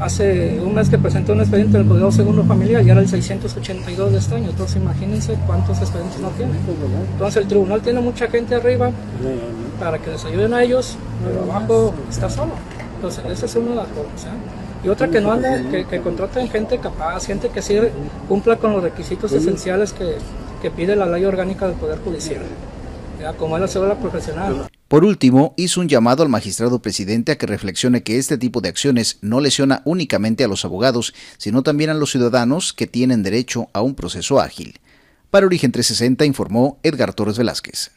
hace 0.01 0.61
un 0.61 0.75
mes 0.75 0.89
que 0.89 0.99
presenté 0.99 1.33
un 1.33 1.41
expediente 1.41 1.79
del 1.79 1.89
juzgado 1.89 2.13
segundo 2.13 2.45
familiar 2.45 2.85
y 2.85 2.91
era 2.91 3.01
el 3.01 3.09
682 3.09 4.13
de 4.13 4.19
este 4.19 4.35
año. 4.35 4.51
Entonces 4.51 4.77
imagínense 4.77 5.37
cuántos 5.47 5.79
expedientes 5.79 6.21
no 6.21 6.29
tienen. 6.31 6.57
Entonces 7.13 7.43
el 7.43 7.49
tribunal 7.49 7.81
tiene 7.83 8.01
mucha 8.01 8.29
gente 8.29 8.55
arriba 8.55 8.91
para 9.81 9.99
que 9.99 10.11
les 10.11 10.25
ayuden 10.25 10.55
a 10.55 10.63
ellos, 10.63 10.97
pero 11.25 11.53
abajo 11.53 11.95
está 12.09 12.31
solo. 12.31 12.53
Entonces 12.97 13.25
esa 13.27 13.47
es 13.47 13.55
una 13.57 13.71
de 13.71 13.77
las 13.77 13.89
formas. 13.89 14.25
¿eh? 14.25 14.85
Y 14.85 14.89
otra 14.89 15.09
que 15.09 15.21
no 15.21 15.33
ande, 15.33 15.65
que, 15.71 15.85
que 15.87 16.01
contraten 16.01 16.49
gente 16.49 16.79
capaz, 16.79 17.27
gente 17.27 17.49
que 17.49 17.61
sí 17.61 17.77
cumpla 18.29 18.57
con 18.57 18.73
los 18.73 18.83
requisitos 18.83 19.33
esenciales 19.33 19.93
que 19.93 20.71
pide 20.71 20.97
la 20.97 21.07
ley 21.07 21.25
orgánica 21.25 21.67
del 21.67 21.77
Poder 21.77 22.01
Judicial 22.01 22.43
como 23.39 23.59
la 23.59 23.67
profesional. 24.01 24.69
Por 24.89 25.05
último, 25.05 25.55
hizo 25.57 25.81
un 25.81 25.89
llamado 25.89 26.23
al 26.23 26.29
magistrado 26.29 26.81
presidente 26.81 27.33
a 27.33 27.39
que 27.39 27.47
reflexione 27.47 28.03
que 28.03 28.19
este 28.19 28.39
tipo 28.39 28.61
de 28.61 28.69
acciones 28.69 29.19
no 29.21 29.41
lesiona 29.41 29.83
únicamente 29.85 30.45
a 30.45 30.49
los 30.49 30.65
abogados, 30.65 31.13
sino 31.39 31.63
también 31.63 31.91
a 31.91 31.95
los 31.95 32.11
ciudadanos 32.11 32.73
que 32.73 32.87
tienen 32.87 33.23
derecho 33.23 33.69
a 33.73 33.83
un 33.83 33.95
proceso 33.95 34.41
ágil. 34.41 34.79
Para 35.31 35.47
Origen 35.47 35.73
360 35.73 36.25
informó 36.25 36.79
Edgar 36.83 37.13
Torres 37.15 37.37
Velázquez. 37.37 37.91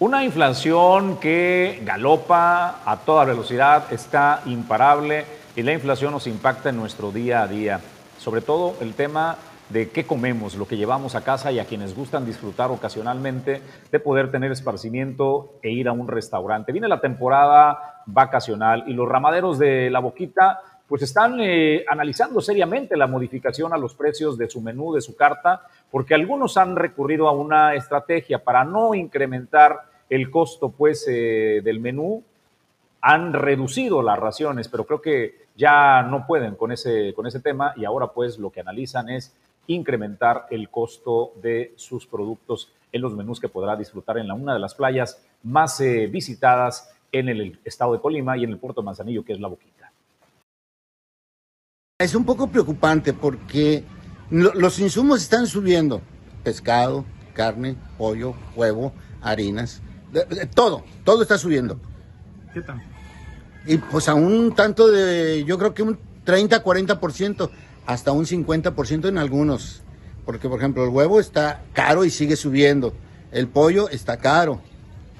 Una 0.00 0.24
inflación 0.24 1.18
que 1.18 1.82
galopa 1.84 2.80
a 2.84 2.96
toda 3.04 3.24
velocidad, 3.24 3.92
está 3.92 4.42
imparable 4.46 5.26
y 5.54 5.62
la 5.62 5.74
inflación 5.74 6.12
nos 6.12 6.26
impacta 6.26 6.70
en 6.70 6.76
nuestro 6.76 7.12
día 7.12 7.42
a 7.42 7.46
día. 7.46 7.80
Sobre 8.18 8.40
todo 8.40 8.76
el 8.80 8.94
tema 8.94 9.36
de 9.70 9.88
qué 9.88 10.04
comemos, 10.04 10.56
lo 10.56 10.66
que 10.66 10.76
llevamos 10.76 11.14
a 11.14 11.22
casa 11.22 11.52
y 11.52 11.58
a 11.58 11.64
quienes 11.64 11.94
gustan 11.94 12.26
disfrutar 12.26 12.70
ocasionalmente 12.70 13.62
de 13.90 14.00
poder 14.00 14.30
tener 14.30 14.50
esparcimiento 14.50 15.54
e 15.62 15.70
ir 15.70 15.88
a 15.88 15.92
un 15.92 16.08
restaurante. 16.08 16.72
Viene 16.72 16.88
la 16.88 17.00
temporada 17.00 18.02
vacacional 18.06 18.84
y 18.86 18.94
los 18.94 19.08
ramaderos 19.08 19.58
de 19.58 19.88
la 19.90 20.00
boquita 20.00 20.60
pues 20.88 21.02
están 21.02 21.38
eh, 21.40 21.84
analizando 21.88 22.40
seriamente 22.40 22.96
la 22.96 23.06
modificación 23.06 23.72
a 23.72 23.78
los 23.78 23.94
precios 23.94 24.36
de 24.36 24.50
su 24.50 24.60
menú, 24.60 24.92
de 24.92 25.00
su 25.00 25.14
carta, 25.14 25.62
porque 25.88 26.14
algunos 26.14 26.56
han 26.56 26.74
recurrido 26.74 27.28
a 27.28 27.32
una 27.32 27.76
estrategia 27.76 28.42
para 28.42 28.64
no 28.64 28.92
incrementar 28.96 29.82
el 30.08 30.32
costo 30.32 30.70
pues 30.70 31.06
eh, 31.08 31.60
del 31.62 31.78
menú, 31.78 32.24
han 33.02 33.32
reducido 33.32 34.02
las 34.02 34.18
raciones, 34.18 34.68
pero 34.68 34.84
creo 34.84 35.00
que 35.00 35.46
ya 35.56 36.02
no 36.02 36.26
pueden 36.26 36.56
con 36.56 36.72
ese, 36.72 37.14
con 37.14 37.24
ese 37.26 37.38
tema 37.38 37.72
y 37.76 37.84
ahora 37.84 38.08
pues 38.08 38.38
lo 38.38 38.50
que 38.50 38.60
analizan 38.60 39.10
es 39.10 39.32
incrementar 39.66 40.46
el 40.50 40.68
costo 40.68 41.32
de 41.42 41.72
sus 41.76 42.06
productos 42.06 42.72
en 42.92 43.02
los 43.02 43.14
menús 43.14 43.40
que 43.40 43.48
podrá 43.48 43.76
disfrutar 43.76 44.18
en 44.18 44.28
la, 44.28 44.34
una 44.34 44.54
de 44.54 44.60
las 44.60 44.74
playas 44.74 45.22
más 45.42 45.80
eh, 45.80 46.06
visitadas 46.06 46.90
en 47.12 47.28
el 47.28 47.58
estado 47.64 47.92
de 47.92 48.00
Colima 48.00 48.36
y 48.36 48.44
en 48.44 48.50
el 48.50 48.58
puerto 48.58 48.80
de 48.80 48.86
Manzanillo, 48.86 49.24
que 49.24 49.32
es 49.32 49.40
la 49.40 49.48
boquita. 49.48 49.92
Es 51.98 52.14
un 52.14 52.24
poco 52.24 52.48
preocupante 52.48 53.12
porque 53.12 53.84
los 54.30 54.78
insumos 54.78 55.22
están 55.22 55.46
subiendo. 55.46 56.00
Pescado, 56.42 57.04
carne, 57.34 57.76
pollo, 57.98 58.34
huevo, 58.56 58.92
harinas, 59.20 59.82
todo, 60.54 60.82
todo 61.04 61.22
está 61.22 61.36
subiendo. 61.36 61.78
¿Qué 62.54 62.62
tal? 62.62 62.82
Y 63.66 63.76
pues 63.76 64.08
a 64.08 64.14
un 64.14 64.54
tanto 64.54 64.88
de, 64.88 65.44
yo 65.44 65.58
creo 65.58 65.74
que 65.74 65.82
un 65.82 65.98
30, 66.24 66.64
40%, 66.64 67.50
hasta 67.86 68.12
un 68.12 68.26
50% 68.26 69.08
en 69.08 69.18
algunos. 69.18 69.82
Porque, 70.24 70.48
por 70.48 70.58
ejemplo, 70.58 70.84
el 70.84 70.90
huevo 70.90 71.20
está 71.20 71.62
caro 71.72 72.04
y 72.04 72.10
sigue 72.10 72.36
subiendo. 72.36 72.92
El 73.32 73.48
pollo 73.48 73.88
está 73.88 74.18
caro. 74.18 74.60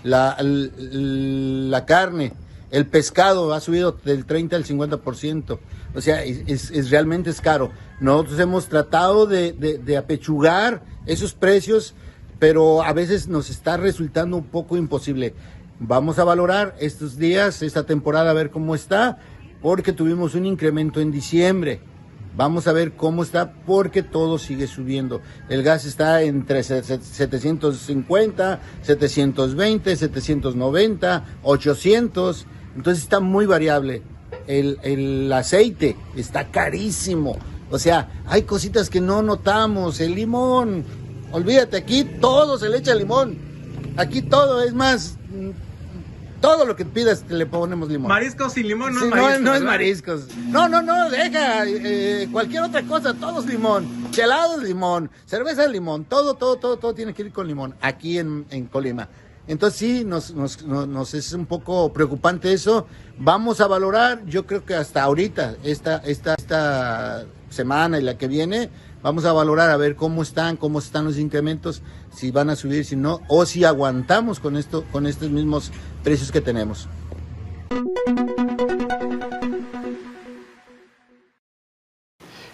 La, 0.03 0.37
la 0.41 1.85
carne, 1.85 2.33
el 2.71 2.87
pescado 2.87 3.53
ha 3.53 3.61
subido 3.61 3.93
del 4.05 4.25
30 4.25 4.57
al 4.57 4.65
50%. 4.65 5.59
O 5.95 6.01
sea, 6.01 6.23
es, 6.25 6.71
es 6.71 6.91
realmente 6.91 7.31
es 7.31 7.41
caro. 7.41 7.71
Nosotros 8.01 8.39
hemos 8.39 8.69
tratado 8.69 9.27
de, 9.27 9.53
de, 9.53 9.79
de, 9.79 9.97
apechugar 9.97 10.83
esos 11.07 11.35
precios, 11.35 11.95
pero 12.39 12.83
a 12.83 12.93
veces 12.93 13.29
nos 13.29 13.51
está 13.51 13.77
resultando 13.77 14.37
un 14.37 14.45
poco 14.45 14.77
imposible. 14.77 15.35
Vamos 15.81 16.19
a 16.19 16.25
valorar 16.25 16.77
estos 16.79 17.17
días, 17.17 17.63
esta 17.63 17.85
temporada, 17.85 18.31
a 18.31 18.35
ver 18.35 18.51
cómo 18.51 18.75
está, 18.75 19.19
porque 19.61 19.93
tuvimos 19.93 20.35
un 20.35 20.47
incremento 20.47 21.01
en 21.01 21.11
diciembre. 21.11 21.81
Vamos 22.37 22.67
a 22.69 22.73
ver 22.73 22.93
cómo 22.93 23.23
está 23.23 23.53
porque 23.53 24.03
todo 24.03 24.39
sigue 24.39 24.67
subiendo. 24.67 25.21
El 25.49 25.63
gas 25.63 25.85
está 25.85 26.23
entre 26.23 26.63
750, 26.63 28.61
720, 28.83 29.97
790, 29.97 31.25
800. 31.43 32.47
Entonces 32.77 33.03
está 33.03 33.21
muy 33.21 33.47
variable. 33.47 34.03
El, 34.47 34.79
el 34.83 35.33
aceite 35.33 35.97
está 36.17 36.51
carísimo. 36.51 37.37
O 37.71 37.79
sea, 37.79 38.23
hay 38.27 38.43
cositas 38.43 38.91
que 38.91 39.01
no 39.01 39.23
notamos. 39.23 40.01
El 40.01 40.15
limón. 40.15 40.85
Olvídate, 41.33 41.77
aquí 41.77 42.05
todo 42.05 42.59
se 42.59 42.69
le 42.69 42.79
echa 42.79 42.95
limón. 42.95 43.39
Aquí 43.97 44.23
todo 44.23 44.63
es 44.63 44.73
más 44.73 45.20
todo 46.41 46.65
lo 46.65 46.77
que 46.77 46.85
pidas 46.85 47.25
le 47.29 47.47
ponemos 47.47 47.89
limón. 47.89 48.09
Mariscos 48.09 48.53
sin 48.55 48.69
limón 48.69 48.95
no 48.95 49.01
sí, 49.01 49.07
es 49.07 49.11
mariscos. 49.11 49.41
No, 49.41 49.51
no 49.51 49.55
es 49.55 49.63
mariscos. 49.63 50.27
No, 50.47 50.69
no, 50.69 50.83
no, 50.83 51.11
deja. 51.11 51.65
Eh, 51.67 52.29
cualquier 52.33 52.63
otra 52.63 52.83
cosa, 52.83 53.15
todos 53.15 53.47
limón. 53.47 54.11
Chelados 54.11 54.63
limón. 54.63 55.11
Cerveza 55.27 55.67
limón. 55.67 56.05
Todo, 56.05 56.35
todo, 56.35 56.57
todo, 56.57 56.79
todo 56.79 56.95
tiene 56.95 57.15
que 57.15 57.23
ir 57.23 57.33
con 57.33 57.47
limón. 57.47 57.75
Aquí 57.81 58.19
en, 58.19 58.47
en 58.51 58.67
Colima. 58.67 59.09
Entonces 59.47 59.79
sí, 59.79 60.05
nos, 60.05 60.33
nos, 60.33 60.63
nos, 60.65 61.15
es 61.15 61.33
un 61.33 61.47
poco 61.47 61.93
preocupante 61.93 62.53
eso. 62.53 62.87
Vamos 63.19 63.61
a 63.61 63.67
valorar, 63.67 64.25
yo 64.27 64.47
creo 64.47 64.65
que 64.65 64.75
hasta 64.75 65.03
ahorita, 65.03 65.57
esta, 65.65 65.97
esta, 65.99 66.35
esta 66.35 67.25
semana 67.49 67.99
y 67.99 68.03
la 68.03 68.17
que 68.17 68.29
viene, 68.29 68.71
vamos 69.03 69.25
a 69.25 69.33
valorar 69.33 69.71
a 69.71 69.77
ver 69.77 69.97
cómo 69.97 70.23
están, 70.23 70.57
cómo 70.57 70.79
están 70.79 71.05
los 71.05 71.19
incrementos, 71.19 71.83
si 72.13 72.31
van 72.31 72.51
a 72.51 72.57
subir, 72.57 72.85
si 72.85 72.97
no, 72.97 73.21
o 73.29 73.47
si 73.47 73.65
aguantamos 73.65 74.41
con 74.41 74.57
esto, 74.57 74.85
con 74.93 75.07
estos 75.07 75.31
mismos 75.31 75.73
precios 76.03 76.31
que 76.31 76.41
tenemos. 76.41 76.89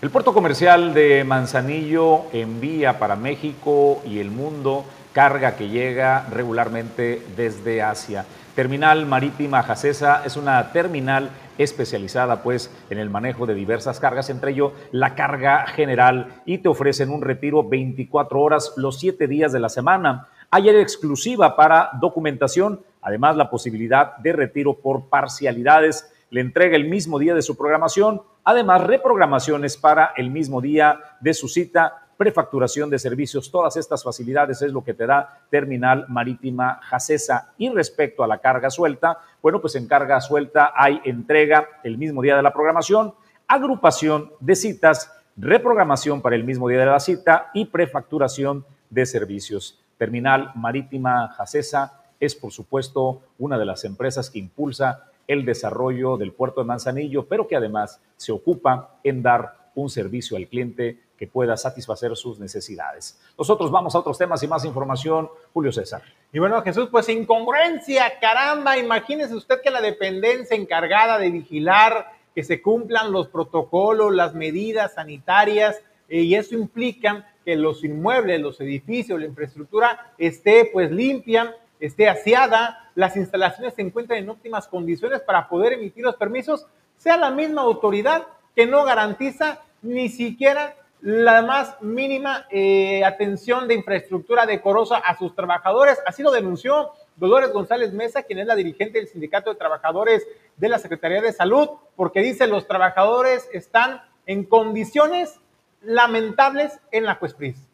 El 0.03 0.11
puerto 0.11 0.35
comercial 0.35 0.95
de 0.95 1.25
Manzanillo 1.25 2.27
envía 2.33 2.99
para 2.99 3.17
México 3.17 4.03
y 4.07 4.19
el 4.19 4.31
mundo 4.31 4.85
carga 5.13 5.57
que 5.57 5.69
llega 5.69 6.27
regularmente 6.31 7.23
desde 7.35 7.83
Asia. 7.83 8.27
Terminal 8.55 9.07
Marítima 9.07 9.63
Jacesa 9.63 10.23
es 10.25 10.37
una 10.37 10.73
terminal 10.73 11.31
especializada 11.59 12.43
pues 12.43 12.71
en 12.91 12.99
el 12.99 13.11
manejo 13.11 13.47
de 13.47 13.55
diversas 13.55 14.01
cargas, 14.01 14.31
entre 14.31 14.53
ello 14.53 14.73
la 14.93 15.15
carga 15.15 15.67
general 15.67 16.43
y 16.45 16.59
te 16.59 16.69
ofrecen 16.69 17.11
un 17.11 17.23
retiro 17.23 17.69
24 17.69 18.41
horas 18.41 18.73
los 18.77 18.99
7 18.99 19.27
días 19.27 19.53
de 19.53 19.61
la 19.61 19.69
semana. 19.69 20.29
Hay 20.51 20.69
exclusiva 20.69 21.57
para 21.57 21.91
documentación, 22.01 22.81
además 23.03 23.37
la 23.37 23.51
posibilidad 23.51 24.17
de 24.19 24.33
retiro 24.33 24.75
por 24.75 25.09
parcialidades. 25.09 26.13
Le 26.31 26.41
entrega 26.41 26.77
el 26.77 26.89
mismo 26.89 27.19
día 27.19 27.35
de 27.35 27.43
su 27.43 27.57
programación, 27.57 28.23
además 28.45 28.85
reprogramaciones 28.85 29.77
para 29.77 30.13
el 30.17 30.31
mismo 30.31 30.61
día 30.61 31.01
de 31.21 31.35
su 31.35 31.49
cita 31.49 32.06
prefacturación 32.17 32.91
de 32.91 32.99
servicios, 32.99 33.51
todas 33.51 33.77
estas 33.77 34.03
facilidades 34.03 34.63
es 34.63 34.73
lo 34.73 34.83
que 34.83 34.95
te 34.95 35.07
da 35.07 35.41
Terminal 35.51 36.07
Marítima 36.09 36.81
Jacesa. 36.83 37.53
Y 37.59 37.69
respecto 37.69 38.25
a 38.25 38.27
la 38.27 38.39
carga 38.39 38.71
suelta, 38.71 39.19
bueno, 39.43 39.61
pues 39.61 39.75
en 39.77 39.87
carga 39.87 40.21
suelta 40.21 40.73
hay 40.75 41.01
entrega 41.05 41.69
el 41.85 41.99
mismo 41.99 42.23
día 42.23 42.37
de 42.37 42.43
la 42.43 42.53
programación, 42.53 43.15
agrupación 43.47 44.33
de 44.41 44.57
citas, 44.57 45.13
reprogramación 45.37 46.23
para 46.23 46.37
el 46.37 46.45
mismo 46.45 46.69
día 46.69 46.81
de 46.81 46.87
la 46.87 47.01
cita 47.01 47.51
y 47.55 47.67
prefacturación 47.67 48.65
de 48.91 49.07
servicios. 49.07 49.79
Terminal 49.99 50.53
Marítima 50.55 51.29
Jacesa 51.37 52.03
es, 52.21 52.35
por 52.35 52.53
supuesto, 52.53 53.23
una 53.39 53.59
de 53.59 53.65
las 53.67 53.85
empresas 53.85 54.31
que 54.31 54.39
impulsa 54.39 55.11
el 55.27 55.45
desarrollo 55.45 56.17
del 56.17 56.33
puerto 56.33 56.61
de 56.61 56.67
Manzanillo, 56.67 57.27
pero 57.27 57.47
que 57.47 57.57
además 57.57 58.01
se 58.17 58.33
ocupa 58.33 58.97
en 59.03 59.23
dar 59.23 59.66
un 59.77 59.89
servicio 59.91 60.37
al 60.37 60.49
cliente 60.49 60.99
que 61.17 61.27
pueda 61.27 61.57
satisfacer 61.57 62.17
sus 62.17 62.41
necesidades. 62.41 63.21
Nosotros 63.39 63.71
vamos 63.71 63.95
a 63.95 64.01
otros 64.01 64.19
temas 64.19 64.43
y 64.43 64.49
más 64.49 64.65
información. 64.65 65.29
Julio 65.53 65.71
César. 65.71 66.03
Y 66.33 66.39
bueno, 66.39 66.61
Jesús, 66.63 66.89
pues 66.91 67.09
incongruencia, 67.09 68.19
caramba, 68.21 68.77
imagínese 68.79 69.35
usted 69.35 69.61
que 69.63 69.71
la 69.71 69.81
dependencia 69.81 70.57
encargada 70.57 71.19
de 71.19 71.31
vigilar 71.31 72.13
que 72.35 72.43
se 72.43 72.61
cumplan 72.61 73.13
los 73.13 73.29
protocolos, 73.29 74.15
las 74.15 74.35
medidas 74.35 74.95
sanitarias, 74.95 75.81
eh, 76.09 76.23
y 76.23 76.35
eso 76.35 76.55
implica 76.55 77.33
que 77.45 77.57
los 77.57 77.85
inmuebles, 77.85 78.41
los 78.41 78.61
edificios, 78.61 79.21
la 79.21 79.27
infraestructura 79.27 80.13
esté 80.19 80.69
pues 80.73 80.91
limpia, 80.91 81.55
esté 81.81 82.09
aseada, 82.09 82.91
las 82.95 83.17
instalaciones 83.17 83.75
se 83.75 83.83
encuentren 83.83 84.25
en 84.25 84.31
óptimas 84.31 84.67
condiciones 84.69 85.21
para 85.21 85.49
poder 85.49 85.75
emitir 85.75 86.05
los 86.05 86.17
permisos, 86.17 86.67
sea 86.97 87.17
la 87.17 87.31
misma 87.31 87.63
autoridad 87.63 88.27
que 88.57 88.67
no 88.67 88.85
garantiza 88.85 89.61
ni 89.83 90.09
siquiera 90.09 90.75
la 91.03 91.43
más 91.43 91.81
mínima 91.83 92.47
eh, 92.51 93.05
atención 93.05 93.69
de 93.69 93.75
infraestructura 93.75 94.47
decorosa 94.47 94.97
a 94.97 95.17
sus 95.17 95.35
trabajadores. 95.37 95.99
Así 96.07 96.23
lo 96.23 96.31
denunció 96.31 96.91
Dolores 97.17 97.53
González 97.53 97.93
Mesa, 97.93 98.23
quien 98.23 98.39
es 98.39 98.47
la 98.47 98.57
dirigente 98.57 98.99
del 98.99 99.09
Sindicato 99.09 99.51
de 99.51 99.57
Trabajadores 99.57 100.27
de 100.57 100.69
la 100.71 100.79
Secretaría 100.79 101.21
de 101.21 101.33
Salud, 101.33 101.69
porque 101.95 102.21
dice 102.21 102.47
los 102.47 102.67
trabajadores 102.67 103.49
están 103.53 104.03
en 104.25 104.45
condiciones 104.45 105.39
lamentables 105.83 106.81
en 106.91 107.05
la 107.05 107.19
Cuespris 107.19 107.66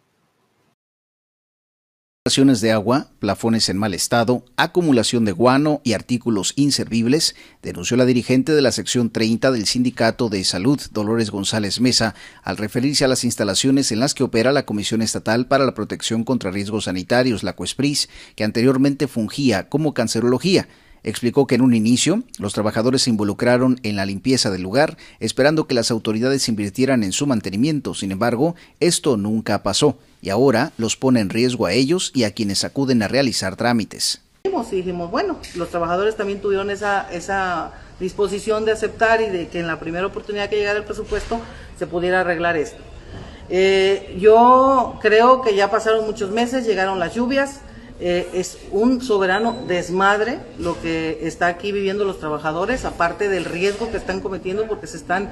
de 2.24 2.70
agua, 2.70 3.08
plafones 3.18 3.68
en 3.68 3.76
mal 3.76 3.94
estado, 3.94 4.44
acumulación 4.56 5.24
de 5.24 5.32
guano 5.32 5.80
y 5.82 5.94
artículos 5.94 6.52
inservibles, 6.54 7.34
denunció 7.64 7.96
la 7.96 8.04
dirigente 8.04 8.52
de 8.52 8.62
la 8.62 8.70
sección 8.70 9.10
30 9.10 9.50
del 9.50 9.66
Sindicato 9.66 10.28
de 10.28 10.44
Salud, 10.44 10.80
Dolores 10.92 11.32
González 11.32 11.80
Mesa, 11.80 12.14
al 12.44 12.58
referirse 12.58 13.04
a 13.04 13.08
las 13.08 13.24
instalaciones 13.24 13.90
en 13.90 13.98
las 13.98 14.14
que 14.14 14.22
opera 14.22 14.52
la 14.52 14.64
Comisión 14.66 15.02
Estatal 15.02 15.48
para 15.48 15.66
la 15.66 15.74
Protección 15.74 16.22
contra 16.22 16.52
Riesgos 16.52 16.84
Sanitarios, 16.84 17.42
la 17.42 17.54
CUESPRIS, 17.54 18.08
que 18.36 18.44
anteriormente 18.44 19.08
fungía 19.08 19.68
como 19.68 19.92
cancerología. 19.92 20.68
Explicó 21.02 21.48
que 21.48 21.56
en 21.56 21.62
un 21.62 21.74
inicio 21.74 22.22
los 22.38 22.52
trabajadores 22.52 23.02
se 23.02 23.10
involucraron 23.10 23.80
en 23.82 23.96
la 23.96 24.06
limpieza 24.06 24.52
del 24.52 24.62
lugar, 24.62 24.96
esperando 25.18 25.66
que 25.66 25.74
las 25.74 25.90
autoridades 25.90 26.48
invirtieran 26.48 27.02
en 27.02 27.10
su 27.10 27.26
mantenimiento. 27.26 27.94
Sin 27.94 28.12
embargo, 28.12 28.54
esto 28.78 29.16
nunca 29.16 29.64
pasó 29.64 29.98
y 30.22 30.30
ahora 30.30 30.72
los 30.78 30.96
pone 30.96 31.20
en 31.20 31.28
riesgo 31.28 31.66
a 31.66 31.72
ellos 31.72 32.12
y 32.14 32.24
a 32.24 32.32
quienes 32.32 32.64
acuden 32.64 33.02
a 33.02 33.08
realizar 33.08 33.56
trámites. 33.56 34.22
Y 34.44 34.76
dijimos, 34.76 35.10
bueno, 35.10 35.38
los 35.56 35.68
trabajadores 35.68 36.16
también 36.16 36.40
tuvieron 36.40 36.70
esa, 36.70 37.10
esa 37.12 37.72
disposición 38.00 38.64
de 38.64 38.72
aceptar 38.72 39.20
y 39.20 39.28
de 39.28 39.48
que 39.48 39.60
en 39.60 39.66
la 39.66 39.78
primera 39.78 40.06
oportunidad 40.06 40.48
que 40.48 40.56
llegara 40.56 40.78
el 40.78 40.84
presupuesto 40.84 41.40
se 41.78 41.86
pudiera 41.86 42.20
arreglar 42.20 42.56
esto. 42.56 42.78
Eh, 43.50 44.16
yo 44.18 44.98
creo 45.02 45.42
que 45.42 45.54
ya 45.54 45.70
pasaron 45.70 46.06
muchos 46.06 46.30
meses, 46.30 46.66
llegaron 46.66 46.98
las 46.98 47.14
lluvias, 47.14 47.60
eh, 48.00 48.28
es 48.32 48.58
un 48.72 49.00
soberano 49.00 49.56
desmadre 49.68 50.38
lo 50.58 50.80
que 50.80 51.20
está 51.22 51.46
aquí 51.46 51.70
viviendo 51.70 52.04
los 52.04 52.18
trabajadores, 52.18 52.84
aparte 52.84 53.28
del 53.28 53.44
riesgo 53.44 53.90
que 53.90 53.96
están 53.96 54.20
cometiendo 54.20 54.66
porque 54.66 54.86
se 54.86 54.96
están 54.96 55.30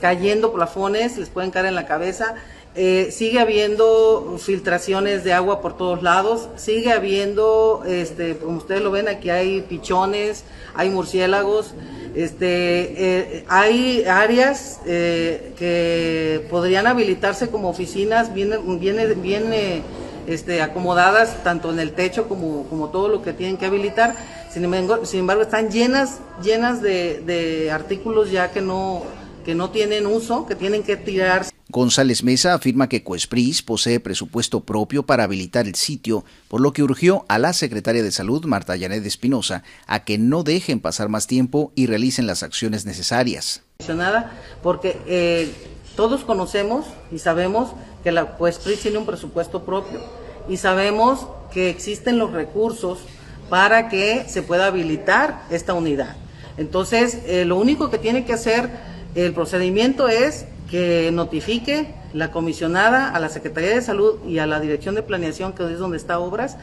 cayendo 0.00 0.52
plafones, 0.52 1.16
les 1.16 1.30
pueden 1.30 1.50
caer 1.50 1.66
en 1.66 1.74
la 1.74 1.86
cabeza. 1.86 2.34
Eh, 2.76 3.08
sigue 3.10 3.40
habiendo 3.40 4.36
filtraciones 4.38 5.24
de 5.24 5.32
agua 5.32 5.60
por 5.60 5.76
todos 5.76 6.04
lados, 6.04 6.48
sigue 6.54 6.92
habiendo, 6.92 7.82
este, 7.84 8.36
como 8.36 8.58
ustedes 8.58 8.80
lo 8.80 8.92
ven, 8.92 9.08
aquí 9.08 9.28
hay 9.28 9.60
pichones, 9.62 10.44
hay 10.74 10.88
murciélagos, 10.88 11.74
este, 12.14 13.38
eh, 13.38 13.44
hay 13.48 14.04
áreas 14.04 14.80
que 14.84 16.46
podrían 16.48 16.86
habilitarse 16.86 17.48
como 17.48 17.68
oficinas, 17.70 18.32
viene, 18.32 18.58
viene, 18.58 19.06
viene 19.14 19.82
este, 20.28 20.62
acomodadas 20.62 21.42
tanto 21.42 21.72
en 21.72 21.80
el 21.80 21.92
techo 21.92 22.28
como, 22.28 22.66
como 22.68 22.90
todo 22.90 23.08
lo 23.08 23.20
que 23.20 23.32
tienen 23.32 23.56
que 23.56 23.66
habilitar. 23.66 24.14
Sin 24.52 24.64
embargo, 24.64 25.04
sin 25.04 25.20
embargo 25.20 25.42
están 25.42 25.70
llenas, 25.70 26.18
llenas 26.40 26.80
de, 26.82 27.20
de 27.26 27.72
artículos 27.72 28.30
ya 28.30 28.52
que 28.52 28.60
no, 28.60 29.02
que 29.44 29.56
no 29.56 29.70
tienen 29.70 30.06
uso, 30.06 30.46
que 30.46 30.54
tienen 30.54 30.84
que 30.84 30.96
tirarse. 30.96 31.50
González 31.70 32.24
Mesa 32.24 32.54
afirma 32.54 32.88
que 32.88 33.04
Coespris 33.04 33.62
posee 33.62 34.00
presupuesto 34.00 34.60
propio 34.60 35.04
para 35.04 35.24
habilitar 35.24 35.66
el 35.66 35.76
sitio, 35.76 36.24
por 36.48 36.60
lo 36.60 36.72
que 36.72 36.82
urgió 36.82 37.24
a 37.28 37.38
la 37.38 37.52
secretaria 37.52 38.02
de 38.02 38.10
Salud, 38.10 38.44
Marta 38.44 38.76
Yanet 38.76 39.04
Espinosa, 39.06 39.62
a 39.86 40.04
que 40.04 40.18
no 40.18 40.42
dejen 40.42 40.80
pasar 40.80 41.08
más 41.08 41.26
tiempo 41.26 41.72
y 41.74 41.86
realicen 41.86 42.26
las 42.26 42.42
acciones 42.42 42.86
necesarias. 42.86 43.62
Porque 44.62 45.00
eh, 45.06 45.52
todos 45.96 46.24
conocemos 46.24 46.86
y 47.12 47.18
sabemos 47.18 47.70
que 48.02 48.12
la 48.12 48.36
Coespris 48.36 48.80
tiene 48.80 48.98
un 48.98 49.06
presupuesto 49.06 49.64
propio 49.64 50.00
y 50.48 50.56
sabemos 50.56 51.28
que 51.52 51.70
existen 51.70 52.18
los 52.18 52.32
recursos 52.32 52.98
para 53.48 53.88
que 53.88 54.24
se 54.28 54.42
pueda 54.42 54.66
habilitar 54.66 55.42
esta 55.50 55.74
unidad. 55.74 56.16
Entonces, 56.56 57.18
eh, 57.26 57.44
lo 57.44 57.56
único 57.56 57.90
que 57.90 57.98
tiene 57.98 58.24
que 58.24 58.32
hacer 58.32 58.70
el 59.14 59.32
procedimiento 59.32 60.08
es 60.08 60.46
que 60.70 61.10
notifique 61.12 61.94
la 62.12 62.30
comisionada 62.30 63.10
a 63.10 63.18
la 63.18 63.28
Secretaría 63.28 63.70
de 63.70 63.82
Salud 63.82 64.24
y 64.26 64.38
a 64.38 64.46
la 64.46 64.60
Dirección 64.60 64.94
de 64.94 65.02
Planeación, 65.02 65.52
que 65.52 65.64
es 65.64 65.78
donde 65.78 65.96
está 65.96 66.18
Obras, 66.20 66.56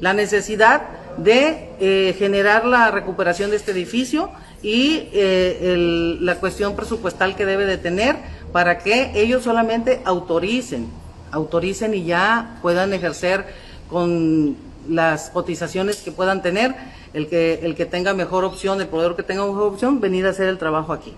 la 0.00 0.14
necesidad 0.14 0.82
de 1.18 1.68
eh, 1.78 2.14
generar 2.18 2.64
la 2.64 2.90
recuperación 2.90 3.50
de 3.50 3.56
este 3.56 3.72
edificio 3.72 4.30
y 4.62 5.08
eh, 5.12 6.16
la 6.20 6.36
cuestión 6.36 6.74
presupuestal 6.74 7.36
que 7.36 7.44
debe 7.44 7.66
de 7.66 7.76
tener 7.76 8.16
para 8.52 8.78
que 8.78 9.12
ellos 9.14 9.44
solamente 9.44 10.00
autoricen, 10.04 10.88
autoricen 11.30 11.94
y 11.94 12.04
ya 12.04 12.58
puedan 12.62 12.94
ejercer 12.94 13.44
con 13.90 14.56
las 14.88 15.30
cotizaciones 15.30 15.98
que 15.98 16.12
puedan 16.12 16.40
tener, 16.42 16.74
el 17.12 17.28
que, 17.28 17.60
el 17.62 17.74
que 17.74 17.84
tenga 17.84 18.14
mejor 18.14 18.44
opción, 18.44 18.80
el 18.80 18.88
proveedor 18.88 19.16
que 19.16 19.22
tenga 19.22 19.44
mejor 19.44 19.64
opción, 19.64 20.00
venir 20.00 20.26
a 20.26 20.30
hacer 20.30 20.48
el 20.48 20.56
trabajo 20.56 20.92
aquí. 20.94 21.14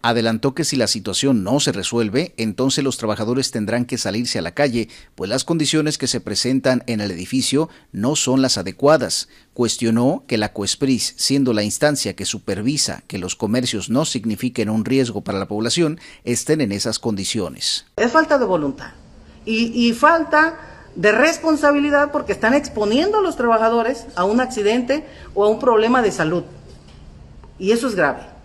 Adelantó 0.00 0.54
que 0.54 0.62
si 0.62 0.76
la 0.76 0.86
situación 0.86 1.42
no 1.42 1.58
se 1.58 1.72
resuelve, 1.72 2.32
entonces 2.36 2.84
los 2.84 2.98
trabajadores 2.98 3.50
tendrán 3.50 3.84
que 3.84 3.98
salirse 3.98 4.38
a 4.38 4.42
la 4.42 4.54
calle, 4.54 4.88
pues 5.16 5.28
las 5.28 5.42
condiciones 5.42 5.98
que 5.98 6.06
se 6.06 6.20
presentan 6.20 6.84
en 6.86 7.00
el 7.00 7.10
edificio 7.10 7.68
no 7.90 8.14
son 8.14 8.40
las 8.40 8.58
adecuadas. 8.58 9.28
Cuestionó 9.54 10.22
que 10.28 10.38
la 10.38 10.52
COESPRIS, 10.52 11.14
siendo 11.16 11.52
la 11.52 11.64
instancia 11.64 12.14
que 12.14 12.26
supervisa 12.26 13.02
que 13.08 13.18
los 13.18 13.34
comercios 13.34 13.90
no 13.90 14.04
signifiquen 14.04 14.70
un 14.70 14.84
riesgo 14.84 15.22
para 15.22 15.40
la 15.40 15.48
población, 15.48 15.98
estén 16.22 16.60
en 16.60 16.70
esas 16.70 17.00
condiciones. 17.00 17.84
Es 17.96 18.12
falta 18.12 18.38
de 18.38 18.44
voluntad 18.44 18.92
y, 19.44 19.88
y 19.88 19.94
falta 19.94 20.60
de 20.94 21.10
responsabilidad 21.10 22.12
porque 22.12 22.30
están 22.32 22.54
exponiendo 22.54 23.18
a 23.18 23.22
los 23.22 23.36
trabajadores 23.36 24.06
a 24.14 24.22
un 24.22 24.40
accidente 24.40 25.04
o 25.34 25.44
a 25.44 25.48
un 25.48 25.58
problema 25.58 26.02
de 26.02 26.12
salud. 26.12 26.44
Y 27.58 27.72
eso 27.72 27.88
es 27.88 27.96
grave. 27.96 28.37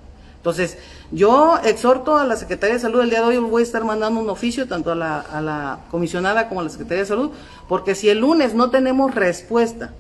Entonces, 0.44 0.78
yo 1.10 1.58
exhorto 1.64 2.18
a 2.18 2.26
la 2.26 2.36
Secretaría 2.36 2.74
de 2.74 2.82
Salud, 2.82 3.00
el 3.00 3.10
día 3.10 3.22
de 3.22 3.28
hoy 3.28 3.38
voy 3.38 3.62
a 3.62 3.64
estar 3.64 3.86
mandando 3.86 4.20
un 4.20 4.30
oficio 4.30 4.68
tanto 4.68 4.92
a 4.92 4.96
la, 4.96 5.80
comisionada 5.90 6.50
como 6.50 6.60
a 6.60 6.64
la 6.66 6.70
Secretaría 6.70 7.04
de 7.04 7.08
Salud, 7.08 7.32
porque 7.70 7.96
si 7.96 8.10
el 8.10 8.20
lunes 8.20 8.54
no 8.54 8.70
tenemos 8.70 9.16
respuesta 9.16 9.94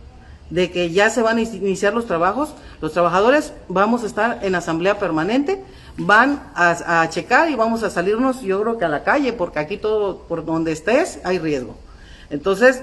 de 0.50 0.70
que 0.70 0.92
ya 0.92 1.10
se 1.10 1.22
van 1.22 1.38
a 1.38 1.42
iniciar 1.44 1.94
los 1.94 2.08
trabajos, 2.08 2.54
los 2.82 2.92
trabajadores 2.92 3.54
vamos 3.70 4.04
a 4.04 4.06
estar 4.06 4.40
en 4.42 4.54
asamblea 4.56 5.00
permanente, 5.00 5.64
van 5.96 6.44
a 6.56 7.08
checar 7.10 7.50
y 7.50 7.56
vamos 7.56 7.82
a 7.84 7.90
salirnos, 7.90 8.42
yo 8.42 8.62
creo 8.64 8.78
que 8.78 8.84
a 8.84 8.90
la 8.90 9.06
calle, 9.06 9.32
porque 9.32 9.60
aquí 9.60 9.78
todo, 9.78 10.24
por 10.28 10.44
donde 10.44 10.74
estés, 10.74 11.22
hay 11.24 11.40
riesgo. 11.40 11.78
Entonces, 12.30 12.82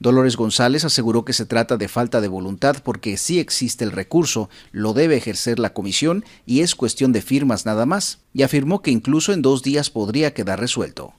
Dolores 0.00 0.36
González 0.36 0.84
aseguró 0.84 1.24
que 1.24 1.32
se 1.32 1.44
trata 1.44 1.76
de 1.76 1.88
falta 1.88 2.20
de 2.20 2.28
voluntad 2.28 2.76
porque 2.84 3.16
sí 3.16 3.40
existe 3.40 3.84
el 3.84 3.90
recurso, 3.90 4.48
lo 4.70 4.92
debe 4.92 5.16
ejercer 5.16 5.58
la 5.58 5.72
comisión 5.72 6.24
y 6.46 6.60
es 6.60 6.76
cuestión 6.76 7.12
de 7.12 7.20
firmas 7.20 7.66
nada 7.66 7.84
más, 7.84 8.20
y 8.32 8.42
afirmó 8.42 8.80
que 8.80 8.92
incluso 8.92 9.32
en 9.32 9.42
dos 9.42 9.62
días 9.62 9.90
podría 9.90 10.34
quedar 10.34 10.60
resuelto. 10.60 11.14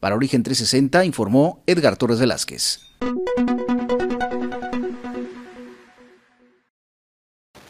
Para 0.00 0.16
Origen 0.16 0.42
360 0.42 1.04
informó 1.04 1.62
Edgar 1.66 1.96
Torres 1.96 2.18
Velázquez. 2.18 2.80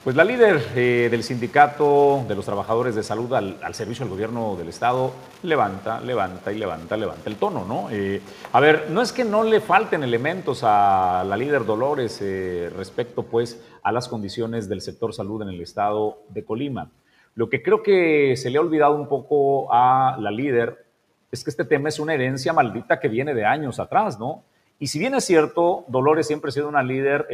Pues 0.07 0.15
la 0.15 0.23
líder 0.23 0.63
eh, 0.77 1.09
del 1.11 1.25
sindicato 1.25 2.25
de 2.29 2.37
los 2.37 2.45
trabajadores 2.45 2.95
de 2.95 3.03
salud 3.03 3.35
al, 3.35 3.75
servicio 3.75 4.05
del 4.05 4.15
gobierno 4.15 4.55
del 4.55 4.69
Estado 4.69 5.13
levanta, 5.43 6.01
levanta 6.01 6.53
y 6.53 6.59
levanta, 6.59 6.97
levanta 6.97 7.29
el 7.29 7.35
tono, 7.35 7.65
¿no? 7.65 7.89
Eh, 7.91 8.21
a 8.53 8.61
ver, 8.61 8.89
no 8.91 9.03
es 9.03 9.11
que 9.11 9.25
no 9.25 9.43
le 9.43 9.61
falten 9.61 10.05
elementos 10.05 10.61
a 10.63 11.25
la 11.27 11.37
líder 11.37 11.65
Dolores 11.65 12.21
eh, 12.23 12.71
respecto, 12.77 13.25
pues, 13.25 13.61
a 13.83 13.91
las 13.91 14.07
condiciones 14.07 14.69
del 14.69 14.81
sector 14.81 15.13
salud 15.13 15.43
en 15.43 15.49
el 15.49 15.61
Estado 15.61 16.21
de 16.29 16.45
Colima. 16.45 16.89
Lo 17.35 17.51
que 17.51 17.61
creo 17.61 17.83
que 17.83 18.37
se 18.37 18.49
le 18.49 18.59
ha 18.59 18.61
olvidado 18.61 18.95
un 18.95 19.09
poco 19.09 19.67
a 19.73 20.19
la 20.21 20.31
líder 20.31 20.87
es 21.33 21.43
que 21.43 21.51
este 21.51 21.65
tema 21.65 21.89
es 21.89 21.99
una 21.99 22.15
herencia 22.15 22.53
maldita 22.53 23.01
que 23.01 23.09
viene 23.09 23.35
de 23.35 23.45
años 23.45 23.81
atrás, 23.81 24.21
¿no? 24.21 24.45
Y 24.79 24.87
si 24.87 25.01
bien 25.01 25.17
es 25.17 25.25
cierto, 25.25 25.85
Dolores 25.89 26.29
siempre 26.29 26.51
ha 26.51 26.53
sido 26.53 26.69
una 26.69 26.85
líder 26.85 27.27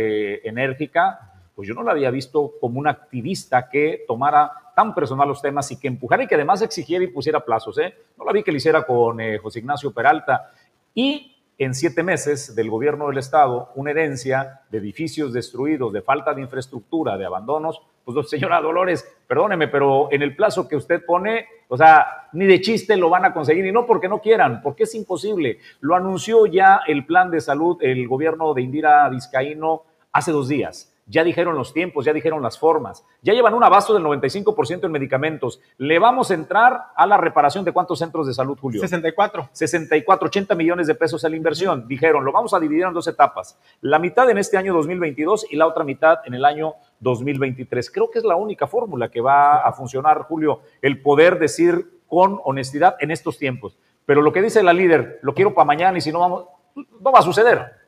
enérgica, 0.44 1.31
pues 1.54 1.68
yo 1.68 1.74
no 1.74 1.82
la 1.82 1.92
había 1.92 2.10
visto 2.10 2.52
como 2.60 2.78
una 2.78 2.90
activista 2.90 3.68
que 3.68 4.04
tomara 4.06 4.50
tan 4.74 4.94
personal 4.94 5.28
los 5.28 5.42
temas 5.42 5.70
y 5.70 5.78
que 5.78 5.88
empujara 5.88 6.22
y 6.22 6.26
que 6.26 6.34
además 6.34 6.62
exigiera 6.62 7.04
y 7.04 7.08
pusiera 7.08 7.44
plazos. 7.44 7.78
¿eh? 7.78 7.94
No 8.16 8.24
la 8.24 8.32
vi 8.32 8.42
que 8.42 8.50
lo 8.50 8.56
hiciera 8.56 8.84
con 8.84 9.20
eh, 9.20 9.38
José 9.38 9.58
Ignacio 9.58 9.92
Peralta. 9.92 10.50
Y 10.94 11.36
en 11.58 11.74
siete 11.74 12.02
meses 12.02 12.54
del 12.54 12.70
gobierno 12.70 13.08
del 13.08 13.18
Estado, 13.18 13.70
una 13.74 13.90
herencia 13.90 14.62
de 14.70 14.78
edificios 14.78 15.32
destruidos, 15.32 15.92
de 15.92 16.00
falta 16.00 16.32
de 16.32 16.40
infraestructura, 16.40 17.18
de 17.18 17.26
abandonos. 17.26 17.82
Pues 18.04 18.30
señora 18.30 18.60
Dolores, 18.60 19.06
perdóneme, 19.28 19.68
pero 19.68 20.08
en 20.10 20.22
el 20.22 20.34
plazo 20.34 20.66
que 20.66 20.74
usted 20.74 21.04
pone, 21.04 21.46
o 21.68 21.76
sea, 21.76 22.28
ni 22.32 22.46
de 22.46 22.60
chiste 22.60 22.96
lo 22.96 23.10
van 23.10 23.26
a 23.26 23.32
conseguir, 23.32 23.64
y 23.64 23.70
no 23.70 23.86
porque 23.86 24.08
no 24.08 24.20
quieran, 24.20 24.60
porque 24.60 24.84
es 24.84 24.94
imposible. 24.94 25.58
Lo 25.80 25.94
anunció 25.94 26.46
ya 26.46 26.80
el 26.86 27.06
plan 27.06 27.30
de 27.30 27.40
salud, 27.40 27.76
el 27.80 28.08
gobierno 28.08 28.54
de 28.54 28.62
Indira 28.62 29.08
Vizcaíno, 29.08 29.82
hace 30.10 30.32
dos 30.32 30.48
días 30.48 30.91
ya 31.06 31.24
dijeron 31.24 31.56
los 31.56 31.72
tiempos, 31.72 32.04
ya 32.04 32.12
dijeron 32.12 32.42
las 32.42 32.58
formas, 32.58 33.04
ya 33.22 33.32
llevan 33.32 33.54
un 33.54 33.64
abasto 33.64 33.94
del 33.94 34.04
95% 34.04 34.84
en 34.84 34.92
medicamentos. 34.92 35.60
Le 35.78 35.98
vamos 35.98 36.30
a 36.30 36.34
entrar 36.34 36.86
a 36.94 37.06
la 37.06 37.16
reparación 37.16 37.64
de 37.64 37.72
cuántos 37.72 37.98
centros 37.98 38.26
de 38.26 38.34
salud, 38.34 38.58
Julio? 38.60 38.80
64. 38.80 39.50
64, 39.52 40.26
80 40.26 40.54
millones 40.54 40.86
de 40.86 40.94
pesos 40.94 41.24
a 41.24 41.28
la 41.28 41.36
inversión. 41.36 41.86
Dijeron, 41.88 42.24
lo 42.24 42.32
vamos 42.32 42.54
a 42.54 42.60
dividir 42.60 42.84
en 42.84 42.94
dos 42.94 43.08
etapas. 43.08 43.58
La 43.80 43.98
mitad 43.98 44.28
en 44.30 44.38
este 44.38 44.56
año 44.56 44.74
2022 44.74 45.46
y 45.50 45.56
la 45.56 45.66
otra 45.66 45.84
mitad 45.84 46.18
en 46.24 46.34
el 46.34 46.44
año 46.44 46.74
2023. 47.00 47.90
Creo 47.90 48.10
que 48.10 48.18
es 48.18 48.24
la 48.24 48.36
única 48.36 48.66
fórmula 48.66 49.10
que 49.10 49.20
va 49.20 49.58
a 49.58 49.72
funcionar, 49.72 50.22
Julio, 50.22 50.60
el 50.80 51.02
poder 51.02 51.38
decir 51.38 52.00
con 52.06 52.40
honestidad 52.44 52.96
en 53.00 53.10
estos 53.10 53.38
tiempos. 53.38 53.76
Pero 54.04 54.22
lo 54.22 54.32
que 54.32 54.42
dice 54.42 54.62
la 54.62 54.72
líder, 54.72 55.18
lo 55.22 55.34
quiero 55.34 55.54
para 55.54 55.64
mañana 55.64 55.98
y 55.98 56.00
si 56.00 56.12
no 56.12 56.20
vamos, 56.20 56.46
no 56.74 57.12
va 57.12 57.20
a 57.20 57.22
suceder. 57.22 57.81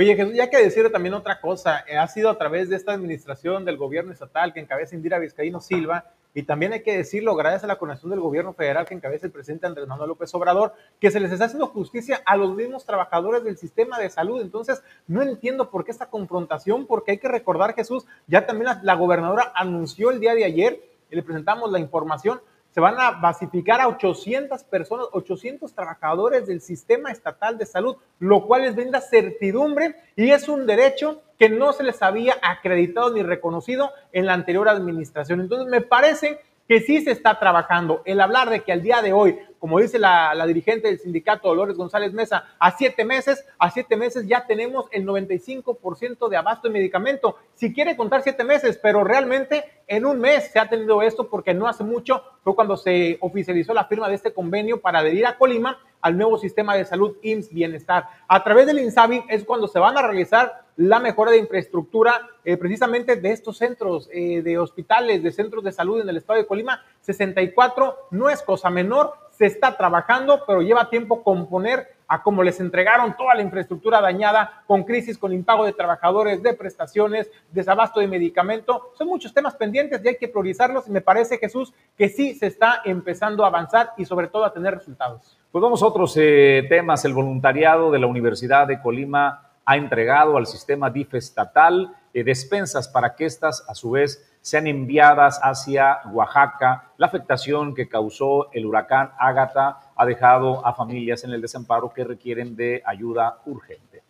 Oye, 0.00 0.14
Jesús, 0.14 0.32
ya 0.32 0.48
que 0.48 0.58
decir 0.58 0.88
también 0.92 1.14
otra 1.14 1.40
cosa, 1.40 1.84
eh, 1.88 1.98
ha 1.98 2.06
sido 2.06 2.30
a 2.30 2.38
través 2.38 2.68
de 2.68 2.76
esta 2.76 2.92
administración 2.92 3.64
del 3.64 3.76
gobierno 3.76 4.12
estatal 4.12 4.52
que 4.52 4.60
encabeza 4.60 4.94
Indira 4.94 5.18
Vizcaíno 5.18 5.60
Silva, 5.60 6.12
y 6.34 6.44
también 6.44 6.72
hay 6.72 6.84
que 6.84 6.96
decirlo, 6.96 7.34
gracias 7.34 7.64
a 7.64 7.66
la 7.66 7.78
conexión 7.78 8.10
del 8.12 8.20
gobierno 8.20 8.52
federal 8.52 8.86
que 8.86 8.94
encabeza 8.94 9.26
el 9.26 9.32
presidente 9.32 9.66
Andrés 9.66 9.88
Manuel 9.88 10.10
López 10.10 10.32
Obrador, 10.36 10.72
que 11.00 11.10
se 11.10 11.18
les 11.18 11.32
está 11.32 11.46
haciendo 11.46 11.66
justicia 11.66 12.22
a 12.24 12.36
los 12.36 12.54
mismos 12.54 12.86
trabajadores 12.86 13.42
del 13.42 13.58
sistema 13.58 13.98
de 13.98 14.08
salud. 14.08 14.40
Entonces, 14.40 14.84
no 15.08 15.20
entiendo 15.20 15.68
por 15.68 15.84
qué 15.84 15.90
esta 15.90 16.10
confrontación, 16.10 16.86
porque 16.86 17.10
hay 17.10 17.18
que 17.18 17.26
recordar, 17.26 17.74
Jesús, 17.74 18.06
ya 18.28 18.46
también 18.46 18.66
la, 18.66 18.80
la 18.84 18.94
gobernadora 18.94 19.50
anunció 19.52 20.12
el 20.12 20.20
día 20.20 20.36
de 20.36 20.44
ayer, 20.44 20.80
y 21.10 21.16
le 21.16 21.24
presentamos 21.24 21.72
la 21.72 21.80
información, 21.80 22.40
se 22.78 22.82
van 22.82 23.00
a 23.00 23.10
basificar 23.10 23.80
a 23.80 23.88
800 23.88 24.62
personas, 24.62 25.06
800 25.10 25.74
trabajadores 25.74 26.46
del 26.46 26.60
sistema 26.60 27.10
estatal 27.10 27.58
de 27.58 27.66
salud, 27.66 27.96
lo 28.20 28.46
cual 28.46 28.62
les 28.62 28.76
brinda 28.76 29.00
certidumbre 29.00 29.96
y 30.14 30.30
es 30.30 30.48
un 30.48 30.64
derecho 30.64 31.20
que 31.40 31.48
no 31.48 31.72
se 31.72 31.82
les 31.82 32.00
había 32.02 32.36
acreditado 32.40 33.12
ni 33.12 33.24
reconocido 33.24 33.90
en 34.12 34.26
la 34.26 34.34
anterior 34.34 34.68
administración. 34.68 35.40
Entonces, 35.40 35.66
me 35.66 35.80
parece 35.80 36.38
que 36.68 36.78
sí 36.78 37.00
se 37.00 37.10
está 37.10 37.40
trabajando. 37.40 38.02
El 38.04 38.20
hablar 38.20 38.48
de 38.48 38.60
que 38.60 38.70
al 38.70 38.82
día 38.82 39.02
de 39.02 39.12
hoy, 39.12 39.40
como 39.58 39.80
dice 39.80 39.98
la, 39.98 40.34
dirigente 40.46 40.88
del 40.88 40.98
sindicato 40.98 41.48
Dolores 41.48 41.76
González 41.76 42.12
Mesa, 42.12 42.44
a 42.58 42.70
siete 42.70 43.04
meses, 43.04 43.44
a 43.58 43.70
siete 43.70 43.96
meses 43.96 44.26
ya 44.26 44.46
tenemos 44.46 44.86
el 44.92 45.06
95% 45.06 46.28
de 46.28 46.36
abasto 46.36 46.68
de 46.68 46.74
medicamento. 46.74 47.36
Si 47.54 47.72
quiere 47.72 47.96
contar 47.96 48.22
siete 48.22 48.44
meses, 48.44 48.78
pero 48.82 49.04
realmente 49.04 49.64
en 49.86 50.06
un 50.06 50.20
mes 50.20 50.50
se 50.50 50.58
ha 50.58 50.68
tenido 50.68 51.02
esto 51.02 51.28
porque 51.28 51.54
no 51.54 51.66
hace 51.66 51.84
mucho 51.84 52.22
fue 52.42 52.54
cuando 52.54 52.76
se 52.76 53.18
oficializó 53.20 53.74
la 53.74 53.84
firma 53.84 54.08
de 54.08 54.14
este 54.14 54.32
convenio 54.32 54.80
para 54.80 55.00
adherir 55.00 55.26
a 55.26 55.36
Colima 55.36 55.78
al 56.00 56.16
nuevo 56.16 56.38
sistema 56.38 56.76
de 56.76 56.84
salud 56.84 57.16
IMSS 57.22 57.52
Bienestar. 57.52 58.06
A 58.28 58.44
través 58.44 58.66
del 58.66 58.78
INSABI 58.78 59.24
es 59.28 59.44
cuando 59.44 59.66
se 59.66 59.78
van 59.78 59.96
a 59.98 60.02
realizar 60.02 60.68
la 60.76 61.00
mejora 61.00 61.32
de 61.32 61.38
infraestructura 61.38 62.28
eh, 62.44 62.56
precisamente 62.56 63.16
de 63.16 63.32
estos 63.32 63.58
centros 63.58 64.08
eh, 64.12 64.42
de 64.42 64.58
hospitales, 64.58 65.24
de 65.24 65.32
centros 65.32 65.64
de 65.64 65.72
salud 65.72 66.00
en 66.00 66.08
el 66.08 66.18
estado 66.18 66.38
de 66.38 66.46
Colima. 66.46 66.84
64 67.08 68.08
no 68.10 68.28
es 68.28 68.42
cosa 68.42 68.68
menor, 68.68 69.14
se 69.30 69.46
está 69.46 69.78
trabajando, 69.78 70.42
pero 70.46 70.60
lleva 70.60 70.90
tiempo 70.90 71.22
componer 71.22 71.96
a 72.06 72.22
cómo 72.22 72.42
les 72.42 72.60
entregaron 72.60 73.16
toda 73.16 73.34
la 73.34 73.40
infraestructura 73.40 74.00
dañada 74.02 74.62
con 74.66 74.84
crisis, 74.84 75.16
con 75.16 75.32
impago 75.32 75.64
de 75.64 75.72
trabajadores, 75.72 76.42
de 76.42 76.52
prestaciones, 76.52 77.30
desabasto 77.50 78.00
de 78.00 78.08
medicamento. 78.08 78.92
Son 78.94 79.08
muchos 79.08 79.32
temas 79.32 79.54
pendientes 79.56 80.04
y 80.04 80.08
hay 80.08 80.16
que 80.18 80.28
priorizarlos 80.28 80.86
y 80.86 80.90
me 80.90 81.00
parece, 81.00 81.38
Jesús, 81.38 81.72
que 81.96 82.10
sí 82.10 82.34
se 82.34 82.46
está 82.46 82.82
empezando 82.84 83.42
a 83.44 83.48
avanzar 83.48 83.92
y 83.96 84.04
sobre 84.04 84.28
todo 84.28 84.44
a 84.44 84.52
tener 84.52 84.74
resultados. 84.74 85.38
Pues 85.50 85.62
vamos 85.62 85.82
a 85.82 85.86
otros 85.86 86.14
eh, 86.18 86.66
temas. 86.68 87.06
El 87.06 87.14
voluntariado 87.14 87.90
de 87.90 88.00
la 88.00 88.06
Universidad 88.06 88.66
de 88.66 88.82
Colima 88.82 89.48
ha 89.64 89.76
entregado 89.76 90.36
al 90.36 90.46
sistema 90.46 90.90
DIF 90.90 91.14
estatal 91.14 91.94
eh, 92.18 92.24
despensas 92.24 92.88
para 92.88 93.14
que 93.14 93.24
éstas, 93.24 93.64
a 93.68 93.74
su 93.74 93.90
vez, 93.90 94.24
sean 94.40 94.66
enviadas 94.66 95.40
hacia 95.42 95.98
Oaxaca. 96.12 96.92
La 96.96 97.06
afectación 97.06 97.74
que 97.74 97.88
causó 97.88 98.50
el 98.52 98.66
huracán 98.66 99.10
Ágata 99.18 99.78
ha 99.94 100.06
dejado 100.06 100.66
a 100.66 100.74
familias 100.74 101.24
en 101.24 101.32
el 101.32 101.40
desamparo 101.40 101.92
que 101.92 102.04
requieren 102.04 102.56
de 102.56 102.82
ayuda 102.84 103.38
urgente. 103.46 104.02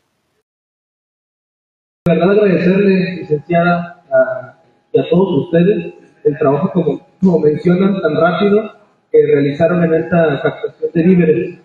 La 2.07 2.15
verdad 2.15 2.31
agradecerle, 2.31 3.17
licenciada, 3.17 4.03
a, 4.11 4.63
y 4.93 5.01
a 5.01 5.09
todos 5.11 5.47
ustedes 5.47 5.95
el 6.25 6.39
trabajo 6.39 6.71
como, 6.73 7.07
como 7.21 7.39
mencionan 7.41 8.01
tan 8.01 8.17
rápido 8.17 8.73
que 9.11 9.27
realizaron 9.27 9.85
en 9.85 9.95
esta 9.95 10.41
captación 10.43 10.91
de 10.95 11.03
víveres. 11.03 11.59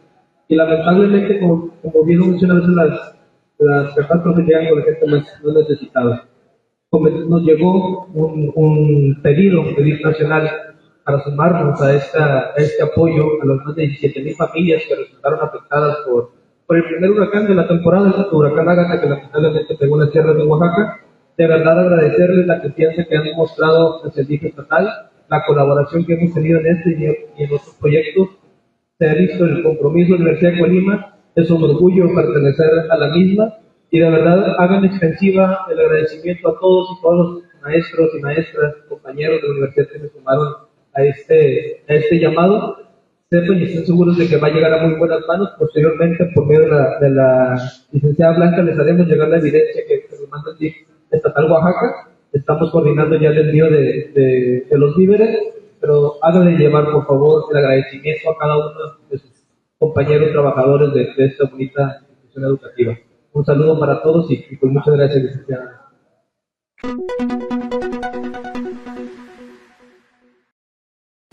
Y 0.48 0.56
lamentablemente, 0.56 1.40
como, 1.40 1.70
como 1.82 2.04
bien 2.04 2.20
menciona 2.20 2.56
a 2.56 2.58
veces 2.58 2.76
las, 2.76 3.16
las 3.60 3.96
catástrofes 3.96 4.46
llegan 4.46 4.70
con 4.70 4.80
la 4.80 4.86
gente 4.86 5.08
más 5.08 5.44
no 5.44 5.54
necesitada 5.54 6.28
nos 7.00 7.42
llegó 7.44 8.06
un, 8.14 8.52
un 8.56 9.22
pedido, 9.22 9.62
un 9.62 9.76
pedido 9.76 10.10
nacional 10.10 10.50
para 11.04 11.24
sumarnos 11.24 11.82
a, 11.82 11.96
esta, 11.96 12.52
a 12.52 12.54
este 12.56 12.84
apoyo 12.84 13.42
a 13.42 13.46
las 13.46 13.66
más 13.66 13.76
de 13.76 13.88
17.000 13.88 14.36
familias 14.36 14.84
que 14.88 14.96
resultaron 14.96 15.40
afectadas 15.42 15.98
por, 16.06 16.32
por 16.66 16.78
el 16.78 16.84
primer 16.86 17.12
huracán 17.12 17.48
de 17.48 17.56
la 17.56 17.68
temporada, 17.68 18.14
el 18.16 18.36
huracán 18.36 18.70
Ágata, 18.70 19.02
que 19.02 19.10
lamentablemente 19.10 19.76
pegó 19.76 19.96
en 19.96 20.02
las 20.02 20.12
tierras 20.12 20.36
de 20.36 20.44
Oaxaca. 20.44 21.00
De 21.36 21.48
verdad 21.48 21.80
agradecerles 21.80 22.46
la 22.46 22.62
confianza 22.62 23.04
que 23.06 23.18
han 23.18 23.36
mostrado 23.36 24.04
el 24.06 24.12
servicio 24.12 24.50
estatal, 24.50 24.88
la 25.30 25.44
colaboración 25.46 26.06
que 26.06 26.14
hemos 26.14 26.34
tenido 26.34 26.60
en 26.60 26.68
este 26.68 26.92
y 27.38 27.44
en 27.44 27.54
otros 27.54 27.76
proyectos. 27.82 28.30
Se 29.00 29.10
ha 29.10 29.14
visto 29.16 29.46
el 29.46 29.64
compromiso 29.64 30.14
de 30.14 30.20
la 30.20 30.26
Universidad 30.26 30.52
de 30.52 30.60
Colima, 30.60 31.16
es 31.36 31.50
un 31.50 31.64
orgullo 31.64 32.14
pertenecer 32.14 32.70
a 32.92 32.98
la 32.98 33.08
misma 33.08 33.54
y 33.94 34.00
de 34.00 34.10
verdad 34.10 34.56
hagan 34.58 34.86
extensiva 34.86 35.68
el 35.70 35.80
agradecimiento 35.80 36.50
a 36.50 36.60
todos 36.60 36.98
y 36.98 37.02
todos 37.04 37.16
los 37.16 37.44
maestros 37.62 38.10
y 38.18 38.22
maestras, 38.22 38.74
compañeros 38.90 39.40
de 39.40 39.48
la 39.48 39.54
universidad 39.54 39.88
que 39.88 40.00
se 40.00 40.10
sumaron 40.10 40.48
a 40.96 41.04
este, 41.04 41.84
a 41.88 41.94
este 41.94 42.20
llamado. 42.20 42.76
Sepan 43.30 43.60
y 43.60 43.66
estén 43.66 43.86
seguros 43.86 44.18
de 44.18 44.28
que 44.28 44.38
va 44.38 44.48
a 44.48 44.52
llegar 44.52 44.74
a 44.74 44.88
muy 44.88 44.98
buenas 44.98 45.20
manos. 45.28 45.52
Posteriormente, 45.60 46.28
por 46.34 46.48
medio 46.48 46.62
de 46.62 46.70
la, 46.70 47.00
la 47.02 47.72
licenciada 47.92 48.36
Blanca, 48.36 48.64
les 48.64 48.80
haremos 48.80 49.06
llegar 49.06 49.30
la 49.30 49.38
evidencia 49.38 49.84
que, 49.88 50.08
nos 50.10 50.28
manda 50.28 50.50
el 50.60 50.74
estatal 51.12 51.52
Oaxaca. 51.52 52.10
Estamos 52.32 52.72
coordinando 52.72 53.16
ya 53.18 53.30
el 53.30 53.38
envío 53.38 53.70
de, 53.70 54.12
de, 54.16 54.68
de 54.72 54.78
los 54.80 54.98
víveres, 54.98 55.38
pero 55.80 56.14
háganle 56.24 56.58
llevar, 56.58 56.92
por 56.92 57.06
favor, 57.06 57.44
el 57.52 57.58
agradecimiento 57.58 58.32
a 58.32 58.38
cada 58.40 58.58
uno 58.58 58.98
de 59.12 59.20
sus 59.20 59.32
compañeros 59.78 60.32
trabajadores 60.32 60.94
de, 60.96 61.14
de 61.16 61.26
esta 61.28 61.46
bonita 61.46 62.00
institución 62.10 62.46
educativa. 62.46 62.98
Un 63.34 63.44
saludo 63.44 63.80
para 63.80 64.02
todos 64.02 64.30
y, 64.30 64.46
y 64.50 64.56
pues 64.58 64.72
muchas 64.72 64.96
gracias, 64.96 65.24
licenciada. 65.24 65.90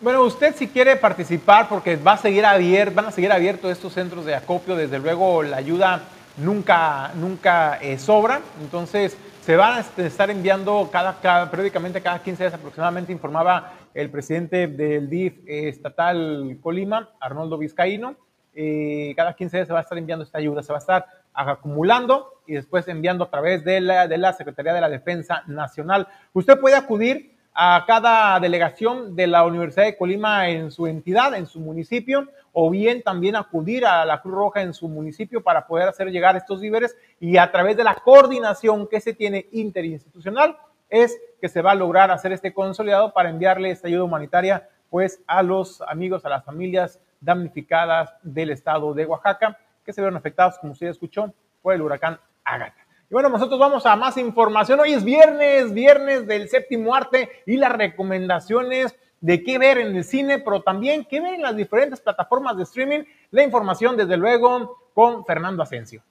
Bueno, 0.03 0.23
usted 0.23 0.55
si 0.55 0.67
quiere 0.67 0.97
participar, 0.97 1.69
porque 1.69 1.97
va 1.97 2.13
a 2.13 2.17
seguir 2.17 2.47
abierto, 2.47 2.95
van 2.95 3.07
a 3.07 3.11
seguir 3.11 3.31
abiertos 3.31 3.71
estos 3.71 3.93
centros 3.93 4.25
de 4.25 4.35
acopio, 4.35 4.77
desde 4.77 4.99
luego 4.99 5.43
la 5.43 5.59
ayuda 5.59 6.01
nunca, 6.39 7.13
nunca 7.15 7.79
eh, 7.83 7.99
sobra, 7.99 8.41
entonces 8.63 9.19
se 9.43 9.57
van 9.57 9.75
a 9.75 9.81
estar 9.81 10.31
enviando 10.31 10.89
cada, 10.91 11.51
periódicamente 11.51 12.01
cada 12.01 12.23
15 12.23 12.45
días 12.45 12.55
aproximadamente, 12.55 13.13
informaba 13.13 13.75
el 13.93 14.11
presidente 14.11 14.69
del 14.69 15.11
DIF 15.11 15.35
estatal 15.47 16.59
Colima, 16.63 17.11
Arnoldo 17.21 17.59
Vizcaíno, 17.59 18.17
eh, 18.55 19.13
cada 19.17 19.35
15 19.35 19.57
días 19.57 19.67
se 19.67 19.73
va 19.73 19.81
a 19.81 19.83
estar 19.83 19.99
enviando 19.99 20.25
esta 20.25 20.39
ayuda, 20.39 20.63
se 20.63 20.73
va 20.73 20.79
a 20.79 20.81
estar 20.81 21.07
acumulando 21.33 22.43
y 22.47 22.55
después 22.55 22.89
enviando 22.89 23.25
a 23.25 23.31
través 23.31 23.65
de 23.65 23.81
la, 23.81 24.09
de 24.09 24.19
la 24.19 24.33
Secretaría 24.33 24.73
de 24.73 24.81
la 24.81 24.89
Defensa 24.89 25.45
Nacional. 25.47 26.09
Usted 26.33 26.59
puede 26.59 26.77
acudir 26.77 27.37
a 27.55 27.85
cada 27.87 28.39
delegación 28.41 29.17
de 29.17 29.27
la 29.27 29.45
Universidad 29.45 29.85
de 29.85 29.97
Colima 29.97 30.49
en 30.49 30.71
su 30.71 30.87
entidad, 30.87 31.35
en 31.35 31.47
su 31.47 31.61
municipio, 31.61 32.29
o 32.53 32.71
bien 32.71 33.03
también 33.03 33.37
acudir 33.37 33.87
a 33.87 34.05
la 34.05 34.21
Cruz 34.23 34.35
Roja 34.35 34.63
en 34.63 34.75
su 34.75 34.89
municipio 34.89 35.43
para 35.43 35.67
poder 35.67 35.89
hacer 35.89 36.11
llegar 36.11 36.37
estos 36.37 36.61
víveres 36.61 36.97
y 37.21 37.37
a 37.37 37.51
través 37.51 37.77
de 37.77 37.85
la 37.85 37.95
coordinación 37.95 38.89
que 38.89 39.01
se 39.01 39.15
tiene 39.15 39.47
interinstitucional 39.53 40.57
es 40.89 41.17
que 41.41 41.49
se 41.49 41.63
va 41.63 41.73
a 41.73 41.77
lograr 41.77 42.11
hacer 42.11 42.33
este 42.33 42.53
consolidado 42.53 43.13
para 43.13 43.31
enviarle 43.31 43.71
esta 43.71 43.87
ayuda 43.89 44.05
humanitaria 44.05 44.69
pues 44.91 45.23
a 45.27 45.43
los 45.43 45.81
amigos, 45.83 46.25
a 46.25 46.29
las 46.29 46.45
familias 46.45 47.01
damnificadas 47.21 48.13
del 48.23 48.51
estado 48.51 48.95
de 48.95 49.07
Oaxaca 49.07 49.59
que 49.85 49.93
se 49.93 50.01
vieron 50.01 50.17
afectados, 50.17 50.59
como 50.59 50.73
usted 50.73 50.89
escuchó, 50.89 51.33
por 51.63 51.75
el 51.75 51.83
huracán 51.83 52.19
Ágata. 52.45 52.87
Y 53.11 53.15
bueno, 53.15 53.29
nosotros 53.29 53.59
vamos 53.59 53.87
a 53.87 53.97
más 53.97 54.17
información. 54.17 54.81
Hoy 54.81 54.93
es 54.93 55.05
viernes, 55.05 55.73
viernes 55.73 56.27
del 56.27 56.49
séptimo 56.49 56.95
arte 56.95 57.43
y 57.47 57.57
las 57.57 57.73
recomendaciones 57.73 58.95
de 59.21 59.43
qué 59.43 59.59
ver 59.59 59.79
en 59.79 59.97
el 59.97 60.05
cine, 60.05 60.39
pero 60.39 60.63
también 60.63 61.05
qué 61.05 61.21
ver 61.21 61.35
en 61.35 61.43
las 61.43 61.57
diferentes 61.57 62.01
plataformas 62.01 62.57
de 62.57 62.63
streaming. 62.63 63.01
La 63.31 63.43
información, 63.43 63.97
desde 63.97 64.17
luego, 64.17 64.91
con 64.95 65.25
Fernando 65.25 65.63
Asensio. 65.63 66.03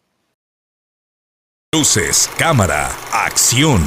Luces, 1.73 2.29
cámara, 2.37 2.89
acción. 3.13 3.81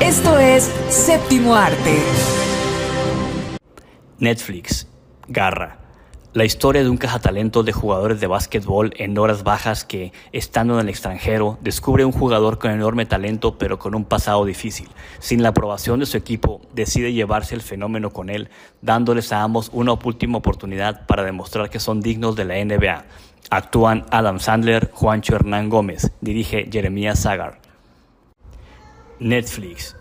Esto 0.00 0.38
es 0.38 0.64
Séptimo 0.88 1.54
Arte. 1.56 2.02
Netflix, 4.18 4.86
Garra 5.28 5.84
la 6.34 6.44
historia 6.44 6.82
de 6.82 6.90
un 6.90 6.96
cazatalento 6.96 7.62
de 7.62 7.70
jugadores 7.70 8.18
de 8.18 8.26
básquetbol 8.26 8.92
en 8.96 9.16
horas 9.16 9.44
bajas 9.44 9.84
que, 9.84 10.12
estando 10.32 10.74
en 10.74 10.80
el 10.80 10.88
extranjero, 10.88 11.58
descubre 11.60 12.04
un 12.04 12.10
jugador 12.10 12.58
con 12.58 12.72
enorme 12.72 13.06
talento 13.06 13.56
pero 13.56 13.78
con 13.78 13.94
un 13.94 14.04
pasado 14.04 14.44
difícil. 14.44 14.88
Sin 15.20 15.44
la 15.44 15.50
aprobación 15.50 16.00
de 16.00 16.06
su 16.06 16.16
equipo, 16.16 16.60
decide 16.72 17.12
llevarse 17.12 17.54
el 17.54 17.62
fenómeno 17.62 18.10
con 18.10 18.30
él, 18.30 18.48
dándoles 18.82 19.32
a 19.32 19.42
ambos 19.42 19.70
una 19.72 19.92
última 19.92 20.38
oportunidad 20.38 21.06
para 21.06 21.22
demostrar 21.22 21.70
que 21.70 21.78
son 21.78 22.00
dignos 22.00 22.34
de 22.34 22.46
la 22.46 22.64
NBA. 22.64 23.04
Actúan 23.50 24.04
Adam 24.10 24.40
Sandler, 24.40 24.90
Juancho 24.92 25.36
Hernán 25.36 25.68
Gómez, 25.68 26.10
dirige 26.20 26.68
Jeremías 26.68 27.22
Zagar. 27.22 27.60
Netflix, 29.20 29.96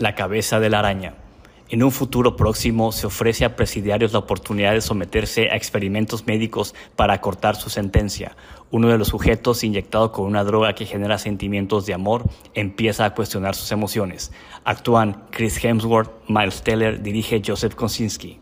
La 0.00 0.16
cabeza 0.16 0.58
de 0.58 0.68
la 0.68 0.80
araña. 0.80 1.25
En 1.68 1.82
un 1.82 1.90
futuro 1.90 2.36
próximo 2.36 2.92
se 2.92 3.08
ofrece 3.08 3.44
a 3.44 3.56
presidiarios 3.56 4.12
la 4.12 4.20
oportunidad 4.20 4.72
de 4.72 4.80
someterse 4.80 5.50
a 5.50 5.56
experimentos 5.56 6.24
médicos 6.24 6.76
para 6.94 7.14
acortar 7.14 7.56
su 7.56 7.70
sentencia. 7.70 8.36
Uno 8.70 8.88
de 8.88 8.98
los 8.98 9.08
sujetos, 9.08 9.64
inyectado 9.64 10.12
con 10.12 10.26
una 10.26 10.44
droga 10.44 10.74
que 10.74 10.86
genera 10.86 11.18
sentimientos 11.18 11.84
de 11.84 11.94
amor, 11.94 12.24
empieza 12.54 13.04
a 13.04 13.14
cuestionar 13.14 13.56
sus 13.56 13.72
emociones. 13.72 14.30
Actúan 14.64 15.24
Chris 15.30 15.62
Hemsworth, 15.64 16.12
Miles 16.28 16.62
Teller, 16.62 17.02
dirige 17.02 17.42
Joseph 17.44 17.74
Kosinski. 17.74 18.38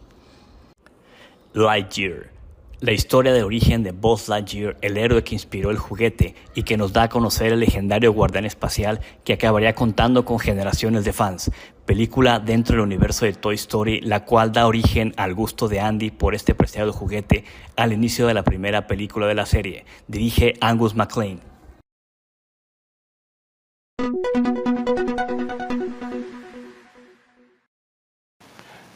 Lightyear 1.55 2.34
la 2.81 2.93
historia 2.93 3.33
de 3.33 3.43
origen 3.43 3.83
de 3.83 3.93
Buzz 3.93 4.29
Lightyear, 4.29 4.77
el 4.81 4.97
héroe 4.97 5.25
que 5.25 5.35
inspiró 5.35 5.71
el 5.71 5.79
juguete 5.79 6.35
y 6.55 6.63
que 6.63 6.77
nos 6.77 6.93
da 6.93 7.05
a 7.05 7.09
conocer 7.09 7.53
el 7.53 7.61
legendario 7.61 8.13
guardián 8.13 8.45
espacial 8.45 9.01
que 9.25 9.35
acabaría 9.35 9.75
contando 9.75 10.25
con 10.25 10.39
generaciones 10.39 11.05
de 11.05 11.13
fans. 11.13 11.51
Película 11.87 12.41
dentro 12.41 12.77
del 12.77 12.85
universo 12.85 13.27
de 13.27 13.35
Toy 13.35 13.55
Story, 13.57 14.01
la 14.01 14.25
cual 14.25 14.53
da 14.53 14.67
origen 14.67 15.13
al 15.17 15.35
gusto 15.35 15.69
de 15.69 15.81
Andy 15.81 16.11
por 16.11 16.35
este 16.35 16.55
preciado 16.55 16.93
juguete 16.93 17.45
al 17.77 17.93
inicio 17.93 18.27
de 18.27 18.35
la 18.35 18.43
primera 18.43 18.87
película 18.87 19.27
de 19.27 19.35
la 19.35 19.47
serie. 19.47 19.85
Dirige 20.09 20.55
Angus 20.61 20.95
MacLean. 20.95 21.41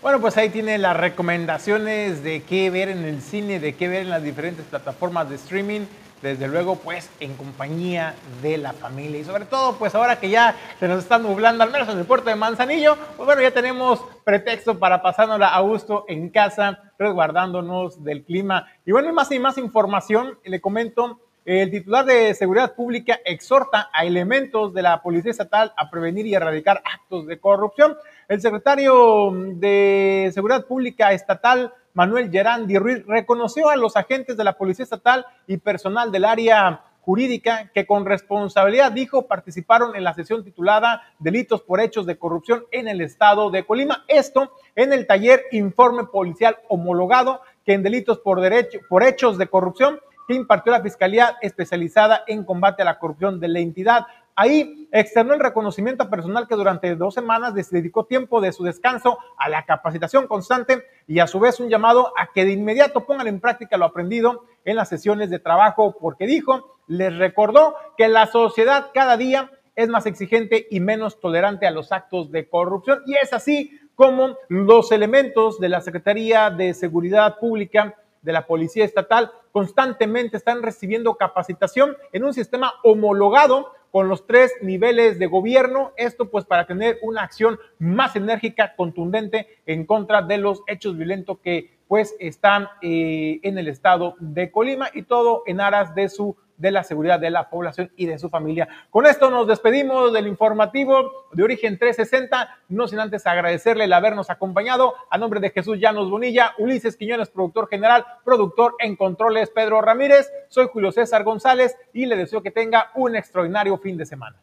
Bueno, 0.09 0.23
pues 0.23 0.39
ahí 0.39 0.49
tiene 0.49 0.79
las 0.79 0.97
recomendaciones 0.97 2.25
de 2.25 2.43
qué 2.43 2.71
ver 2.71 2.89
en 2.89 3.05
el 3.05 3.21
cine, 3.21 3.61
de 3.61 3.75
qué 3.75 3.89
ver 3.89 4.01
en 4.01 4.09
las 4.09 4.23
diferentes 4.23 4.65
plataformas 4.65 5.29
de 5.29 5.37
streaming. 5.37 5.83
Desde 6.23 6.49
luego, 6.49 6.77
pues 6.77 7.11
en 7.21 7.35
compañía 7.35 8.15
de 8.41 8.57
la 8.57 8.73
familia. 8.73 9.21
Y 9.21 9.25
sobre 9.25 9.45
todo, 9.45 9.77
pues 9.77 9.95
ahora 9.95 10.19
que 10.19 10.31
ya 10.31 10.57
se 10.81 10.89
nos 10.89 11.01
está 11.01 11.19
nublando, 11.19 11.63
al 11.63 11.71
menos 11.71 11.91
en 11.91 11.99
el 11.99 12.07
puerto 12.07 12.31
de 12.31 12.37
Manzanillo, 12.37 12.97
pues 13.19 13.27
bueno, 13.27 13.43
ya 13.43 13.51
tenemos 13.51 14.03
pretexto 14.25 14.79
para 14.79 15.03
pasárnosla 15.03 15.49
a 15.49 15.61
gusto 15.61 16.07
en 16.09 16.31
casa, 16.31 16.91
resguardándonos 16.99 18.03
del 18.03 18.25
clima. 18.25 18.67
Y 18.87 18.93
bueno, 18.93 19.11
y 19.11 19.13
más 19.13 19.31
y 19.31 19.39
más 19.39 19.59
información, 19.59 20.39
le 20.43 20.63
comento 20.63 21.21
el 21.49 21.71
titular 21.71 22.05
de 22.05 22.35
Seguridad 22.35 22.75
Pública 22.75 23.21
exhorta 23.25 23.89
a 23.91 24.05
elementos 24.05 24.75
de 24.75 24.83
la 24.83 25.01
Policía 25.01 25.31
Estatal 25.31 25.73
a 25.79 25.89
prevenir 25.89 26.27
y 26.27 26.35
erradicar 26.35 26.83
actos 26.85 27.27
de 27.27 27.41
corrupción. 27.41 27.97
El 28.29 28.43
secretario 28.43 29.33
de 29.55 30.31
Seguridad 30.35 30.67
Pública 30.67 31.11
Estatal, 31.13 31.73
Manuel 31.95 32.31
Gerandi 32.31 32.77
Ruiz, 32.77 33.03
reconoció 33.07 33.71
a 33.71 33.77
los 33.77 33.97
agentes 33.97 34.37
de 34.37 34.45
la 34.45 34.59
Policía 34.59 34.83
Estatal 34.83 35.25
y 35.47 35.57
personal 35.57 36.13
del 36.13 36.27
área 36.27 36.83
jurídica 37.01 37.71
que 37.73 37.87
con 37.87 38.05
responsabilidad, 38.05 38.93
dijo, 38.93 39.27
participaron 39.27 39.97
en 39.97 40.05
la 40.05 40.13
sesión 40.13 40.45
titulada 40.45 41.03
Delitos 41.19 41.63
por 41.63 41.81
Hechos 41.81 42.05
de 42.05 42.19
Corrupción 42.19 42.67
en 42.73 42.89
el 42.89 43.01
Estado 43.01 43.51
de 43.51 43.65
Colima. 43.65 44.05
Esto 44.07 44.53
en 44.77 44.93
el 44.93 45.07
taller 45.07 45.45
Informe 45.53 46.05
Policial 46.05 46.59
Homologado 46.69 47.41
que 47.65 47.73
en 47.73 47.83
delitos 47.83 48.19
por, 48.19 48.43
derecho, 48.43 48.81
por 48.91 49.03
hechos 49.03 49.39
de 49.39 49.47
corrupción 49.47 49.99
que 50.29 50.35
impartió 50.35 50.71
la 50.71 50.83
Fiscalía 50.83 51.39
especializada 51.41 52.23
en 52.27 52.45
combate 52.45 52.83
a 52.83 52.85
la 52.85 52.99
corrupción 52.99 53.41
de 53.41 53.49
la 53.49 53.61
entidad. 53.61 54.07
Ahí 54.37 54.87
externó 54.93 55.33
el 55.33 55.41
reconocimiento 55.41 56.09
personal 56.11 56.47
que 56.47 56.55
durante 56.55 56.95
dos 56.95 57.15
semanas 57.15 57.55
dedicó 57.55 58.05
tiempo 58.05 58.43
de 58.43 58.53
su 58.53 58.63
descanso 58.63 59.19
a 59.39 59.49
la 59.49 59.65
capacitación 59.65 60.29
constante 60.29 60.85
y 61.07 61.19
a 61.21 61.27
su 61.27 61.41
vez 61.41 61.59
un 61.61 61.71
llamado 61.71 62.13
a 62.17 62.31
que 62.33 62.45
de 62.45 62.53
inmediato 62.53 63.07
pongan 63.07 63.27
en 63.27 63.41
práctica 63.41 63.79
lo 63.79 63.87
aprendido 63.87 64.45
en 64.67 64.77
las 64.77 64.91
sesiones 64.91 65.31
de 65.31 65.39
trabajo, 65.39 65.97
porque 65.99 66.27
dijo, 66.27 66.77
les 66.87 67.17
recordó 67.17 67.75
que 67.97 68.07
la 68.09 68.27
sociedad 68.27 68.91
cada 68.93 69.17
día 69.17 69.51
es 69.75 69.89
más 69.89 70.05
exigente 70.05 70.67
y 70.71 70.81
menos 70.81 71.21
tolerante 71.21 71.67
a 71.67 71.71
los 71.71 71.91
actos 71.91 72.31
de 72.31 72.49
corrupción. 72.49 73.01
Y 73.07 73.15
es 73.15 73.33
así 73.33 73.81
como 73.95 74.37
los 74.49 74.93
elementos 74.93 75.59
de 75.59 75.71
la 75.71 75.81
Secretaría 75.81 76.51
de 76.51 76.75
Seguridad 76.75 77.39
Pública 77.39 77.97
de 78.23 78.33
la 78.33 78.47
Policía 78.47 78.85
Estatal 78.85 79.31
constantemente 79.53 80.37
están 80.37 80.63
recibiendo 80.63 81.17
capacitación 81.17 81.97
en 82.13 82.25
un 82.25 82.35
sistema 82.35 82.75
homologado 82.83 83.73
con 83.91 84.09
los 84.09 84.27
tres 84.27 84.53
niveles 84.61 85.19
de 85.19 85.27
gobierno. 85.27 85.93
Esto 85.97 86.31
pues 86.31 86.45
para 86.45 86.67
tener 86.67 86.99
una 87.03 87.23
acción 87.23 87.59
más 87.79 88.17
enérgica, 88.17 88.75
contundente 88.77 89.47
en 89.67 89.87
contra 89.87 90.23
de 90.23 90.39
los 90.39 90.63
hechos 90.67 90.97
violentos 90.97 91.39
que 91.39 91.79
pues 91.89 92.15
están 92.19 92.69
eh, 92.83 93.41
en 93.43 93.59
el 93.59 93.69
estado 93.69 94.15
de 94.21 94.51
Colima 94.51 94.91
y 94.93 95.03
todo 95.03 95.43
en 95.47 95.61
aras 95.61 95.95
de 95.95 96.09
su 96.09 96.37
de 96.59 96.71
la 96.71 96.85
seguridad 96.85 97.19
de 97.19 97.31
la 97.31 97.49
población 97.49 97.91
y 97.97 98.07
de 98.07 98.19
su 98.19 98.29
familia. 98.29 98.69
Con 98.91 99.07
esto 99.07 99.31
nos 99.31 99.47
despedimos 99.47 100.13
del 100.13 100.27
informativo 100.27 101.29
de 101.33 101.43
Origen 101.43 101.79
360, 101.79 102.59
no 102.69 102.87
sin 102.89 102.99
antes 102.99 103.27
agradecerle 103.27 103.85
el 103.85 103.93
habernos 103.93 104.29
acompañado. 104.29 104.95
A 105.11 105.17
nombre 105.17 105.41
de 105.41 105.51
Jesús 105.51 105.79
Llanos 105.79 106.11
Bonilla, 106.11 106.53
Ulises 106.59 106.97
Quiñones, 106.97 107.31
productor 107.31 107.69
general, 107.69 108.05
productor 108.25 108.75
en 108.81 108.97
controles 108.97 109.51
Pedro 109.51 109.81
Ramírez, 109.81 110.31
soy 110.49 110.69
Julio 110.71 110.93
César 110.93 111.25
González 111.25 111.77
y 111.93 112.07
le 112.07 112.17
deseo 112.17 112.43
que 112.43 112.51
tenga 112.51 112.91
un 112.95 113.17
extraordinario 113.17 113.79
fin 113.79 113.97
de 113.97 114.05
semana. 114.05 114.37